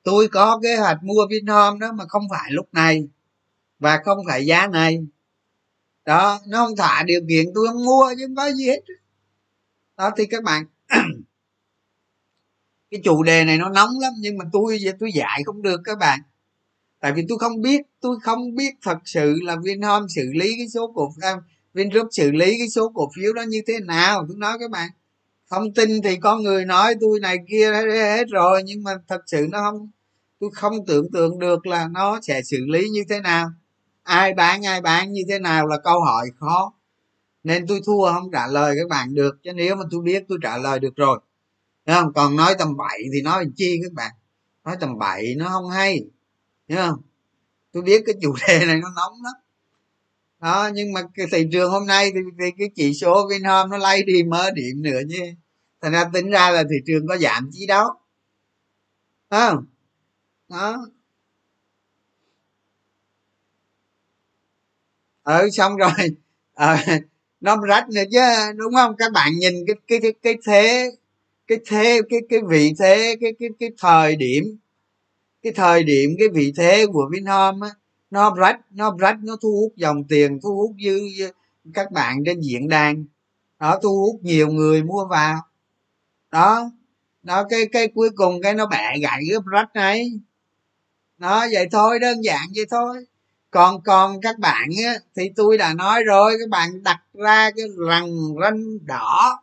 Tôi 0.04 0.28
có 0.28 0.60
kế 0.64 0.76
hoạch 0.76 1.04
mua 1.04 1.28
vinhome 1.30 1.80
đó 1.80 1.92
mà 1.92 2.06
không 2.08 2.24
phải 2.30 2.52
lúc 2.52 2.70
này 2.72 3.08
và 3.80 4.02
không 4.06 4.18
phải 4.28 4.46
giá 4.46 4.68
này. 4.68 5.00
Đó, 6.06 6.40
nó 6.48 6.66
không 6.66 6.76
thỏa 6.76 7.04
điều 7.04 7.22
kiện, 7.30 7.46
tôi 7.56 7.68
không 7.68 7.86
mua 7.86 8.14
chứ 8.18 8.26
không 8.28 8.36
có 8.36 8.52
gì 8.52 8.68
hết. 8.68 8.82
Đó 9.98 10.12
thì 10.18 10.26
các 10.26 10.44
bạn. 10.44 10.66
Cái 12.92 13.02
chủ 13.04 13.24
đề 13.24 13.46
này 13.46 13.58
nó 13.58 13.70
nóng 13.70 13.90
lắm, 14.02 14.14
nhưng 14.20 14.38
mà 14.38 14.46
tôi 14.54 14.80
tôi 15.00 15.12
dạy 15.14 15.44
không 15.46 15.62
được 15.62 15.82
các 15.84 15.98
bạn. 16.00 16.20
Tại 17.00 17.14
vì 17.14 17.26
tôi 17.30 17.40
không 17.40 17.62
biết, 17.62 17.82
tôi 18.00 18.18
không 18.24 18.56
biết 18.56 18.74
thật 18.82 18.98
sự 19.06 19.36
là 19.44 19.56
vinhome 19.64 20.06
xử 20.16 20.32
lý 20.34 20.54
cái 20.58 20.70
số 20.70 20.92
cổ 20.96 21.14
phiếu 21.22 21.42
vingroup 21.74 22.08
xử 22.12 22.32
lý 22.32 22.56
cái 22.58 22.70
số 22.70 22.92
cổ 22.96 23.10
phiếu 23.16 23.34
đó 23.34 23.42
như 23.42 23.62
thế 23.68 23.80
nào? 23.80 24.26
Tôi 24.28 24.38
nói 24.38 24.58
các 24.60 24.72
bạn, 24.72 24.90
thông 25.50 25.74
tin 25.74 26.02
thì 26.04 26.16
có 26.16 26.38
người 26.38 26.66
nói 26.66 26.96
tôi 27.02 27.20
này 27.20 27.38
kia 27.50 27.72
hết 27.74 28.28
rồi, 28.30 28.64
nhưng 28.66 28.84
mà 28.84 28.92
thật 29.08 29.22
sự 29.28 29.48
nó 29.52 29.62
không, 29.62 29.90
tôi 30.40 30.50
không 30.54 30.86
tưởng 30.86 31.12
tượng 31.12 31.40
được 31.40 31.68
là 31.68 31.88
nó 31.88 32.20
sẽ 32.22 32.42
xử 32.44 32.58
lý 32.68 32.90
như 32.90 33.04
thế 33.10 33.20
nào. 33.20 33.52
Ai 34.04 34.34
bán 34.34 34.66
ai 34.66 34.82
bán, 34.82 35.12
như 35.12 35.22
thế 35.30 35.40
nào 35.40 35.68
là 35.68 35.78
câu 35.84 36.02
hỏi 36.02 36.28
khó. 36.40 36.74
Nên 37.44 37.68
tôi 37.68 37.82
thua 37.86 38.14
không 38.14 38.32
trả 38.32 38.48
lời 38.48 38.76
các 38.80 38.90
bạn 38.90 39.14
được, 39.14 39.38
chứ 39.44 39.54
nếu 39.54 39.76
mà 39.76 39.84
tôi 39.92 40.02
biết 40.02 40.24
tôi 40.28 40.38
trả 40.42 40.58
lời 40.58 40.80
được 40.80 40.96
rồi. 40.96 41.20
Đúng 41.86 41.96
không? 41.96 42.14
Còn 42.14 42.36
nói 42.36 42.56
tầm 42.60 42.78
bậy 42.78 43.04
thì 43.14 43.22
nói 43.22 43.44
làm 43.44 43.54
chi 43.56 43.80
các 43.84 43.94
bạn? 43.94 44.12
Nói 44.66 44.76
tầm 44.80 44.98
bậy 44.98 45.36
nó 45.38 45.50
không 45.50 45.70
hay 45.70 46.06
đúng 46.68 46.78
không? 46.78 47.02
Tôi 47.72 47.84
biết 47.84 48.04
cái 48.06 48.16
chủ 48.22 48.36
đề 48.48 48.66
này 48.66 48.78
nó 48.78 48.90
nóng 48.96 49.14
lắm 49.24 49.34
đó 50.42 50.70
nhưng 50.74 50.94
mà 50.94 51.02
cái 51.16 51.26
thị 51.32 51.46
trường 51.52 51.72
hôm 51.72 51.86
nay 51.88 52.12
thì, 52.14 52.20
thì 52.40 52.52
cái 52.60 52.70
chỉ 52.76 52.94
số 52.94 53.28
vinhome 53.32 53.70
nó 53.72 53.78
lay 53.78 54.04
đi 54.04 54.24
mớ 54.24 54.52
điểm 54.52 54.82
nữa 54.82 55.00
chứ. 55.10 55.24
Thành 55.82 55.92
ra 55.92 56.06
tính 56.14 56.30
ra 56.30 56.50
là 56.52 56.64
thị 56.64 56.76
trường 56.88 57.08
có 57.08 57.18
giảm 57.18 57.50
chí 57.54 57.66
đâu 57.68 57.86
không? 59.30 59.66
Đó. 60.50 60.86
Ừ 65.24 65.50
xong 65.52 65.76
rồi. 65.78 65.92
À, 66.54 66.86
nó 67.42 67.58
rách 67.68 67.90
nữa 67.90 68.02
chứ 68.12 68.20
đúng 68.56 68.74
không? 68.76 68.96
Các 68.98 69.12
bạn 69.14 69.32
nhìn 69.40 69.54
cái 69.68 69.76
cái 69.88 70.00
cái 70.02 70.14
cái 70.24 70.34
thế 70.48 70.92
cái 71.48 71.58
thế 71.68 72.02
cái 72.10 72.20
cái 72.30 72.40
vị 72.50 72.74
thế 72.80 73.16
cái 73.22 73.34
cái 73.40 73.50
cái 73.60 73.70
thời 73.80 74.16
điểm 74.16 74.58
cái 75.44 75.54
thời 75.54 75.84
điểm 75.84 76.12
cái 76.20 76.30
vị 76.30 76.54
thế 76.58 76.86
của 76.94 77.10
vinhome 77.14 77.68
á 77.68 77.74
nó 78.12 78.36
rách 78.36 78.60
nó 78.72 78.96
rách 79.00 79.18
nó 79.24 79.36
thu 79.42 79.50
hút 79.62 79.74
dòng 79.76 80.04
tiền, 80.04 80.40
thu 80.44 80.56
hút 80.56 80.72
dư 80.86 81.00
các 81.74 81.92
bạn 81.92 82.24
trên 82.26 82.42
diễn 82.42 82.68
đàn. 82.68 83.06
Đó 83.60 83.80
thu 83.84 83.90
hút 83.90 84.20
nhiều 84.24 84.48
người 84.48 84.84
mua 84.84 85.06
vào. 85.06 85.42
Đó 86.32 86.72
đó 87.24 87.44
cái 87.50 87.66
cái 87.72 87.88
cuối 87.88 88.10
cùng 88.16 88.42
cái 88.42 88.54
nó 88.54 88.66
bẻ 88.66 89.00
gãy 89.02 89.22
cái 89.30 89.40
rách 89.46 89.70
này. 89.74 90.12
Nó 91.18 91.46
vậy 91.52 91.68
thôi, 91.72 92.00
đơn 92.00 92.24
giản 92.24 92.48
vậy 92.56 92.66
thôi. 92.72 93.06
Còn 93.52 93.82
còn 93.82 94.22
các 94.22 94.40
bạn 94.40 94.70
á, 94.86 94.96
thì 95.16 95.24
tôi 95.36 95.58
đã 95.58 95.74
nói 95.74 96.04
rồi, 96.04 96.36
các 96.40 96.50
bạn 96.50 96.84
đặt 96.84 97.00
ra 97.14 97.52
cái 97.56 97.66
rằng 97.88 98.10
ranh 98.42 98.86
đỏ 98.86 99.42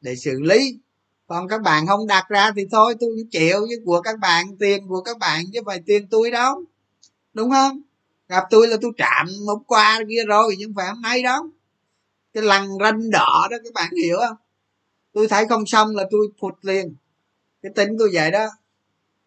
để 0.00 0.16
xử 0.16 0.40
lý. 0.40 0.78
Còn 1.26 1.48
các 1.48 1.62
bạn 1.62 1.86
không 1.86 2.06
đặt 2.06 2.28
ra 2.28 2.50
thì 2.56 2.66
thôi, 2.70 2.94
tôi 3.00 3.10
chịu 3.30 3.60
với 3.60 3.76
của 3.84 4.00
các 4.00 4.18
bạn, 4.18 4.46
tiền 4.58 4.88
của 4.88 5.00
các 5.00 5.18
bạn 5.18 5.44
chứ 5.52 5.60
phải 5.66 5.80
tiền 5.86 6.08
tôi 6.10 6.30
đâu 6.30 6.64
đúng 7.34 7.50
không? 7.50 7.80
Gặp 8.28 8.44
tôi 8.50 8.68
là 8.68 8.76
tôi 8.80 8.92
chạm 8.96 9.26
hôm 9.46 9.64
qua 9.64 10.00
kia 10.08 10.24
rồi, 10.28 10.54
nhưng 10.58 10.74
phải 10.76 10.86
hôm 10.88 11.02
nay 11.02 11.22
đó 11.22 11.50
cái 12.34 12.42
lằn 12.42 12.68
ranh 12.80 13.10
đỏ 13.10 13.48
đó, 13.50 13.56
các 13.64 13.72
bạn 13.74 13.90
hiểu 14.02 14.16
không? 14.28 14.36
Tôi 15.12 15.28
thấy 15.28 15.46
không 15.48 15.66
xong 15.66 15.96
là 15.96 16.04
tôi 16.10 16.28
phụt 16.40 16.54
liền. 16.62 16.94
Cái 17.62 17.72
tính 17.74 17.88
tôi 17.98 18.10
vậy 18.12 18.30
đó. 18.30 18.46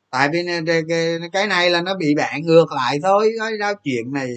Tại 0.10 0.30
vì 0.34 0.48
cái 1.34 1.48
này 1.48 1.70
là 1.70 1.82
nó 1.82 1.96
bị 1.96 2.16
bạn 2.16 2.42
ngược 2.42 2.72
lại 2.72 3.00
thôi. 3.04 3.34
Nói 3.40 3.58
đâu 3.58 3.74
chuyện 3.84 4.14
này 4.14 4.30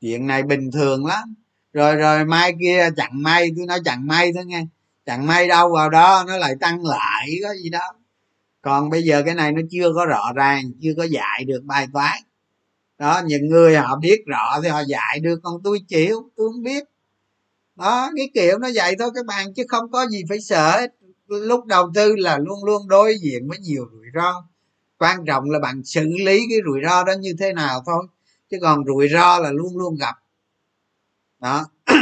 chuyện 0.00 0.26
này 0.26 0.42
bình 0.42 0.70
thường 0.72 1.06
lắm. 1.06 1.34
Rồi 1.72 1.96
rồi 1.96 2.24
mai 2.24 2.52
kia 2.60 2.88
chặn 2.96 3.10
may, 3.22 3.50
tôi 3.56 3.66
nói 3.66 3.78
chặn 3.84 4.06
may 4.06 4.32
thôi 4.34 4.44
nghe. 4.46 4.66
Chặn 5.06 5.26
may 5.26 5.48
đâu, 5.48 5.72
vào 5.74 5.90
đó 5.90 6.24
nó 6.26 6.36
lại 6.36 6.54
tăng 6.60 6.84
lại, 6.84 7.28
có 7.42 7.54
gì 7.54 7.70
đó. 7.70 7.92
Còn 8.62 8.90
bây 8.90 9.02
giờ 9.02 9.22
cái 9.26 9.34
này 9.34 9.52
nó 9.52 9.62
chưa 9.70 9.92
có 9.94 10.06
rõ 10.06 10.32
ràng, 10.34 10.62
chưa 10.82 10.92
có 10.96 11.04
dạy 11.04 11.44
được 11.44 11.60
bài 11.64 11.86
toán 11.92 12.18
đó, 12.98 13.22
những 13.26 13.48
người 13.48 13.76
họ 13.76 13.96
biết 13.96 14.22
rõ 14.26 14.60
thì 14.62 14.68
họ 14.68 14.80
dạy 14.80 15.20
được, 15.20 15.40
còn 15.42 15.62
tôi 15.64 15.80
chịu, 15.88 16.30
tôi 16.36 16.48
không 16.52 16.62
biết. 16.62 16.84
Đó, 17.76 18.10
cái 18.16 18.30
kiểu 18.34 18.58
nó 18.58 18.68
vậy 18.74 18.96
thôi 18.98 19.10
các 19.14 19.26
bạn, 19.26 19.54
chứ 19.54 19.64
không 19.68 19.90
có 19.92 20.06
gì 20.06 20.22
phải 20.28 20.40
sợ 20.40 20.86
lúc 21.28 21.66
đầu 21.66 21.90
tư 21.94 22.16
là 22.16 22.38
luôn 22.38 22.64
luôn 22.64 22.88
đối 22.88 23.18
diện 23.18 23.48
với 23.48 23.58
nhiều 23.58 23.86
rủi 23.92 24.06
ro. 24.14 24.44
Quan 24.98 25.24
trọng 25.26 25.50
là 25.50 25.58
bạn 25.58 25.84
xử 25.84 26.04
lý 26.24 26.40
cái 26.50 26.58
rủi 26.66 26.80
ro 26.84 27.04
đó 27.04 27.12
như 27.20 27.34
thế 27.38 27.52
nào 27.52 27.82
thôi, 27.86 28.06
chứ 28.50 28.58
còn 28.62 28.84
rủi 28.86 29.08
ro 29.08 29.38
là 29.38 29.50
luôn 29.52 29.78
luôn 29.78 29.96
gặp. 29.96 30.14
Đó. 31.40 31.66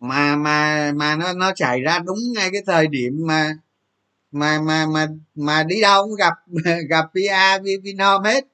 Mà 0.00 0.36
mà 0.36 0.92
mà 0.96 1.16
nó 1.16 1.32
nó 1.32 1.52
xảy 1.56 1.80
ra 1.80 1.98
đúng 1.98 2.18
ngay 2.34 2.50
cái 2.52 2.62
thời 2.66 2.86
điểm 2.86 3.12
mà 3.26 3.52
mà 4.32 4.60
mà 4.60 4.86
mà 4.86 5.08
mà 5.34 5.62
đi 5.62 5.80
đâu 5.80 6.04
cũng 6.04 6.14
gặp 6.14 6.34
gặp 6.88 7.04
pa 7.14 7.58
vinhome 7.84 8.34
hết 8.34 8.44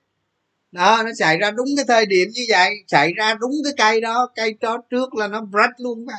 đó 0.74 1.02
nó 1.04 1.10
xảy 1.18 1.38
ra 1.38 1.50
đúng 1.50 1.68
cái 1.76 1.84
thời 1.88 2.06
điểm 2.06 2.28
như 2.34 2.42
vậy 2.48 2.74
xảy 2.88 3.12
ra 3.12 3.34
đúng 3.34 3.52
cái 3.64 3.72
cây 3.76 4.00
đó 4.00 4.28
cây 4.34 4.56
đó 4.60 4.82
trước 4.90 5.14
là 5.14 5.28
nó 5.28 5.46
rách 5.52 5.80
luôn 5.80 6.06
mà. 6.06 6.14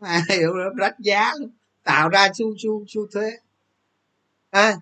Mà 0.00 0.24
hiểu 0.28 0.54
nó 0.54 0.70
rách 0.76 0.98
giá 0.98 1.32
luôn 1.38 1.50
tạo 1.84 2.08
ra 2.08 2.28
xu 2.34 2.54
xu 2.58 2.84
xu 2.88 3.06
thuế. 3.06 3.30
À, 4.50 4.76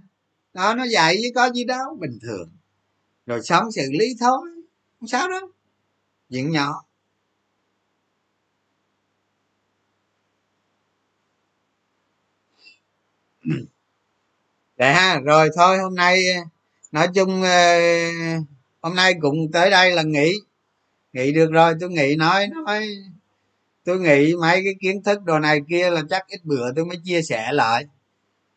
đó 0.55 0.75
nó 0.75 0.85
vậy 0.93 1.21
chứ 1.23 1.29
có 1.35 1.51
gì 1.51 1.65
đâu 1.65 1.97
bình 2.01 2.19
thường. 2.23 2.51
Rồi 3.27 3.41
sống 3.43 3.73
xử 3.73 3.83
lý 3.91 4.15
thôi 4.21 4.39
không 5.01 5.09
sao 5.09 5.29
đâu 5.29 5.49
chuyện 6.31 6.51
nhỏ. 6.51 6.85
Để 14.77 14.93
ha 14.95 15.15
dạ, 15.15 15.21
rồi 15.25 15.51
thôi 15.57 15.79
hôm 15.79 15.95
nay 15.95 16.33
ờ, 16.33 16.43
nói 16.93 17.09
chung 17.15 17.43
uh, 17.43 18.58
hôm 18.89 18.97
nay 18.97 19.15
cũng 19.21 19.53
tới 19.53 19.71
đây 19.71 19.91
là 19.91 20.03
nghỉ. 20.03 20.33
Nghỉ 21.13 21.33
được 21.33 21.51
rồi, 21.53 21.75
tôi 21.81 21.91
nghỉ 21.91 22.17
nói 22.17 22.47
nói, 22.65 22.89
tôi 23.85 24.01
nghĩ 24.01 24.35
mấy 24.41 24.61
cái 24.65 24.75
kiến 24.81 25.03
thức 25.03 25.23
đồ 25.25 25.39
này 25.39 25.61
kia 25.69 25.91
là 25.91 26.03
chắc 26.11 26.27
ít 26.27 26.41
bữa 26.45 26.73
tôi 26.77 26.85
mới 26.85 26.97
chia 27.05 27.23
sẻ 27.23 27.53
lại. 27.53 27.87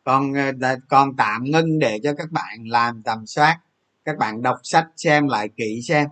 Còn 0.04 0.32
ờ, 0.60 0.76
còn 0.88 1.16
tạm 1.16 1.44
ngưng 1.44 1.78
để 1.78 2.00
cho 2.02 2.14
các 2.14 2.30
bạn 2.30 2.68
làm 2.68 3.02
tầm 3.02 3.26
soát, 3.26 3.58
các 4.04 4.18
bạn 4.18 4.42
đọc 4.42 4.56
sách 4.62 4.86
xem 4.96 5.28
lại 5.28 5.48
kỹ 5.56 5.80
xem. 5.88 6.08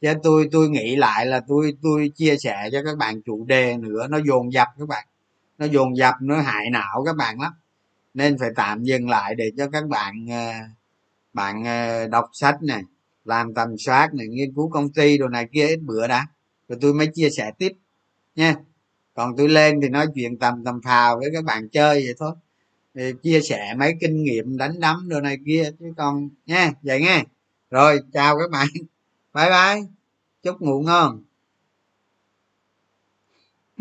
Chứ 0.00 0.12
tôi 0.22 0.48
tôi 0.52 0.68
nghĩ 0.68 0.96
lại 0.96 1.26
là 1.26 1.40
tôi 1.48 1.76
tôi 1.82 2.10
chia 2.14 2.36
sẻ 2.36 2.68
cho 2.72 2.82
các 2.84 2.96
bạn 2.98 3.22
chủ 3.22 3.44
đề 3.44 3.76
nữa, 3.76 4.06
nó 4.10 4.18
dồn 4.18 4.52
dập 4.52 4.68
các 4.78 4.88
bạn. 4.88 5.06
Nó 5.58 5.66
dồn 5.66 5.96
dập, 5.96 6.14
nó 6.20 6.40
hại 6.40 6.70
não 6.70 7.02
các 7.06 7.16
bạn 7.16 7.40
lắm. 7.40 7.52
Nên 8.14 8.38
phải 8.38 8.50
tạm 8.56 8.82
dừng 8.82 9.08
lại 9.08 9.34
để 9.34 9.50
cho 9.56 9.68
các 9.68 9.86
bạn 9.88 10.26
ờ, 10.30 10.52
bạn 11.32 11.64
ờ, 11.64 12.08
đọc 12.08 12.30
sách 12.32 12.62
này 12.62 12.82
làm 13.24 13.54
tầm 13.54 13.78
soát 13.78 14.14
này, 14.14 14.26
nghiên 14.26 14.54
cứu 14.54 14.70
công 14.70 14.92
ty 14.92 15.18
đồ 15.18 15.28
này 15.28 15.48
kia 15.52 15.66
ít 15.66 15.80
bữa 15.82 16.06
đã. 16.08 16.26
Rồi 16.68 16.78
tôi 16.80 16.94
mới 16.94 17.06
chia 17.14 17.30
sẻ 17.30 17.50
tiếp, 17.58 17.72
nha. 18.36 18.54
Còn 19.14 19.36
tôi 19.36 19.48
lên 19.48 19.80
thì 19.82 19.88
nói 19.88 20.06
chuyện 20.14 20.38
tầm 20.38 20.64
tầm 20.64 20.80
phào 20.84 21.18
với 21.18 21.30
các 21.34 21.44
bạn 21.44 21.68
chơi 21.68 22.02
vậy 22.04 22.14
thôi. 22.18 22.32
Thì 22.94 23.12
chia 23.22 23.40
sẻ 23.40 23.74
mấy 23.78 23.94
kinh 24.00 24.22
nghiệm 24.24 24.56
đánh 24.56 24.80
đấm 24.80 25.08
đồ 25.08 25.20
này 25.20 25.38
kia, 25.46 25.70
chứ 25.78 25.92
còn, 25.96 26.28
nha, 26.46 26.72
vậy 26.82 27.00
nghe 27.00 27.24
rồi, 27.70 28.00
chào 28.12 28.38
các 28.38 28.50
bạn. 28.50 28.68
Bye 29.34 29.50
bye. 29.50 29.88
Chúc 30.42 30.60
ngủ 30.60 30.82
ngon. 30.82 31.22